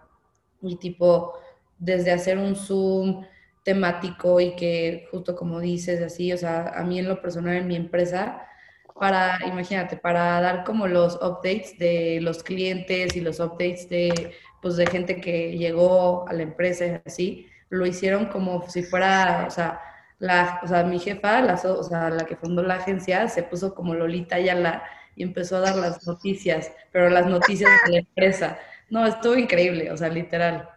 y 0.61 0.77
tipo 0.77 1.33
desde 1.79 2.11
hacer 2.11 2.37
un 2.37 2.55
Zoom 2.55 3.25
temático 3.65 4.39
y 4.39 4.55
que 4.55 5.05
justo 5.11 5.35
como 5.35 5.59
dices 5.59 6.01
así, 6.01 6.31
o 6.31 6.37
sea, 6.37 6.69
a 6.69 6.85
mí 6.85 6.97
en 6.97 7.09
lo 7.09 7.21
personal 7.21 7.57
en 7.57 7.67
mi 7.67 7.75
empresa 7.75 8.47
para, 8.93 9.39
imagínate, 9.45 9.97
para 9.97 10.41
dar 10.41 10.63
como 10.63 10.87
los 10.87 11.15
updates 11.15 11.77
de 11.77 12.19
los 12.21 12.43
clientes 12.43 13.15
y 13.15 13.21
los 13.21 13.39
updates 13.39 13.89
de, 13.89 14.33
pues, 14.61 14.75
de 14.77 14.87
gente 14.87 15.19
que 15.21 15.57
llegó 15.57 16.27
a 16.27 16.33
la 16.33 16.43
empresa 16.43 16.85
y 16.85 17.01
así, 17.05 17.47
lo 17.69 17.85
hicieron 17.85 18.25
como 18.27 18.69
si 18.69 18.83
fuera, 18.83 19.45
o 19.47 19.51
sea, 19.51 19.81
la, 20.19 20.59
o 20.63 20.67
sea, 20.67 20.83
mi 20.83 20.99
jefa, 20.99 21.41
la, 21.41 21.55
o 21.55 21.83
sea, 21.83 22.09
la 22.09 22.25
que 22.25 22.35
fundó 22.35 22.61
la 22.61 22.75
agencia, 22.75 23.27
se 23.27 23.43
puso 23.43 23.73
como 23.73 23.93
Lolita 23.95 24.35
Ayala 24.35 24.83
y 25.15 25.23
empezó 25.23 25.57
a 25.57 25.61
dar 25.61 25.75
las 25.75 26.05
noticias, 26.05 26.71
pero 26.91 27.09
las 27.09 27.25
noticias 27.25 27.71
de 27.85 27.91
la 27.91 27.97
empresa. 27.99 28.59
No, 28.89 29.05
estuvo 29.05 29.35
increíble, 29.35 29.91
o 29.91 29.97
sea, 29.97 30.09
literal. 30.09 30.69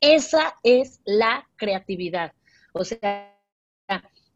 Esa 0.00 0.54
es 0.62 1.00
la 1.04 1.46
creatividad. 1.56 2.32
O 2.72 2.84
sea, 2.84 3.34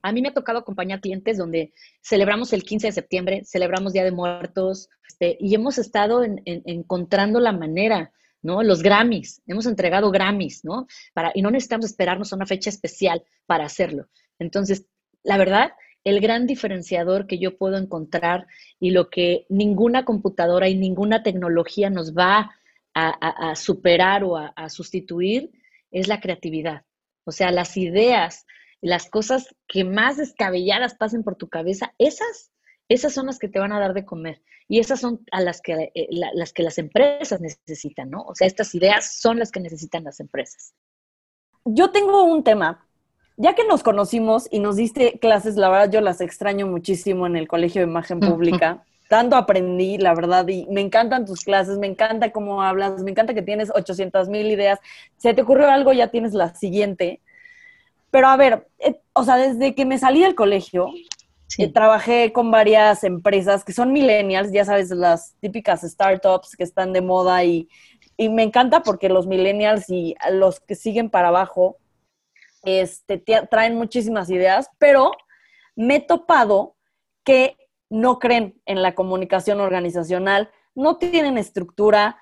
a 0.03 0.13
mí 0.13 0.21
me 0.21 0.29
ha 0.29 0.35
tocado 0.35 0.59
acompañar 0.59 1.01
clientes 1.01 1.39
donde 1.39 1.73
celebramos 2.03 2.53
el 2.53 2.65
15 2.65 2.89
de 2.89 2.93
septiembre, 2.93 3.43
celebramos 3.45 3.93
Día 3.93 4.05
de 4.05 4.13
Muertos, 4.13 4.89
este, 5.09 5.37
y 5.41 5.55
hemos 5.55 5.79
estado 5.79 6.23
encontrando 6.25 7.39
la 7.41 7.53
manera, 7.53 8.13
¿no? 8.43 8.63
Los 8.63 8.83
Grammys, 8.83 9.41
hemos 9.47 9.67
entregado 9.67 10.11
Grammys, 10.11 10.65
¿no? 10.65 10.87
Para, 11.15 11.31
y 11.35 11.43
no 11.43 11.51
necesitamos 11.51 11.87
esperarnos 11.87 12.33
a 12.33 12.37
una 12.37 12.47
fecha 12.47 12.71
especial 12.71 13.23
para 13.47 13.65
hacerlo. 13.65 14.09
Entonces, 14.39 14.87
la 15.23 15.39
verdad, 15.39 15.73
el 16.05 16.21
gran 16.21 16.47
diferenciador 16.47 17.27
que 17.27 17.39
yo 17.39 17.57
puedo 17.57 17.77
encontrar 17.77 18.47
y 18.81 18.91
lo 18.91 19.09
que 19.09 19.47
ninguna 19.49 20.05
computadora 20.05 20.69
y 20.69 20.75
ninguna 20.75 21.23
tecnología 21.23 21.91
nos 21.91 22.15
va 22.15 22.51
a, 22.95 23.55
superar 23.57 24.25
o 24.25 24.37
a, 24.37 24.69
sustituir 24.69 25.51
es 25.91 26.09
la 26.09 26.21
creatividad. 26.21 26.85
O 27.25 27.33
sea, 27.33 27.51
las 27.53 27.77
ideas, 27.77 28.47
las 28.83 29.09
cosas 29.09 29.55
que 29.69 29.85
más 29.85 30.19
descabelladas 30.19 30.95
pasen 30.95 31.23
por 31.23 31.37
tu 31.37 31.49
cabeza, 31.49 31.95
esas, 31.99 32.53
esas 32.89 33.15
son 33.15 33.27
las 33.27 33.39
que 33.39 33.49
te 33.49 33.59
van 33.59 33.73
a 33.73 33.81
dar 33.81 33.95
de 33.95 34.05
comer. 34.05 34.43
Y 34.69 34.81
esas 34.81 35.01
son 35.01 35.25
a 35.31 35.41
las 35.41 35.61
que, 35.63 35.93
eh, 35.95 36.09
las 36.35 36.53
que 36.53 36.63
las 36.63 36.79
empresas 36.79 37.41
necesitan, 37.41 38.11
¿no? 38.11 38.23
O 38.23 38.35
sea, 38.35 38.47
estas 38.47 38.75
ideas 38.75 39.19
son 39.21 39.39
las 39.39 39.51
que 39.51 39.61
necesitan 39.61 40.05
las 40.05 40.21
empresas. 40.21 40.75
Yo 41.65 41.91
tengo 41.91 42.25
un 42.25 42.43
tema 42.43 42.87
ya 43.37 43.55
que 43.55 43.67
nos 43.67 43.83
conocimos 43.83 44.47
y 44.51 44.59
nos 44.59 44.77
diste 44.77 45.19
clases, 45.19 45.57
la 45.57 45.69
verdad 45.71 45.91
yo 45.91 46.01
las 46.01 46.21
extraño 46.21 46.67
muchísimo 46.67 47.27
en 47.27 47.37
el 47.37 47.49
Colegio 47.49 47.83
de 47.83 47.89
Imagen 47.89 48.21
Pública. 48.21 48.85
Tanto 49.09 49.37
aprendí, 49.37 49.99
la 49.99 50.15
verdad, 50.15 50.47
y 50.49 50.67
me 50.71 50.81
encantan 50.81 51.27
tus 51.27 51.45
clases, 51.45 51.79
me 51.79 51.87
encanta 51.87 52.31
cómo 52.31 52.63
hablas, 52.63 53.03
me 53.03 53.11
encanta 53.11 53.35
que 53.35 53.43
tienes 53.43 53.71
800 53.75 54.29
mil 54.29 54.47
ideas. 54.47 54.79
Si 55.19 55.33
te 55.35 55.43
ocurrió 55.43 55.71
algo, 55.71 55.93
ya 55.93 56.09
tienes 56.09 56.35
la 56.35 56.55
siguiente. 56.55 57.21
Pero 58.13 58.29
a 58.29 58.37
ver, 58.37 58.69
eh, 58.79 59.01
o 59.15 59.25
sea, 59.25 59.37
desde 59.37 59.75
que 59.75 59.87
me 59.87 59.99
salí 59.99 60.21
del 60.21 60.37
colegio, 60.37 60.91
eh, 61.59 61.73
trabajé 61.73 62.33
con 62.33 62.51
varias 62.51 63.05
empresas 63.05 63.65
que 63.65 63.73
son 63.73 63.93
millennials, 63.93 64.53
ya 64.53 64.65
sabes, 64.65 64.91
las 64.91 65.35
típicas 65.41 65.81
startups 65.81 66.55
que 66.55 66.63
están 66.63 66.93
de 66.93 67.01
moda 67.01 67.43
y, 67.43 67.69
y 68.17 68.29
me 68.29 68.43
encanta 68.43 68.83
porque 68.83 69.09
los 69.09 69.27
millennials 69.27 69.89
y 69.89 70.15
los 70.31 70.61
que 70.61 70.75
siguen 70.75 71.09
para 71.09 71.29
abajo 71.29 71.79
este, 72.63 73.19
traen 73.51 73.77
muchísimas 73.77 74.29
ideas, 74.29 74.69
pero 74.79 75.13
me 75.75 75.97
he 75.97 76.01
topado 76.01 76.77
que 77.25 77.57
no 77.89 78.19
creen 78.19 78.61
en 78.67 78.83
la 78.83 78.95
comunicación 78.95 79.61
organizacional, 79.61 80.51
no 80.75 80.99
tienen 80.99 81.39
estructura. 81.39 82.19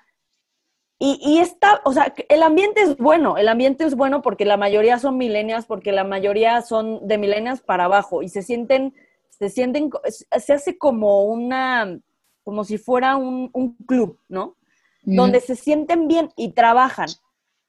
Y, 1.03 1.39
está, 1.39 1.81
o 1.83 1.93
sea, 1.93 2.13
el 2.29 2.43
ambiente 2.43 2.81
es 2.81 2.95
bueno, 2.95 3.35
el 3.35 3.47
ambiente 3.47 3.85
es 3.85 3.95
bueno 3.95 4.21
porque 4.21 4.45
la 4.45 4.55
mayoría 4.55 4.99
son 4.99 5.17
milenias, 5.17 5.65
porque 5.65 5.91
la 5.91 6.03
mayoría 6.03 6.61
son 6.61 7.07
de 7.07 7.17
milenias 7.17 7.59
para 7.59 7.85
abajo 7.85 8.21
y 8.21 8.29
se 8.29 8.43
sienten, 8.43 8.93
se 9.29 9.49
sienten, 9.49 9.89
se 10.07 10.53
hace 10.53 10.77
como 10.77 11.23
una, 11.23 11.99
como 12.43 12.63
si 12.63 12.77
fuera 12.77 13.15
un, 13.15 13.49
club, 13.87 14.19
¿no? 14.29 14.57
Donde 15.01 15.39
se 15.39 15.55
sienten 15.55 16.07
bien 16.07 16.31
y 16.35 16.51
trabajan, 16.51 17.09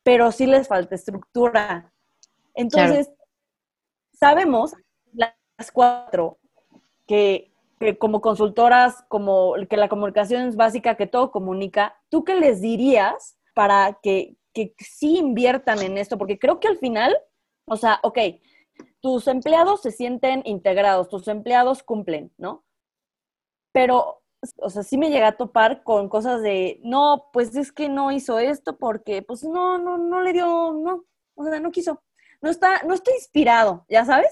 pero 0.02 0.30
sí 0.30 0.44
les 0.44 0.68
falta 0.68 0.94
estructura, 0.94 1.90
entonces, 2.54 3.10
sabemos 4.12 4.74
las 5.12 5.72
cuatro 5.72 6.38
que, 7.06 7.51
como 7.98 8.20
consultoras, 8.20 9.04
como 9.08 9.54
que 9.68 9.76
la 9.76 9.88
comunicación 9.88 10.48
es 10.48 10.56
básica, 10.56 10.96
que 10.96 11.06
todo 11.06 11.30
comunica, 11.30 12.00
¿tú 12.08 12.24
qué 12.24 12.34
les 12.34 12.60
dirías 12.60 13.38
para 13.54 13.98
que, 14.02 14.36
que 14.54 14.74
sí 14.78 15.18
inviertan 15.18 15.80
en 15.82 15.98
esto? 15.98 16.18
Porque 16.18 16.38
creo 16.38 16.60
que 16.60 16.68
al 16.68 16.78
final, 16.78 17.16
o 17.66 17.76
sea, 17.76 18.00
ok, 18.02 18.18
tus 19.00 19.26
empleados 19.28 19.82
se 19.82 19.90
sienten 19.90 20.42
integrados, 20.44 21.08
tus 21.08 21.28
empleados 21.28 21.82
cumplen, 21.82 22.32
¿no? 22.38 22.64
Pero, 23.72 24.22
o 24.58 24.70
sea, 24.70 24.82
sí 24.82 24.98
me 24.98 25.10
llega 25.10 25.28
a 25.28 25.36
topar 25.36 25.82
con 25.82 26.08
cosas 26.08 26.42
de, 26.42 26.80
no, 26.84 27.30
pues 27.32 27.54
es 27.56 27.72
que 27.72 27.88
no 27.88 28.12
hizo 28.12 28.38
esto 28.38 28.78
porque, 28.78 29.22
pues 29.22 29.44
no, 29.44 29.78
no, 29.78 29.98
no 29.98 30.20
le 30.20 30.32
dio, 30.32 30.46
no, 30.46 31.04
o 31.34 31.44
sea, 31.44 31.60
no 31.60 31.70
quiso 31.70 32.02
no 32.42 32.50
está, 32.50 32.82
no 32.82 32.92
está 32.92 33.12
inspirado, 33.14 33.86
¿ya 33.88 34.04
sabes? 34.04 34.30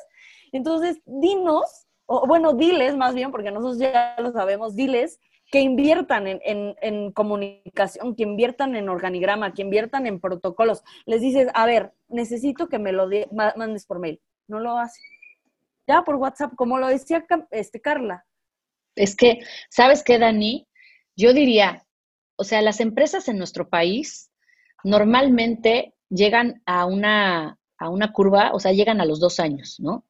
Entonces, 0.52 1.00
dinos, 1.06 1.86
o 2.12 2.26
bueno, 2.26 2.54
diles 2.54 2.96
más 2.96 3.14
bien, 3.14 3.30
porque 3.30 3.52
nosotros 3.52 3.78
ya 3.78 4.16
lo 4.18 4.32
sabemos, 4.32 4.74
diles 4.74 5.20
que 5.52 5.60
inviertan 5.60 6.26
en, 6.26 7.12
comunicación, 7.12 8.16
que 8.16 8.24
inviertan 8.24 8.74
en 8.74 8.88
organigrama, 8.88 9.54
que 9.54 9.62
inviertan 9.62 10.06
en 10.08 10.18
protocolos. 10.18 10.82
Les 11.06 11.20
dices, 11.20 11.48
a 11.54 11.66
ver, 11.66 11.92
necesito 12.08 12.68
que 12.68 12.80
me 12.80 12.90
lo 12.90 13.08
mandes 13.54 13.86
por 13.86 14.00
mail. 14.00 14.20
No 14.48 14.58
lo 14.58 14.76
hace. 14.76 15.00
Ya 15.86 16.02
por 16.02 16.16
WhatsApp, 16.16 16.54
como 16.56 16.78
lo 16.78 16.88
decía 16.88 17.24
este, 17.52 17.80
Carla. 17.80 18.24
Es 18.96 19.14
que, 19.14 19.40
¿sabes 19.68 20.02
qué, 20.02 20.18
Dani? 20.18 20.66
Yo 21.14 21.32
diría, 21.32 21.86
o 22.34 22.42
sea, 22.42 22.60
las 22.60 22.80
empresas 22.80 23.28
en 23.28 23.38
nuestro 23.38 23.68
país 23.68 24.32
normalmente 24.82 25.94
llegan 26.08 26.60
a 26.66 26.86
una, 26.86 27.56
a 27.78 27.88
una 27.88 28.12
curva, 28.12 28.50
o 28.52 28.58
sea, 28.58 28.72
llegan 28.72 29.00
a 29.00 29.04
los 29.04 29.20
dos 29.20 29.38
años, 29.38 29.78
¿no? 29.78 30.04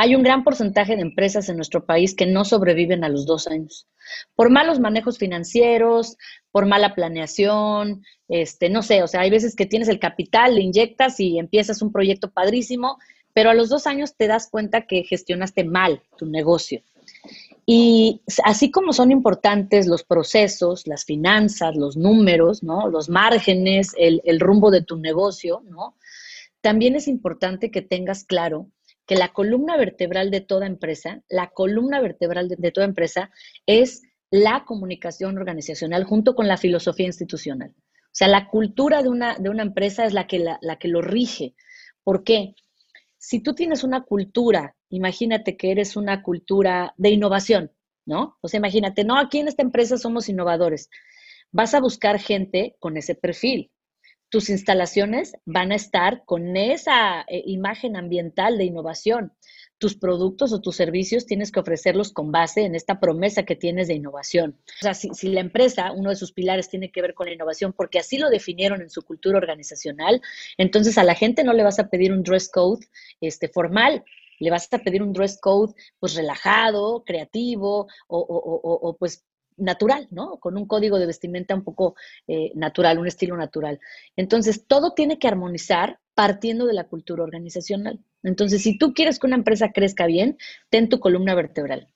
Hay 0.00 0.14
un 0.14 0.22
gran 0.22 0.44
porcentaje 0.44 0.94
de 0.94 1.02
empresas 1.02 1.48
en 1.48 1.56
nuestro 1.56 1.84
país 1.84 2.14
que 2.14 2.24
no 2.24 2.44
sobreviven 2.44 3.02
a 3.02 3.08
los 3.08 3.26
dos 3.26 3.48
años. 3.48 3.88
Por 4.36 4.48
malos 4.48 4.78
manejos 4.78 5.18
financieros, 5.18 6.16
por 6.52 6.66
mala 6.66 6.94
planeación, 6.94 8.04
este, 8.28 8.70
no 8.70 8.84
sé, 8.84 9.02
o 9.02 9.08
sea, 9.08 9.22
hay 9.22 9.30
veces 9.30 9.56
que 9.56 9.66
tienes 9.66 9.88
el 9.88 9.98
capital, 9.98 10.54
le 10.54 10.62
inyectas 10.62 11.18
y 11.18 11.40
empiezas 11.40 11.82
un 11.82 11.90
proyecto 11.90 12.30
padrísimo, 12.30 12.98
pero 13.34 13.50
a 13.50 13.54
los 13.54 13.70
dos 13.70 13.88
años 13.88 14.16
te 14.16 14.28
das 14.28 14.48
cuenta 14.48 14.86
que 14.86 15.02
gestionaste 15.02 15.64
mal 15.64 16.00
tu 16.16 16.26
negocio. 16.26 16.80
Y 17.66 18.22
así 18.44 18.70
como 18.70 18.92
son 18.92 19.10
importantes 19.10 19.88
los 19.88 20.04
procesos, 20.04 20.86
las 20.86 21.04
finanzas, 21.04 21.74
los 21.74 21.96
números, 21.96 22.62
¿no? 22.62 22.88
Los 22.88 23.08
márgenes, 23.08 23.96
el, 23.98 24.38
rumbo 24.38 24.70
de 24.70 24.82
tu 24.82 24.96
negocio, 24.96 25.64
¿no? 25.68 25.96
También 26.60 26.94
es 26.94 27.08
importante 27.08 27.72
que 27.72 27.82
tengas 27.82 28.22
claro 28.22 28.68
que 29.08 29.16
la 29.16 29.32
columna 29.32 29.78
vertebral 29.78 30.30
de 30.30 30.42
toda 30.42 30.66
empresa, 30.66 31.22
la 31.30 31.48
columna 31.48 31.98
vertebral 32.02 32.48
de, 32.48 32.70
toda 32.70 32.86
empresa 32.86 33.30
es 33.64 34.02
la 34.30 34.66
comunicación 34.66 35.38
organizacional 35.38 36.04
junto 36.04 36.34
con 36.34 36.46
la 36.46 36.58
filosofía 36.58 37.06
institucional. 37.06 37.74
O 37.78 38.12
sea, 38.12 38.28
la 38.28 38.48
cultura 38.48 39.02
de 39.02 39.08
una, 39.08 39.36
de 39.38 39.48
una 39.48 39.62
empresa 39.62 40.04
es 40.04 40.12
la 40.12 40.26
que, 40.26 40.38
la, 40.38 40.58
la 40.60 40.78
que 40.78 40.88
lo 40.88 41.00
rige. 41.00 41.54
¿Por 42.04 42.22
qué? 42.22 42.54
Si 43.16 43.40
tú 43.40 43.54
tienes 43.54 43.82
una 43.82 44.02
cultura, 44.02 44.76
imagínate 44.90 45.56
que 45.56 45.70
eres 45.70 45.96
una 45.96 46.22
cultura 46.22 46.92
de 46.98 47.08
innovación, 47.08 47.72
¿no? 48.04 48.36
O 48.42 48.48
sea, 48.48 48.58
imagínate, 48.58 49.04
no, 49.04 49.18
aquí 49.18 49.38
en 49.38 49.48
esta 49.48 49.62
empresa 49.62 49.96
somos 49.96 50.28
innovadores. 50.28 50.90
Vas 51.50 51.72
a 51.72 51.80
buscar 51.80 52.20
gente 52.20 52.76
con 52.78 52.98
ese 52.98 53.14
perfil 53.14 53.70
tus 54.30 54.50
instalaciones 54.50 55.34
van 55.44 55.72
a 55.72 55.76
estar 55.76 56.24
con 56.24 56.56
esa 56.56 57.22
eh, 57.22 57.42
imagen 57.46 57.96
ambiental 57.96 58.58
de 58.58 58.64
innovación. 58.64 59.32
Tus 59.78 59.96
productos 59.96 60.52
o 60.52 60.60
tus 60.60 60.74
servicios 60.74 61.24
tienes 61.24 61.52
que 61.52 61.60
ofrecerlos 61.60 62.12
con 62.12 62.32
base 62.32 62.62
en 62.62 62.74
esta 62.74 62.98
promesa 62.98 63.44
que 63.44 63.54
tienes 63.54 63.86
de 63.86 63.94
innovación. 63.94 64.58
O 64.66 64.82
sea, 64.82 64.92
si, 64.92 65.10
si, 65.14 65.28
la 65.28 65.40
empresa, 65.40 65.92
uno 65.92 66.10
de 66.10 66.16
sus 66.16 66.32
pilares 66.32 66.68
tiene 66.68 66.90
que 66.90 67.00
ver 67.00 67.14
con 67.14 67.28
la 67.28 67.34
innovación, 67.34 67.72
porque 67.72 68.00
así 68.00 68.18
lo 68.18 68.28
definieron 68.28 68.82
en 68.82 68.90
su 68.90 69.02
cultura 69.02 69.38
organizacional, 69.38 70.20
entonces 70.56 70.98
a 70.98 71.04
la 71.04 71.14
gente 71.14 71.44
no 71.44 71.52
le 71.52 71.62
vas 71.62 71.78
a 71.78 71.88
pedir 71.88 72.12
un 72.12 72.24
dress 72.24 72.50
code 72.50 72.86
este, 73.20 73.48
formal, 73.48 74.04
le 74.40 74.50
vas 74.50 74.72
a 74.72 74.78
pedir 74.78 75.02
un 75.02 75.12
dress 75.12 75.38
code 75.40 75.74
pues 75.98 76.14
relajado, 76.14 77.04
creativo 77.04 77.88
o, 78.06 78.18
o, 78.18 78.88
o, 78.88 78.96
pues 78.96 79.24
natural, 79.58 80.08
¿no? 80.10 80.38
Con 80.38 80.56
un 80.56 80.66
código 80.66 80.98
de 80.98 81.06
vestimenta 81.06 81.54
un 81.54 81.64
poco 81.64 81.94
eh, 82.26 82.52
natural, 82.54 82.98
un 82.98 83.06
estilo 83.06 83.36
natural. 83.36 83.80
Entonces, 84.16 84.66
todo 84.66 84.94
tiene 84.94 85.18
que 85.18 85.28
armonizar 85.28 86.00
partiendo 86.14 86.66
de 86.66 86.74
la 86.74 86.84
cultura 86.84 87.22
organizacional. 87.22 88.00
Entonces, 88.22 88.62
si 88.62 88.78
tú 88.78 88.94
quieres 88.94 89.18
que 89.18 89.26
una 89.26 89.36
empresa 89.36 89.72
crezca 89.72 90.06
bien, 90.06 90.38
ten 90.70 90.88
tu 90.88 91.00
columna 91.00 91.34
vertebral. 91.34 91.88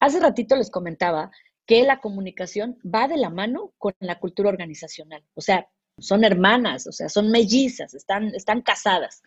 Hace 0.00 0.20
ratito 0.20 0.56
les 0.56 0.70
comentaba 0.70 1.30
que 1.66 1.82
la 1.84 2.00
comunicación 2.00 2.78
va 2.82 3.08
de 3.08 3.16
la 3.16 3.30
mano 3.30 3.72
con 3.78 3.94
la 4.00 4.18
cultura 4.18 4.48
organizacional. 4.48 5.24
O 5.34 5.40
sea, 5.40 5.68
son 5.98 6.24
hermanas, 6.24 6.86
o 6.86 6.92
sea, 6.92 7.08
son 7.08 7.30
mellizas, 7.30 7.94
están, 7.94 8.34
están 8.34 8.62
casadas. 8.62 9.22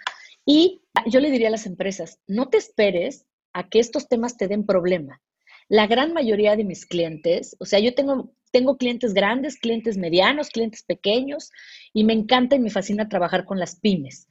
Y 0.46 0.82
yo 1.08 1.20
le 1.20 1.32
diría 1.32 1.48
a 1.48 1.52
las 1.52 1.66
empresas, 1.66 2.20
no 2.28 2.50
te 2.50 2.58
esperes 2.58 3.26
a 3.54 3.70
que 3.70 3.80
estos 3.80 4.08
temas 4.08 4.38
te 4.38 4.48
den 4.48 4.66
problema. 4.66 5.22
La 5.68 5.88
gran 5.88 6.14
mayoría 6.14 6.56
de 6.56 6.64
mis 6.64 6.86
clientes, 6.86 7.56
o 7.60 7.66
sea, 7.66 7.80
yo 7.80 7.96
tengo, 7.96 8.32
tengo 8.52 8.78
clientes 8.78 9.14
grandes, 9.14 9.58
clientes 9.58 9.98
medianos, 9.98 10.50
clientes 10.50 10.84
pequeños, 10.84 11.52
y 11.92 12.04
me 12.04 12.14
encanta 12.14 12.56
y 12.56 12.60
me 12.60 12.70
fascina 12.70 13.10
trabajar 13.10 13.46
con 13.46 13.60
las 13.60 13.76
pymes. 13.76 14.30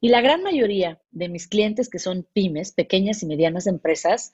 Y 0.00 0.10
la 0.10 0.20
gran 0.20 0.42
mayoría 0.42 1.00
de 1.10 1.28
mis 1.28 1.48
clientes 1.48 1.88
que 1.88 1.98
son 1.98 2.26
pymes, 2.32 2.70
pequeñas 2.72 3.22
y 3.22 3.26
medianas 3.26 3.66
empresas, 3.66 4.32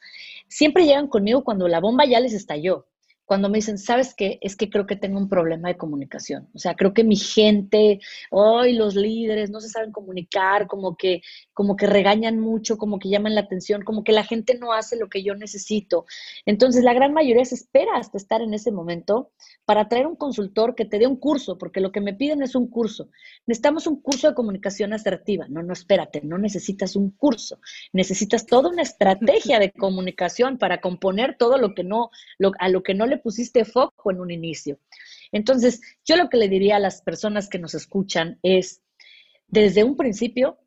siempre 0.49 0.85
llegan 0.85 1.09
conmigo 1.09 1.45
cuando 1.45 1.69
la 1.69 1.81
bomba 1.81 2.05
ya 2.05 2.21
les 2.21 2.35
estalló 2.35 2.87
cuando 3.33 3.49
me 3.49 3.57
dicen, 3.57 3.79
¿sabes 3.79 4.15
qué? 4.15 4.39
Es 4.43 4.57
que 4.57 4.69
creo 4.69 4.87
que 4.87 4.95
tengo 4.95 5.17
un 5.17 5.27
problema 5.27 5.69
de 5.69 5.79
comunicación. 5.79 6.51
O 6.53 6.59
sea, 6.59 6.75
creo 6.75 6.93
que 6.93 7.03
mi 7.03 7.17
gente, 7.17 7.99
hoy 8.31 8.75
los 8.75 8.95
líderes 8.95 9.49
no 9.49 9.59
se 9.59 9.71
saben 9.71 9.91
comunicar, 9.91 10.67
como 10.67 10.99
que, 10.99 11.23
como 11.55 11.75
que 11.75 11.87
regañan 11.87 12.39
mucho, 12.39 12.77
como 12.77 12.99
que 12.99 13.09
llaman 13.09 13.35
la 13.35 13.41
atención, 13.41 13.85
como 13.85 14.05
que 14.05 14.13
la 14.13 14.25
gente 14.25 14.59
no 14.59 14.75
hace 14.75 14.99
lo 14.99 15.09
que 15.09 15.23
yo 15.23 15.35
necesito. 15.35 16.05
Entonces, 16.45 16.85
la 16.85 16.93
gran 16.93 17.15
mayoría 17.15 17.43
se 17.47 17.55
espera 17.55 17.97
hasta 17.97 18.19
estar 18.19 18.43
en 18.43 18.53
ese 18.53 18.71
momento 18.71 19.31
para 19.65 19.89
traer 19.89 20.07
un 20.07 20.17
consultor 20.17 20.75
que 20.75 20.85
te 20.85 20.99
dé 20.99 21.07
un 21.07 21.17
curso, 21.17 21.57
porque 21.57 21.81
lo 21.81 21.91
que 21.91 22.03
me 22.03 22.13
piden 22.13 22.43
es 22.43 22.55
un 22.55 22.69
curso. 22.69 23.09
Necesitamos 23.47 23.87
un 23.87 24.03
curso 24.03 24.29
de 24.29 24.35
comunicación 24.35 24.93
asertiva. 24.93 25.47
No, 25.49 25.63
no, 25.63 25.73
espérate, 25.73 26.21
no 26.23 26.37
necesitas 26.37 26.97
un 26.97 27.13
curso. 27.13 27.61
Necesitas 27.95 28.45
toda 28.45 28.69
una 28.69 28.83
estrategia 28.83 29.59
de 29.59 29.73
comunicación 29.73 30.59
para 30.59 30.83
componer 30.83 31.39
todo 31.39 31.57
lo 31.57 31.75
que 31.75 31.83
no, 31.83 32.11
a 32.59 32.69
lo 32.69 32.83
que 32.83 32.93
no 32.93 33.07
le 33.07 33.22
pusiste 33.23 33.65
foco 33.65 34.11
en 34.11 34.21
un 34.21 34.31
inicio. 34.31 34.79
Entonces, 35.31 35.81
yo 36.05 36.17
lo 36.17 36.29
que 36.29 36.37
le 36.37 36.49
diría 36.49 36.77
a 36.77 36.81
las 36.81 37.03
personas 37.03 37.49
que 37.49 37.59
nos 37.59 37.75
escuchan 37.75 38.39
es, 38.43 38.83
desde 39.49 39.85
un 39.85 39.97
principio, 39.97 40.59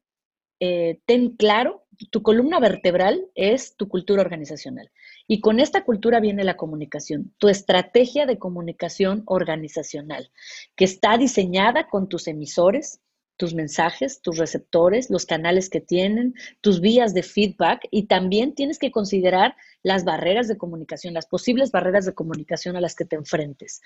eh, 0.60 1.00
ten 1.06 1.36
claro, 1.36 1.86
tu 2.10 2.22
columna 2.22 2.60
vertebral 2.60 3.28
es 3.36 3.76
tu 3.76 3.88
cultura 3.88 4.22
organizacional. 4.22 4.92
Y 5.28 5.40
con 5.40 5.60
esta 5.60 5.84
cultura 5.84 6.20
viene 6.20 6.44
la 6.44 6.58
comunicación, 6.58 7.34
tu 7.38 7.48
estrategia 7.50 8.26
de 8.26 8.38
comunicación 8.38 9.24
organizacional, 9.26 10.32
que 10.76 10.86
está 10.86 11.18
diseñada 11.18 11.88
con 11.88 12.10
tus 12.10 12.28
emisores, 12.28 13.02
tus 13.38 13.54
mensajes, 13.54 14.22
tus 14.22 14.38
receptores, 14.38 15.10
los 15.10 15.26
canales 15.26 15.70
que 15.70 15.82
tienen, 15.82 16.34
tus 16.62 16.82
vías 16.82 17.14
de 17.14 17.24
feedback 17.24 17.88
y 17.92 18.08
también 18.08 18.56
tienes 18.56 18.80
que 18.80 18.92
considerar 18.92 19.56
las 19.84 20.04
barreras 20.04 20.48
de 20.48 20.58
comunicación, 20.58 21.14
las 21.14 21.28
posibles 21.28 21.72
barreras 21.72 22.06
de 22.06 22.14
comunicación 22.14 22.76
a 22.76 22.82
las 22.82 22.96
que 22.96 23.06
te 23.06 23.16
enfrentes. 23.16 23.82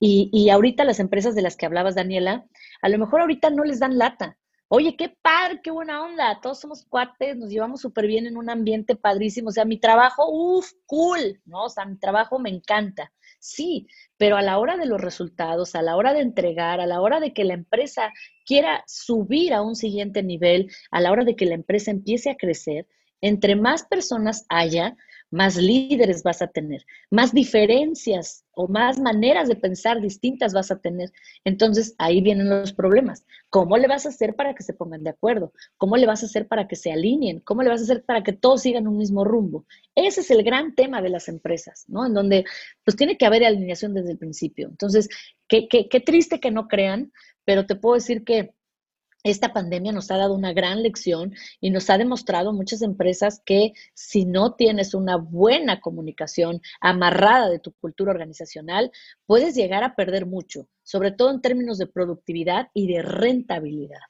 Y, 0.00 0.30
y 0.32 0.50
ahorita 0.50 0.84
las 0.84 1.00
empresas 1.00 1.34
de 1.34 1.42
las 1.42 1.56
que 1.56 1.66
hablabas, 1.66 1.94
Daniela, 1.94 2.46
a 2.82 2.88
lo 2.88 2.98
mejor 2.98 3.20
ahorita 3.20 3.50
no 3.50 3.64
les 3.64 3.80
dan 3.80 3.98
lata, 3.98 4.38
Oye, 4.68 4.96
qué 4.96 5.10
padre, 5.22 5.60
qué 5.62 5.70
buena 5.70 6.02
onda. 6.02 6.40
Todos 6.40 6.58
somos 6.58 6.84
cuates, 6.86 7.36
nos 7.36 7.50
llevamos 7.50 7.80
súper 7.80 8.06
bien 8.06 8.26
en 8.26 8.36
un 8.36 8.48
ambiente 8.50 8.96
padrísimo. 8.96 9.50
O 9.50 9.52
sea, 9.52 9.64
mi 9.64 9.78
trabajo, 9.78 10.26
uff, 10.28 10.72
cool, 10.86 11.40
¿no? 11.44 11.64
O 11.64 11.68
sea, 11.68 11.84
mi 11.84 11.96
trabajo 11.96 12.38
me 12.38 12.50
encanta. 12.50 13.12
Sí, 13.44 13.88
pero 14.16 14.38
a 14.38 14.42
la 14.42 14.58
hora 14.58 14.78
de 14.78 14.86
los 14.86 14.98
resultados, 14.98 15.74
a 15.74 15.82
la 15.82 15.96
hora 15.96 16.14
de 16.14 16.20
entregar, 16.20 16.80
a 16.80 16.86
la 16.86 17.02
hora 17.02 17.20
de 17.20 17.34
que 17.34 17.44
la 17.44 17.52
empresa 17.52 18.10
quiera 18.46 18.82
subir 18.86 19.52
a 19.52 19.60
un 19.60 19.76
siguiente 19.76 20.22
nivel, 20.22 20.70
a 20.90 21.02
la 21.02 21.12
hora 21.12 21.24
de 21.24 21.36
que 21.36 21.44
la 21.44 21.54
empresa 21.54 21.90
empiece 21.90 22.30
a 22.30 22.36
crecer, 22.36 22.86
entre 23.20 23.54
más 23.54 23.84
personas 23.84 24.46
haya, 24.48 24.96
más 25.34 25.56
líderes 25.56 26.22
vas 26.22 26.42
a 26.42 26.46
tener, 26.46 26.86
más 27.10 27.34
diferencias 27.34 28.44
o 28.52 28.68
más 28.68 29.00
maneras 29.00 29.48
de 29.48 29.56
pensar 29.56 30.00
distintas 30.00 30.54
vas 30.54 30.70
a 30.70 30.78
tener. 30.78 31.12
Entonces 31.44 31.96
ahí 31.98 32.20
vienen 32.20 32.48
los 32.48 32.72
problemas. 32.72 33.26
¿Cómo 33.50 33.76
le 33.76 33.88
vas 33.88 34.06
a 34.06 34.10
hacer 34.10 34.36
para 34.36 34.54
que 34.54 34.62
se 34.62 34.74
pongan 34.74 35.02
de 35.02 35.10
acuerdo? 35.10 35.52
¿Cómo 35.76 35.96
le 35.96 36.06
vas 36.06 36.22
a 36.22 36.26
hacer 36.26 36.46
para 36.46 36.68
que 36.68 36.76
se 36.76 36.92
alineen? 36.92 37.40
¿Cómo 37.40 37.64
le 37.64 37.68
vas 37.68 37.80
a 37.80 37.84
hacer 37.84 38.04
para 38.04 38.22
que 38.22 38.32
todos 38.32 38.62
sigan 38.62 38.86
un 38.86 38.96
mismo 38.96 39.24
rumbo? 39.24 39.66
Ese 39.96 40.20
es 40.20 40.30
el 40.30 40.44
gran 40.44 40.76
tema 40.76 41.02
de 41.02 41.10
las 41.10 41.28
empresas, 41.28 41.84
¿no? 41.88 42.06
En 42.06 42.14
donde 42.14 42.44
pues 42.84 42.96
tiene 42.96 43.18
que 43.18 43.26
haber 43.26 43.44
alineación 43.44 43.92
desde 43.92 44.12
el 44.12 44.18
principio. 44.18 44.68
Entonces, 44.68 45.08
qué, 45.48 45.66
qué, 45.66 45.88
qué 45.88 45.98
triste 45.98 46.38
que 46.38 46.52
no 46.52 46.68
crean, 46.68 47.12
pero 47.44 47.66
te 47.66 47.74
puedo 47.74 47.96
decir 47.96 48.22
que 48.22 48.54
esta 49.24 49.54
pandemia 49.54 49.90
nos 49.90 50.10
ha 50.10 50.18
dado 50.18 50.34
una 50.34 50.52
gran 50.52 50.82
lección 50.82 51.34
y 51.60 51.70
nos 51.70 51.88
ha 51.88 51.96
demostrado 51.96 52.52
muchas 52.52 52.82
empresas 52.82 53.40
que 53.44 53.72
si 53.94 54.26
no 54.26 54.54
tienes 54.54 54.92
una 54.92 55.16
buena 55.16 55.80
comunicación 55.80 56.60
amarrada 56.80 57.48
de 57.48 57.58
tu 57.58 57.72
cultura 57.72 58.12
organizacional, 58.12 58.92
puedes 59.26 59.54
llegar 59.54 59.82
a 59.82 59.96
perder 59.96 60.26
mucho, 60.26 60.68
sobre 60.82 61.10
todo 61.10 61.30
en 61.30 61.40
términos 61.40 61.78
de 61.78 61.86
productividad 61.86 62.68
y 62.74 62.92
de 62.92 63.00
rentabilidad. 63.00 64.00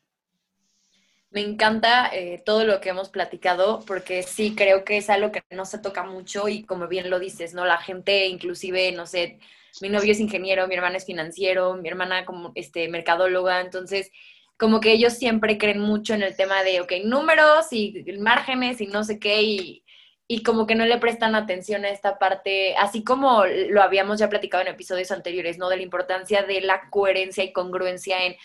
Me 1.31 1.41
encanta 1.41 2.11
eh, 2.13 2.43
todo 2.45 2.65
lo 2.65 2.81
que 2.81 2.91
hemos 2.91 3.09
platicado 3.09 3.81
porque 3.87 4.23
sí 4.25 4.55
creo 4.57 4.85
que 4.85 4.97
es 4.97 5.11
algo 5.11 5.33
que 5.33 5.43
no 5.51 5.65
se 5.65 5.79
toca 5.79 6.05
mucho 6.05 6.49
y 6.49 6.65
como 6.65 6.89
bien 6.89 7.09
lo 7.09 7.21
dices, 7.21 7.55
¿no? 7.55 7.65
La 7.65 7.79
gente 7.79 8.27
inclusive, 8.27 8.91
no 8.93 9.07
sé, 9.07 9.39
mi 9.81 9.89
novio 9.89 10.13
es 10.13 10.21
ingeniero, 10.21 10.67
mi 10.69 10.75
hermana 10.75 10.97
es 10.97 11.05
financiero, 11.05 11.75
mi 11.75 11.89
hermana 11.89 12.25
como 12.25 12.53
este 12.55 12.89
mercadóloga, 12.89 13.61
entonces 13.61 14.11
como 14.57 14.81
que 14.81 14.93
ellos 14.93 15.15
siempre 15.15 15.59
creen 15.59 15.81
mucho 15.81 16.15
en 16.15 16.23
el 16.23 16.37
tema 16.37 16.63
de, 16.63 16.81
ok, 16.81 16.93
números 17.05 17.67
y 17.73 18.05
márgenes 18.19 18.81
y 18.81 18.87
no 18.87 19.05
sé 19.05 19.19
qué, 19.19 19.43
y, 19.43 19.85
y 20.27 20.43
como 20.43 20.67
que 20.67 20.75
no 20.75 20.87
le 20.87 20.99
prestan 20.99 21.35
atención 21.35 21.85
a 21.85 21.91
esta 21.91 22.19
parte, 22.19 22.75
así 22.77 23.05
como 23.05 23.45
lo 23.45 23.83
habíamos 23.83 24.19
ya 24.19 24.29
platicado 24.29 24.63
en 24.63 24.69
episodios 24.69 25.11
anteriores, 25.11 25.59
¿no? 25.59 25.69
De 25.69 25.77
la 25.77 25.83
importancia 25.83 26.43
de 26.43 26.61
la 26.61 26.89
coherencia 26.91 27.45
y 27.45 27.53
congruencia 27.53 28.25
en 28.25 28.37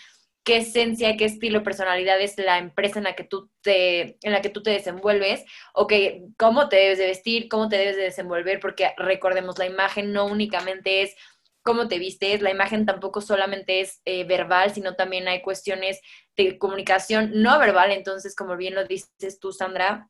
qué 0.42 0.58
esencia, 0.58 1.16
qué 1.16 1.26
estilo, 1.26 1.62
personalidad 1.62 2.20
es 2.20 2.36
la 2.38 2.58
empresa 2.58 2.98
en 2.98 3.04
la 3.04 3.14
que 3.14 3.24
tú 3.24 3.50
te, 3.62 4.18
en 4.22 4.32
la 4.32 4.40
que 4.42 4.50
tú 4.50 4.62
te 4.62 4.70
desenvuelves, 4.70 5.44
o 5.74 5.86
que 5.86 6.24
cómo 6.36 6.68
te 6.68 6.76
debes 6.76 6.98
de 6.98 7.06
vestir, 7.06 7.48
cómo 7.48 7.68
te 7.68 7.76
debes 7.76 7.96
de 7.96 8.02
desenvolver, 8.04 8.60
porque 8.60 8.92
recordemos, 8.96 9.58
la 9.58 9.66
imagen 9.66 10.12
no 10.12 10.26
únicamente 10.26 11.02
es 11.02 11.14
cómo 11.62 11.88
te 11.88 11.98
vistes, 11.98 12.42
la 12.42 12.50
imagen 12.50 12.86
tampoco 12.86 13.20
solamente 13.20 13.80
es 13.80 14.00
eh, 14.04 14.24
verbal, 14.24 14.72
sino 14.72 14.96
también 14.96 15.28
hay 15.28 15.42
cuestiones 15.42 16.00
de 16.36 16.58
comunicación 16.58 17.30
no 17.34 17.58
verbal, 17.58 17.92
entonces, 17.92 18.34
como 18.34 18.56
bien 18.56 18.74
lo 18.74 18.84
dices 18.86 19.38
tú, 19.40 19.52
Sandra, 19.52 20.08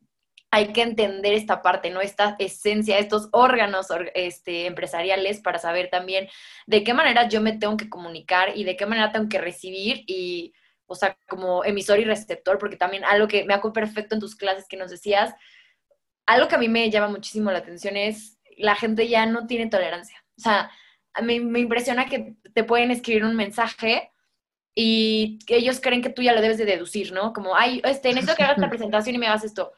hay 0.52 0.72
que 0.72 0.82
entender 0.82 1.32
esta 1.32 1.62
parte, 1.62 1.90
¿no? 1.90 2.00
Esta 2.00 2.34
esencia, 2.38 2.98
estos 2.98 3.28
órganos 3.32 3.86
este, 4.14 4.66
empresariales 4.66 5.40
para 5.40 5.58
saber 5.58 5.90
también 5.90 6.28
de 6.66 6.82
qué 6.82 6.92
manera 6.92 7.28
yo 7.28 7.40
me 7.40 7.56
tengo 7.56 7.76
que 7.76 7.88
comunicar 7.88 8.56
y 8.56 8.64
de 8.64 8.76
qué 8.76 8.84
manera 8.84 9.12
tengo 9.12 9.28
que 9.28 9.38
recibir 9.38 10.02
y, 10.06 10.52
o 10.86 10.96
sea, 10.96 11.16
como 11.28 11.64
emisor 11.64 12.00
y 12.00 12.04
receptor, 12.04 12.58
porque 12.58 12.76
también 12.76 13.04
algo 13.04 13.28
que 13.28 13.44
me 13.44 13.54
hago 13.54 13.72
perfecto 13.72 14.16
en 14.16 14.20
tus 14.20 14.34
clases 14.34 14.66
que 14.68 14.76
nos 14.76 14.90
decías, 14.90 15.34
algo 16.26 16.48
que 16.48 16.56
a 16.56 16.58
mí 16.58 16.68
me 16.68 16.90
llama 16.90 17.08
muchísimo 17.08 17.52
la 17.52 17.58
atención 17.58 17.96
es 17.96 18.38
la 18.56 18.74
gente 18.74 19.08
ya 19.08 19.26
no 19.26 19.46
tiene 19.46 19.68
tolerancia. 19.68 20.22
O 20.36 20.42
sea, 20.42 20.70
me, 21.22 21.40
me 21.40 21.60
impresiona 21.60 22.06
que 22.06 22.34
te 22.54 22.64
pueden 22.64 22.90
escribir 22.90 23.24
un 23.24 23.36
mensaje 23.36 24.10
y 24.74 25.38
ellos 25.48 25.80
creen 25.80 26.02
que 26.02 26.10
tú 26.10 26.22
ya 26.22 26.32
lo 26.32 26.40
debes 26.40 26.58
de 26.58 26.64
deducir, 26.64 27.12
¿no? 27.12 27.32
Como, 27.32 27.56
ay, 27.56 27.82
este, 27.84 28.08
necesito 28.10 28.36
que 28.36 28.44
hagas 28.44 28.58
la 28.58 28.70
presentación 28.70 29.14
y 29.14 29.18
me 29.18 29.26
hagas 29.26 29.44
esto. 29.44 29.72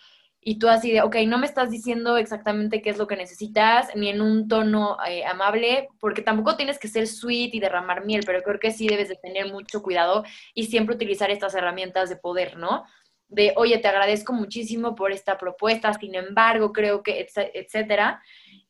Y 0.44 0.58
tú 0.58 0.68
así 0.68 0.90
de, 0.90 1.02
ok, 1.02 1.16
no 1.26 1.38
me 1.38 1.46
estás 1.46 1.70
diciendo 1.70 2.16
exactamente 2.16 2.82
qué 2.82 2.90
es 2.90 2.98
lo 2.98 3.06
que 3.06 3.16
necesitas, 3.16 3.94
ni 3.94 4.08
en 4.08 4.20
un 4.20 4.48
tono 4.48 4.96
eh, 5.08 5.24
amable, 5.24 5.88
porque 6.00 6.20
tampoco 6.20 6.56
tienes 6.56 6.80
que 6.80 6.88
ser 6.88 7.06
sweet 7.06 7.54
y 7.54 7.60
derramar 7.60 8.04
miel, 8.04 8.24
pero 8.26 8.42
creo 8.42 8.58
que 8.58 8.72
sí 8.72 8.88
debes 8.88 9.08
de 9.08 9.16
tener 9.16 9.52
mucho 9.52 9.82
cuidado 9.82 10.24
y 10.52 10.66
siempre 10.66 10.96
utilizar 10.96 11.30
estas 11.30 11.54
herramientas 11.54 12.08
de 12.08 12.16
poder, 12.16 12.56
¿no? 12.56 12.84
De, 13.28 13.52
oye, 13.56 13.78
te 13.78 13.88
agradezco 13.88 14.32
muchísimo 14.32 14.96
por 14.96 15.12
esta 15.12 15.38
propuesta, 15.38 15.94
sin 15.94 16.16
embargo, 16.16 16.72
creo 16.72 17.02
que, 17.02 17.26
etcétera 17.54 18.20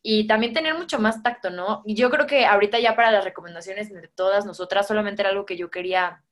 y 0.03 0.27
también 0.27 0.53
tener 0.53 0.75
mucho 0.75 0.99
más 0.99 1.23
tacto, 1.23 1.51
¿no? 1.51 1.83
Yo 1.87 2.11
creo 2.11 2.27
que 2.27 2.45
ahorita 2.45 2.81
ya 2.81 2.97
para 2.97 3.13
las 3.13 3.25
recomendaciones 3.25 3.93
de 3.93 4.09
todas 4.09 4.45
nosotras, 4.45 4.87
solamente 4.87 5.23
era 5.23 5.31
algo 5.31 5.47
que 5.47 5.57
yo 5.57 5.71
quería 5.71 6.25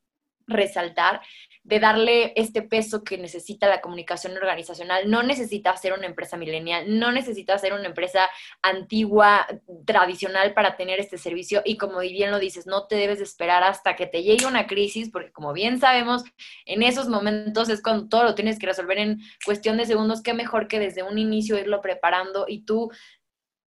resaltar, 0.51 1.21
de 1.62 1.79
darle 1.79 2.33
este 2.37 2.62
peso 2.62 3.05
que 3.05 3.18
necesita 3.18 3.68
la 3.68 3.81
comunicación 3.81 4.37
organizacional. 4.37 5.09
No 5.09 5.23
necesita 5.23 5.77
ser 5.77 5.93
una 5.93 6.07
empresa 6.07 6.37
milenial, 6.37 6.99
no 6.99 7.12
necesita 7.12 7.57
ser 7.59 7.73
una 7.73 7.87
empresa 7.87 8.29
antigua, 8.62 9.47
tradicional 9.85 10.55
para 10.55 10.77
tener 10.77 11.01
este 11.01 11.18
servicio. 11.18 11.62
Y 11.64 11.77
como 11.77 12.01
bien 12.01 12.31
lo 12.31 12.39
dices, 12.39 12.66
no 12.66 12.87
te 12.87 12.97
debes 12.97 13.18
de 13.18 13.25
esperar 13.25 13.62
hasta 13.62 13.95
que 13.95 14.07
te 14.07 14.23
llegue 14.23 14.47
una 14.47 14.66
crisis, 14.66 15.11
porque 15.11 15.33
como 15.33 15.53
bien 15.53 15.79
sabemos, 15.79 16.25
en 16.64 16.83
esos 16.83 17.09
momentos 17.09 17.68
es 17.68 17.83
cuando 17.83 18.09
todo 18.09 18.25
lo 18.25 18.35
tienes 18.35 18.59
que 18.59 18.66
resolver 18.66 18.99
en 18.99 19.21
cuestión 19.45 19.77
de 19.77 19.87
segundos. 19.87 20.23
Qué 20.23 20.35
mejor 20.35 20.66
que 20.66 20.81
desde 20.81 21.03
un 21.03 21.18
inicio 21.18 21.59
irlo 21.59 21.81
preparando 21.81 22.47
y 22.49 22.62
tú 22.64 22.91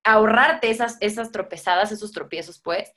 ahorrarte 0.05 0.71
esas, 0.71 0.97
esas 1.01 1.33
tropezadas, 1.33 1.93
esos 1.93 2.13
tropiezos, 2.13 2.59
pues. 2.59 2.93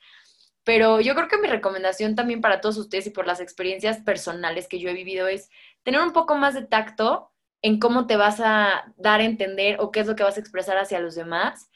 Pero 0.64 1.00
yo 1.00 1.14
creo 1.14 1.28
que 1.28 1.38
mi 1.38 1.48
recomendación 1.48 2.14
también 2.14 2.40
para 2.40 2.60
todos 2.60 2.78
ustedes 2.78 3.06
y 3.06 3.10
por 3.10 3.26
las 3.26 3.40
experiencias 3.40 3.98
personales 3.98 4.66
que 4.66 4.78
yo 4.78 4.88
he 4.88 4.94
vivido 4.94 5.28
es 5.28 5.50
tener 5.82 6.00
un 6.00 6.12
poco 6.12 6.36
más 6.36 6.54
de 6.54 6.62
tacto 6.62 7.30
en 7.60 7.78
cómo 7.78 8.06
te 8.06 8.16
vas 8.16 8.40
a 8.40 8.92
dar 8.96 9.20
a 9.20 9.24
entender 9.24 9.80
o 9.80 9.90
qué 9.90 10.00
es 10.00 10.06
lo 10.06 10.16
que 10.16 10.22
vas 10.22 10.36
a 10.36 10.40
expresar 10.40 10.78
hacia 10.78 11.00
los 11.00 11.14
demás. 11.14 11.70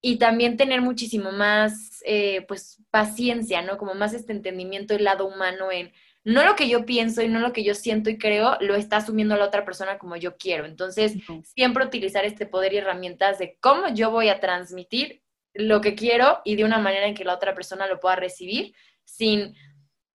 Y 0.00 0.18
también 0.18 0.56
tener 0.56 0.82
muchísimo 0.82 1.32
más, 1.32 2.02
eh, 2.04 2.44
pues, 2.46 2.82
paciencia, 2.90 3.62
¿no? 3.62 3.78
Como 3.78 3.94
más 3.94 4.12
este 4.12 4.32
entendimiento 4.32 4.94
del 4.94 5.04
lado 5.04 5.26
humano 5.26 5.72
en 5.72 5.92
no 6.24 6.42
lo 6.42 6.56
que 6.56 6.68
yo 6.68 6.86
pienso 6.86 7.22
y 7.22 7.28
no 7.28 7.38
lo 7.38 7.52
que 7.52 7.62
yo 7.62 7.74
siento 7.74 8.08
y 8.08 8.16
creo, 8.16 8.56
lo 8.60 8.74
está 8.74 8.96
asumiendo 8.96 9.36
la 9.36 9.44
otra 9.44 9.64
persona 9.64 9.98
como 9.98 10.16
yo 10.16 10.36
quiero. 10.36 10.64
Entonces, 10.64 11.14
siempre 11.42 11.84
utilizar 11.84 12.24
este 12.24 12.46
poder 12.46 12.72
y 12.72 12.78
herramientas 12.78 13.38
de 13.38 13.58
cómo 13.60 13.88
yo 13.94 14.10
voy 14.10 14.30
a 14.30 14.40
transmitir 14.40 15.22
lo 15.52 15.82
que 15.82 15.94
quiero 15.94 16.40
y 16.44 16.56
de 16.56 16.64
una 16.64 16.78
manera 16.78 17.06
en 17.06 17.14
que 17.14 17.24
la 17.24 17.34
otra 17.34 17.54
persona 17.54 17.86
lo 17.86 18.00
pueda 18.00 18.16
recibir 18.16 18.74
sin 19.04 19.54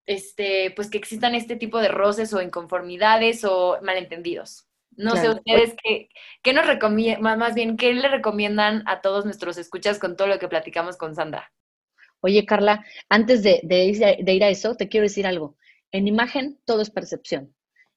este, 0.07 0.71
pues 0.71 0.89
que 0.89 0.97
existan 0.97 1.35
este 1.35 1.55
tipo 1.55 1.79
de 1.79 1.89
roces 1.89 2.33
o 2.33 2.41
inconformidades 2.41 3.45
o 3.45 3.77
malentendidos. 3.83 4.65
No 4.97 5.15
sé 5.15 5.29
ustedes 5.29 5.75
qué, 5.81 6.09
qué 6.41 6.51
nos 6.51 6.65
recomiendan, 6.65 7.37
más 7.39 7.53
bien, 7.53 7.77
qué 7.77 7.93
le 7.93 8.09
recomiendan 8.09 8.83
a 8.87 8.99
todos 8.99 9.23
nuestros 9.23 9.57
escuchas 9.57 9.99
con 9.99 10.17
todo 10.17 10.27
lo 10.27 10.39
que 10.39 10.49
platicamos 10.49 10.97
con 10.97 11.15
Sandra. 11.15 11.53
Oye, 12.19 12.45
Carla, 12.45 12.83
antes 13.07 13.43
de, 13.43 13.61
de 13.63 14.33
ir 14.33 14.43
a 14.43 14.49
eso, 14.49 14.75
te 14.75 14.89
quiero 14.89 15.05
decir 15.05 15.25
algo. 15.25 15.55
En 15.91 16.07
imagen 16.07 16.59
todo 16.65 16.81
es 16.81 16.89
percepción 16.91 17.53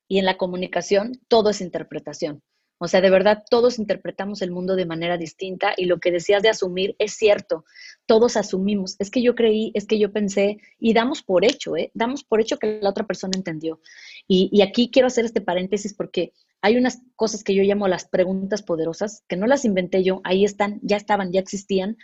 y 0.09 0.19
en 0.19 0.25
la 0.25 0.37
comunicación 0.37 1.21
todo 1.29 1.51
es 1.51 1.61
interpretación. 1.61 2.43
O 2.85 2.89
sea, 2.89 3.01
de 3.01 3.11
verdad, 3.11 3.45
todos 3.49 3.79
interpretamos 3.79 4.43
el 4.43 4.51
mundo 4.51 4.75
de 4.75 4.87
manera 4.87 5.17
distinta 5.17 5.73
y 5.77 5.85
lo 5.85 6.01
que 6.01 6.11
decías 6.11 6.43
de 6.43 6.49
asumir 6.49 6.97
es 6.99 7.13
cierto. 7.13 7.65
Todos 8.07 8.37
asumimos. 8.37 8.97
Es 8.99 9.09
que 9.09 9.23
yo 9.23 9.37
creí, 9.37 9.71
es 9.75 9.87
que 9.87 10.01
yo 10.01 10.13
pensé 10.13 10.59
y 10.81 10.93
damos 10.93 11.23
por 11.23 11.45
hecho, 11.45 11.77
¿eh? 11.77 11.93
Damos 11.95 12.25
por 12.25 12.41
hecho 12.41 12.59
que 12.59 12.81
la 12.83 12.91
otra 12.91 13.07
persona 13.07 13.35
entendió. 13.37 13.81
Y, 14.27 14.51
y 14.53 14.63
aquí 14.63 14.91
quiero 14.91 15.07
hacer 15.07 15.25
este 15.25 15.41
paréntesis 15.41 15.95
porque 15.95 16.33
hay 16.61 16.77
unas 16.77 17.03
cosas 17.15 17.45
que 17.45 17.55
yo 17.55 17.63
llamo 17.63 17.87
las 17.87 18.05
preguntas 18.05 18.63
poderosas, 18.63 19.23
que 19.29 19.37
no 19.37 19.47
las 19.47 19.65
inventé 19.65 20.03
yo, 20.03 20.21
ahí 20.25 20.45
están, 20.45 20.81
ya 20.83 20.97
estaban, 20.97 21.31
ya 21.31 21.39
existían. 21.39 21.99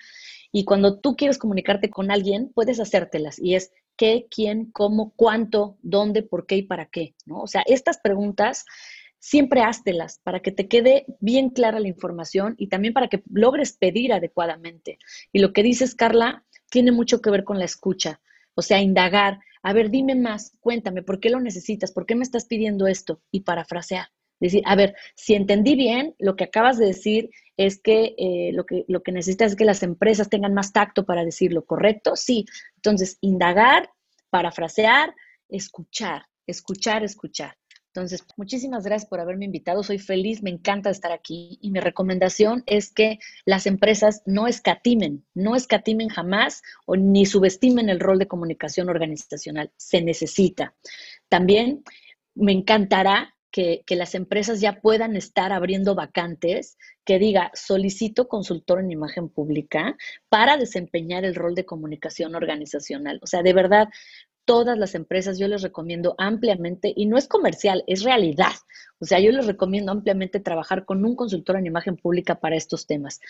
Y 0.52 0.64
cuando 0.64 1.00
tú 1.00 1.16
quieres 1.16 1.38
comunicarte 1.38 1.90
con 1.90 2.12
alguien, 2.12 2.52
puedes 2.54 2.78
hacértelas. 2.78 3.40
Y 3.40 3.56
es 3.56 3.72
qué, 3.98 4.26
quién, 4.30 4.70
cómo, 4.72 5.12
cuánto, 5.16 5.76
dónde, 5.82 6.22
por 6.22 6.46
qué 6.46 6.56
y 6.56 6.62
para 6.62 6.86
qué. 6.86 7.14
¿no? 7.26 7.42
O 7.42 7.46
sea, 7.46 7.62
estas 7.66 7.98
preguntas 7.98 8.64
siempre 9.18 9.60
háztelas 9.60 10.20
para 10.22 10.40
que 10.40 10.52
te 10.52 10.68
quede 10.68 11.04
bien 11.20 11.50
clara 11.50 11.80
la 11.80 11.88
información 11.88 12.54
y 12.56 12.68
también 12.68 12.94
para 12.94 13.08
que 13.08 13.22
logres 13.30 13.72
pedir 13.72 14.12
adecuadamente. 14.12 14.98
Y 15.32 15.40
lo 15.40 15.52
que 15.52 15.62
dices, 15.62 15.94
Carla, 15.94 16.46
tiene 16.70 16.92
mucho 16.92 17.20
que 17.20 17.30
ver 17.30 17.44
con 17.44 17.58
la 17.58 17.64
escucha, 17.64 18.20
o 18.54 18.62
sea, 18.62 18.80
indagar, 18.80 19.40
a 19.62 19.72
ver, 19.72 19.90
dime 19.90 20.14
más, 20.14 20.56
cuéntame, 20.60 21.02
¿por 21.02 21.20
qué 21.20 21.30
lo 21.30 21.40
necesitas? 21.40 21.92
¿Por 21.92 22.06
qué 22.06 22.14
me 22.14 22.22
estás 22.22 22.46
pidiendo 22.46 22.86
esto? 22.86 23.20
Y 23.30 23.40
parafrasear. 23.40 24.08
Decir, 24.40 24.62
a 24.66 24.76
ver, 24.76 24.94
si 25.14 25.34
entendí 25.34 25.74
bien, 25.74 26.14
lo 26.18 26.36
que 26.36 26.44
acabas 26.44 26.78
de 26.78 26.86
decir 26.86 27.30
es 27.56 27.80
que, 27.80 28.14
eh, 28.18 28.50
lo, 28.52 28.64
que 28.66 28.84
lo 28.88 29.02
que 29.02 29.12
necesitas 29.12 29.52
es 29.52 29.56
que 29.56 29.64
las 29.64 29.82
empresas 29.82 30.28
tengan 30.28 30.54
más 30.54 30.72
tacto 30.72 31.04
para 31.04 31.24
decirlo, 31.24 31.64
¿correcto? 31.64 32.14
Sí. 32.14 32.46
Entonces, 32.76 33.18
indagar, 33.20 33.90
parafrasear, 34.30 35.14
escuchar, 35.48 36.26
escuchar, 36.46 37.02
escuchar. 37.02 37.56
Entonces, 37.98 38.24
muchísimas 38.36 38.84
gracias 38.84 39.08
por 39.08 39.18
haberme 39.18 39.46
invitado. 39.46 39.82
Soy 39.82 39.98
feliz, 39.98 40.42
me 40.42 40.50
encanta 40.50 40.90
estar 40.90 41.10
aquí 41.10 41.58
y 41.60 41.70
mi 41.72 41.80
recomendación 41.80 42.62
es 42.66 42.92
que 42.92 43.18
las 43.44 43.66
empresas 43.66 44.22
no 44.24 44.46
escatimen, 44.46 45.26
no 45.34 45.56
escatimen 45.56 46.08
jamás 46.08 46.62
o 46.86 46.96
ni 46.96 47.26
subestimen 47.26 47.88
el 47.88 47.98
rol 47.98 48.18
de 48.18 48.28
comunicación 48.28 48.88
organizacional. 48.88 49.72
Se 49.76 50.00
necesita. 50.00 50.76
También 51.28 51.82
me 52.36 52.52
encantará 52.52 53.34
que, 53.50 53.82
que, 53.86 53.96
las 53.96 54.14
empresas 54.14 54.60
ya 54.60 54.80
puedan 54.80 55.16
estar 55.16 55.52
abriendo 55.52 55.94
vacantes 55.94 56.76
que 57.04 57.18
diga 57.18 57.50
solicito 57.54 58.28
consultor 58.28 58.80
en 58.80 58.90
imagen 58.90 59.28
pública 59.28 59.96
para 60.28 60.56
desempeñar 60.56 61.24
el 61.24 61.34
rol 61.34 61.54
de 61.54 61.64
comunicación 61.64 62.34
organizacional. 62.34 63.18
O 63.22 63.26
sea, 63.26 63.42
de 63.42 63.52
verdad, 63.52 63.88
todas 64.48 64.78
las 64.78 64.94
empresas 64.94 65.38
yo 65.38 65.46
les 65.46 65.60
recomiendo 65.60 66.14
ampliamente, 66.16 66.90
y 66.96 67.04
no 67.04 67.18
es 67.18 67.28
comercial, 67.28 67.84
es 67.86 68.02
realidad. 68.02 68.54
O 68.98 69.04
sea, 69.04 69.20
yo 69.20 69.30
les 69.30 69.46
recomiendo 69.46 69.92
ampliamente 69.92 70.40
trabajar 70.40 70.86
con 70.86 71.04
un 71.04 71.16
consultor 71.16 71.58
en 71.58 71.66
imagen 71.66 71.98
pública 71.98 72.40
para 72.40 72.56
estos 72.56 72.86
temas. 72.86 73.20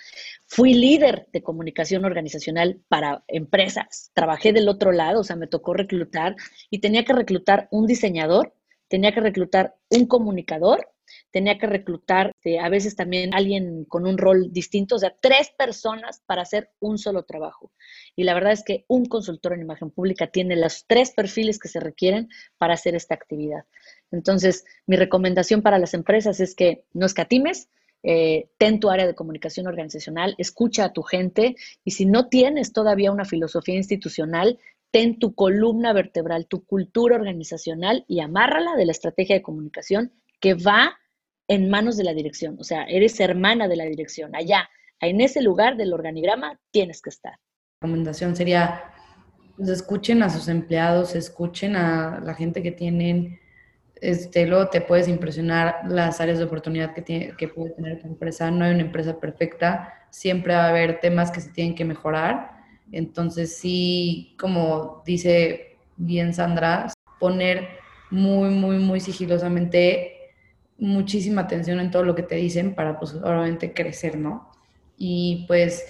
Fui 0.47 0.75
líder 0.75 1.27
de 1.33 1.43
comunicación 1.43 2.05
organizacional 2.05 2.81
para 2.87 3.25
empresas, 3.27 4.12
trabajé 4.14 4.53
del 4.53 4.69
otro 4.69 4.93
lado, 4.93 5.23
o 5.23 5.25
sea, 5.25 5.35
me 5.35 5.49
tocó 5.49 5.75
reclutar 5.75 6.37
y 6.71 6.79
tenía 6.79 7.05
que 7.05 7.12
reclutar 7.12 7.66
un 7.73 7.89
diseñador, 7.89 8.55
tenía 8.89 9.12
que 9.12 9.20
reclutar 9.20 9.76
un 9.91 10.07
comunicador 10.07 10.89
tenía 11.30 11.59
que 11.59 11.66
reclutar 11.66 12.32
eh, 12.45 12.59
a 12.59 12.68
veces 12.68 12.97
también 12.97 13.34
alguien 13.34 13.84
con 13.84 14.07
un 14.07 14.18
rol 14.18 14.53
distinto, 14.53 14.97
o 14.97 14.99
sea, 14.99 15.14
tres 15.20 15.51
personas 15.57 16.22
para 16.26 16.43
hacer 16.43 16.70
un 16.80 16.99
solo 16.99 17.24
trabajo. 17.24 17.72
Y 18.16 18.24
la 18.24 18.34
verdad 18.34 18.53
es 18.53 18.64
que 18.64 18.84
un 18.89 19.07
consultor 19.07 19.53
en 19.53 19.62
imagen 19.62 19.91
pública 19.91 20.28
tiene 20.28 20.57
los 20.57 20.84
tres 20.86 21.12
perfiles 21.12 21.59
que 21.59 21.68
se 21.68 21.80
requieren 21.80 22.28
para 22.59 22.74
hacer 22.74 22.95
esta 22.95 23.14
actividad. 23.14 23.64
Entonces, 24.11 24.64
mi 24.86 24.97
recomendación 24.97 25.62
para 25.62 25.78
las 25.78 25.95
empresas 25.95 26.41
es 26.41 26.55
que 26.55 26.84
no 26.93 27.07
escatimes, 27.07 27.68
eh, 28.05 28.49
ten 28.59 28.78
tu 28.78 28.91
área 28.91 29.07
de 29.07 29.14
comunicación 29.14 29.66
organizacional, 29.66 30.34
escucha 30.39 30.84
a 30.84 30.93
tu 30.93 31.03
gente 31.03 31.57
y 31.84 31.91
si 31.91 32.07
no 32.07 32.28
tienes 32.28 32.72
todavía 32.72 33.11
una 33.11 33.24
filosofía 33.24 33.74
institucional, 33.74 34.59
ten 34.91 35.18
tu 35.18 35.34
columna 35.34 35.93
vertebral, 35.93 36.47
tu 36.47 36.64
cultura 36.64 37.16
organizacional 37.16 38.05
y 38.09 38.20
amárrala 38.20 38.76
de 38.76 38.86
la 38.86 38.93
estrategia 38.93 39.36
de 39.36 39.43
comunicación 39.43 40.12
que 40.41 40.55
va 40.55 40.97
en 41.49 41.70
manos 41.70 41.97
de 41.97 42.05
la 42.05 42.14
dirección. 42.14 42.57
O 42.61 42.64
sea, 42.64 42.84
eres 42.84 43.18
hermana 43.20 43.68
de 43.68 43.76
la 43.76 43.84
dirección. 43.84 44.34
Allá, 44.34 44.68
en 45.01 45.20
ese 45.20 45.43
lugar 45.43 45.76
del 45.76 45.93
organigrama, 45.93 46.61
tienes 46.70 47.03
que 47.03 47.11
estar. 47.11 47.32
La 47.32 47.86
recomendación 47.86 48.36
sería, 48.36 48.84
pues 49.57 49.68
escuchen 49.68 50.22
a 50.22 50.30
sus 50.30 50.49
empleados, 50.49 51.14
escuchen 51.14 51.76
a 51.76 52.20
la 52.20 52.34
gente 52.34 52.62
que 52.62 52.72
tienen. 52.72 53.41
Este, 54.01 54.47
luego 54.47 54.68
te 54.68 54.80
puedes 54.80 55.09
impresionar 55.09 55.80
las 55.89 56.20
áreas 56.20 56.39
de 56.39 56.45
oportunidad 56.45 56.95
que, 56.95 57.03
tiene, 57.03 57.34
que 57.36 57.49
puede 57.49 57.70
tener 57.70 58.01
tu 58.01 58.07
empresa. 58.07 58.51
No 58.51 58.64
hay 58.64 58.72
una 58.72 58.82
empresa 58.82 59.18
perfecta, 59.18 59.93
siempre 60.11 60.55
va 60.55 60.66
a 60.66 60.68
haber 60.68 61.01
temas 61.01 61.30
que 61.30 61.41
se 61.41 61.51
tienen 61.51 61.74
que 61.74 61.84
mejorar. 61.84 62.58
Entonces, 62.93 63.57
sí, 63.57 64.34
como 64.39 65.03
dice 65.05 65.76
bien 65.97 66.32
Sandra, 66.34 66.93
poner 67.18 67.68
muy, 68.11 68.51
muy, 68.51 68.78
muy 68.78 69.01
sigilosamente 69.01 70.14
muchísima 70.78 71.43
atención 71.43 71.80
en 71.80 71.91
todo 71.91 72.05
lo 72.05 72.14
que 72.14 72.22
te 72.22 72.36
dicen 72.36 72.74
para, 72.74 72.99
pues, 72.99 73.14
obviamente 73.14 73.74
crecer, 73.74 74.16
¿no? 74.16 74.51
Y 74.97 75.45
pues 75.49 75.86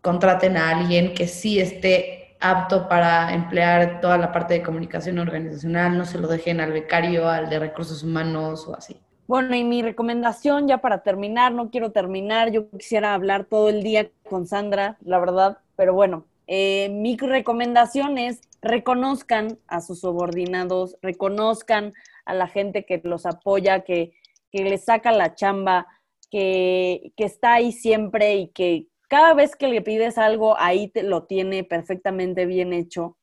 contraten 0.00 0.56
a 0.56 0.70
alguien 0.70 1.14
que 1.14 1.28
sí 1.28 1.60
esté 1.60 2.36
apto 2.40 2.88
para 2.88 3.34
emplear 3.34 4.00
toda 4.00 4.16
la 4.16 4.32
parte 4.32 4.54
de 4.54 4.62
comunicación 4.62 5.18
organizacional, 5.18 5.98
no 5.98 6.04
se 6.04 6.18
lo 6.18 6.28
dejen 6.28 6.60
al 6.60 6.72
becario, 6.72 7.28
al 7.28 7.50
de 7.50 7.58
recursos 7.58 8.02
humanos 8.02 8.66
o 8.68 8.76
así. 8.76 8.96
Bueno, 9.26 9.54
y 9.54 9.64
mi 9.64 9.82
recomendación 9.82 10.68
ya 10.68 10.78
para 10.78 11.02
terminar, 11.02 11.52
no 11.52 11.70
quiero 11.70 11.90
terminar, 11.92 12.50
yo 12.50 12.70
quisiera 12.70 13.12
hablar 13.12 13.44
todo 13.44 13.68
el 13.68 13.82
día 13.82 14.10
con 14.28 14.46
Sandra, 14.46 14.96
la 15.04 15.18
verdad, 15.18 15.58
pero 15.78 15.94
bueno, 15.94 16.26
eh, 16.48 16.88
mi 16.88 17.16
recomendación 17.16 18.18
es 18.18 18.40
reconozcan 18.60 19.60
a 19.68 19.80
sus 19.80 20.00
subordinados, 20.00 20.96
reconozcan 21.02 21.94
a 22.24 22.34
la 22.34 22.48
gente 22.48 22.84
que 22.84 23.00
los 23.04 23.26
apoya, 23.26 23.84
que, 23.84 24.12
que 24.50 24.64
les 24.64 24.86
saca 24.86 25.12
la 25.12 25.36
chamba, 25.36 25.86
que, 26.32 27.12
está 27.16 27.54
ahí 27.54 27.70
siempre 27.70 28.34
y 28.34 28.48
que 28.48 28.88
cada 29.08 29.34
vez 29.34 29.54
que 29.54 29.68
le 29.68 29.80
pides 29.80 30.18
algo, 30.18 30.58
ahí 30.58 30.88
te, 30.88 31.04
lo 31.04 31.26
tiene 31.26 31.62
perfectamente 31.62 32.44
bien 32.44 32.72
hecho. 32.72 33.16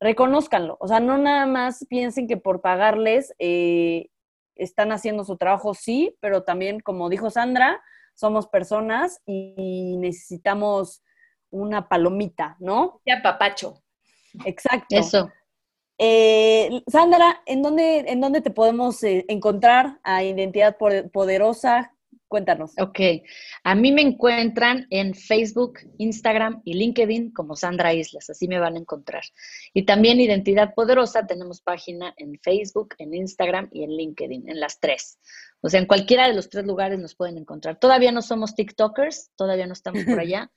Reconózcanlo. 0.00 0.78
O 0.80 0.88
sea, 0.88 1.00
no 1.00 1.18
nada 1.18 1.44
más 1.44 1.84
piensen 1.90 2.26
que 2.26 2.38
por 2.38 2.62
pagarles 2.62 3.34
eh, 3.38 4.08
están 4.54 4.92
haciendo 4.92 5.24
su 5.24 5.36
trabajo, 5.36 5.74
sí, 5.74 6.16
pero 6.20 6.42
también, 6.42 6.80
como 6.80 7.10
dijo 7.10 7.28
Sandra, 7.28 7.82
somos 8.14 8.46
personas 8.46 9.20
y 9.26 9.98
necesitamos 9.98 11.02
una 11.50 11.88
palomita, 11.88 12.56
¿no? 12.60 13.00
Ya 13.06 13.20
papacho. 13.22 13.82
Exacto. 14.44 14.96
Eso. 14.96 15.30
Eh, 15.98 16.82
Sandra, 16.86 17.42
¿en 17.44 17.62
dónde, 17.62 18.04
¿en 18.06 18.20
dónde 18.20 18.40
te 18.40 18.50
podemos 18.50 19.02
eh, 19.02 19.24
encontrar 19.28 19.98
a 20.04 20.22
Identidad 20.22 20.76
Poderosa? 20.76 21.92
Cuéntanos. 22.28 22.72
Ok, 22.78 23.00
a 23.64 23.74
mí 23.74 23.90
me 23.90 24.02
encuentran 24.02 24.86
en 24.90 25.14
Facebook, 25.14 25.78
Instagram 25.96 26.60
y 26.62 26.74
LinkedIn 26.74 27.32
como 27.32 27.56
Sandra 27.56 27.94
Islas, 27.94 28.28
así 28.28 28.46
me 28.46 28.58
van 28.58 28.76
a 28.76 28.78
encontrar. 28.78 29.22
Y 29.72 29.86
también 29.86 30.20
Identidad 30.20 30.74
Poderosa, 30.74 31.26
tenemos 31.26 31.62
página 31.62 32.12
en 32.18 32.38
Facebook, 32.38 32.94
en 32.98 33.14
Instagram 33.14 33.70
y 33.72 33.82
en 33.82 33.96
LinkedIn, 33.96 34.46
en 34.46 34.60
las 34.60 34.78
tres. 34.78 35.18
O 35.62 35.70
sea, 35.70 35.80
en 35.80 35.86
cualquiera 35.86 36.28
de 36.28 36.34
los 36.34 36.50
tres 36.50 36.66
lugares 36.66 36.98
nos 36.98 37.14
pueden 37.14 37.38
encontrar. 37.38 37.78
Todavía 37.78 38.12
no 38.12 38.20
somos 38.20 38.54
TikTokers, 38.54 39.30
todavía 39.34 39.66
no 39.66 39.72
estamos 39.72 40.04
por 40.04 40.20
allá, 40.20 40.52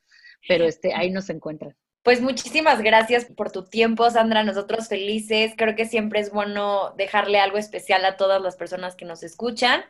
pero 0.48 0.66
este, 0.66 0.94
ahí 0.94 1.12
nos 1.12 1.30
encuentran. 1.30 1.76
Pues 2.04 2.20
muchísimas 2.20 2.82
gracias 2.82 3.26
por 3.26 3.52
tu 3.52 3.66
tiempo, 3.66 4.10
Sandra. 4.10 4.44
Nosotros 4.44 4.88
felices. 4.88 5.54
Creo 5.56 5.76
que 5.76 5.86
siempre 5.86 6.20
es 6.20 6.32
bueno 6.32 6.94
dejarle 6.98 7.40
algo 7.40 7.58
especial 7.58 8.04
a 8.06 8.18
todas 8.18 8.42
las 8.42 8.56
personas 8.56 8.96
que 8.96 9.06
nos 9.06 9.22
escuchan. 9.22 9.84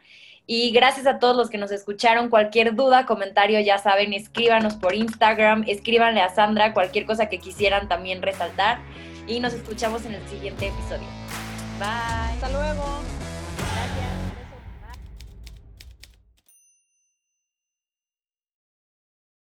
Y 0.46 0.72
gracias 0.72 1.08
a 1.08 1.20
todos 1.20 1.38
los 1.38 1.50
que 1.50 1.58
nos 1.58 1.72
escucharon. 1.72 2.30
Cualquier 2.30 2.76
duda, 2.76 3.06
comentario, 3.06 3.62
ya 3.62 3.78
saben, 3.78 4.12
escríbanos 4.12 4.74
por 4.74 4.94
Instagram, 4.94 5.64
escríbanle 5.68 6.22
a 6.22 6.34
Sandra 6.34 6.74
cualquier 6.74 7.06
cosa 7.06 7.30
que 7.30 7.38
quisieran 7.38 7.88
también 7.88 8.22
resaltar. 8.22 8.80
Y 9.28 9.40
nos 9.40 9.54
escuchamos 9.54 10.06
en 10.06 10.16
el 10.16 10.28
siguiente 10.28 10.68
episodio. 10.68 11.08
Bye. 11.80 12.36
Hasta 12.36 12.50
luego. 12.50 13.21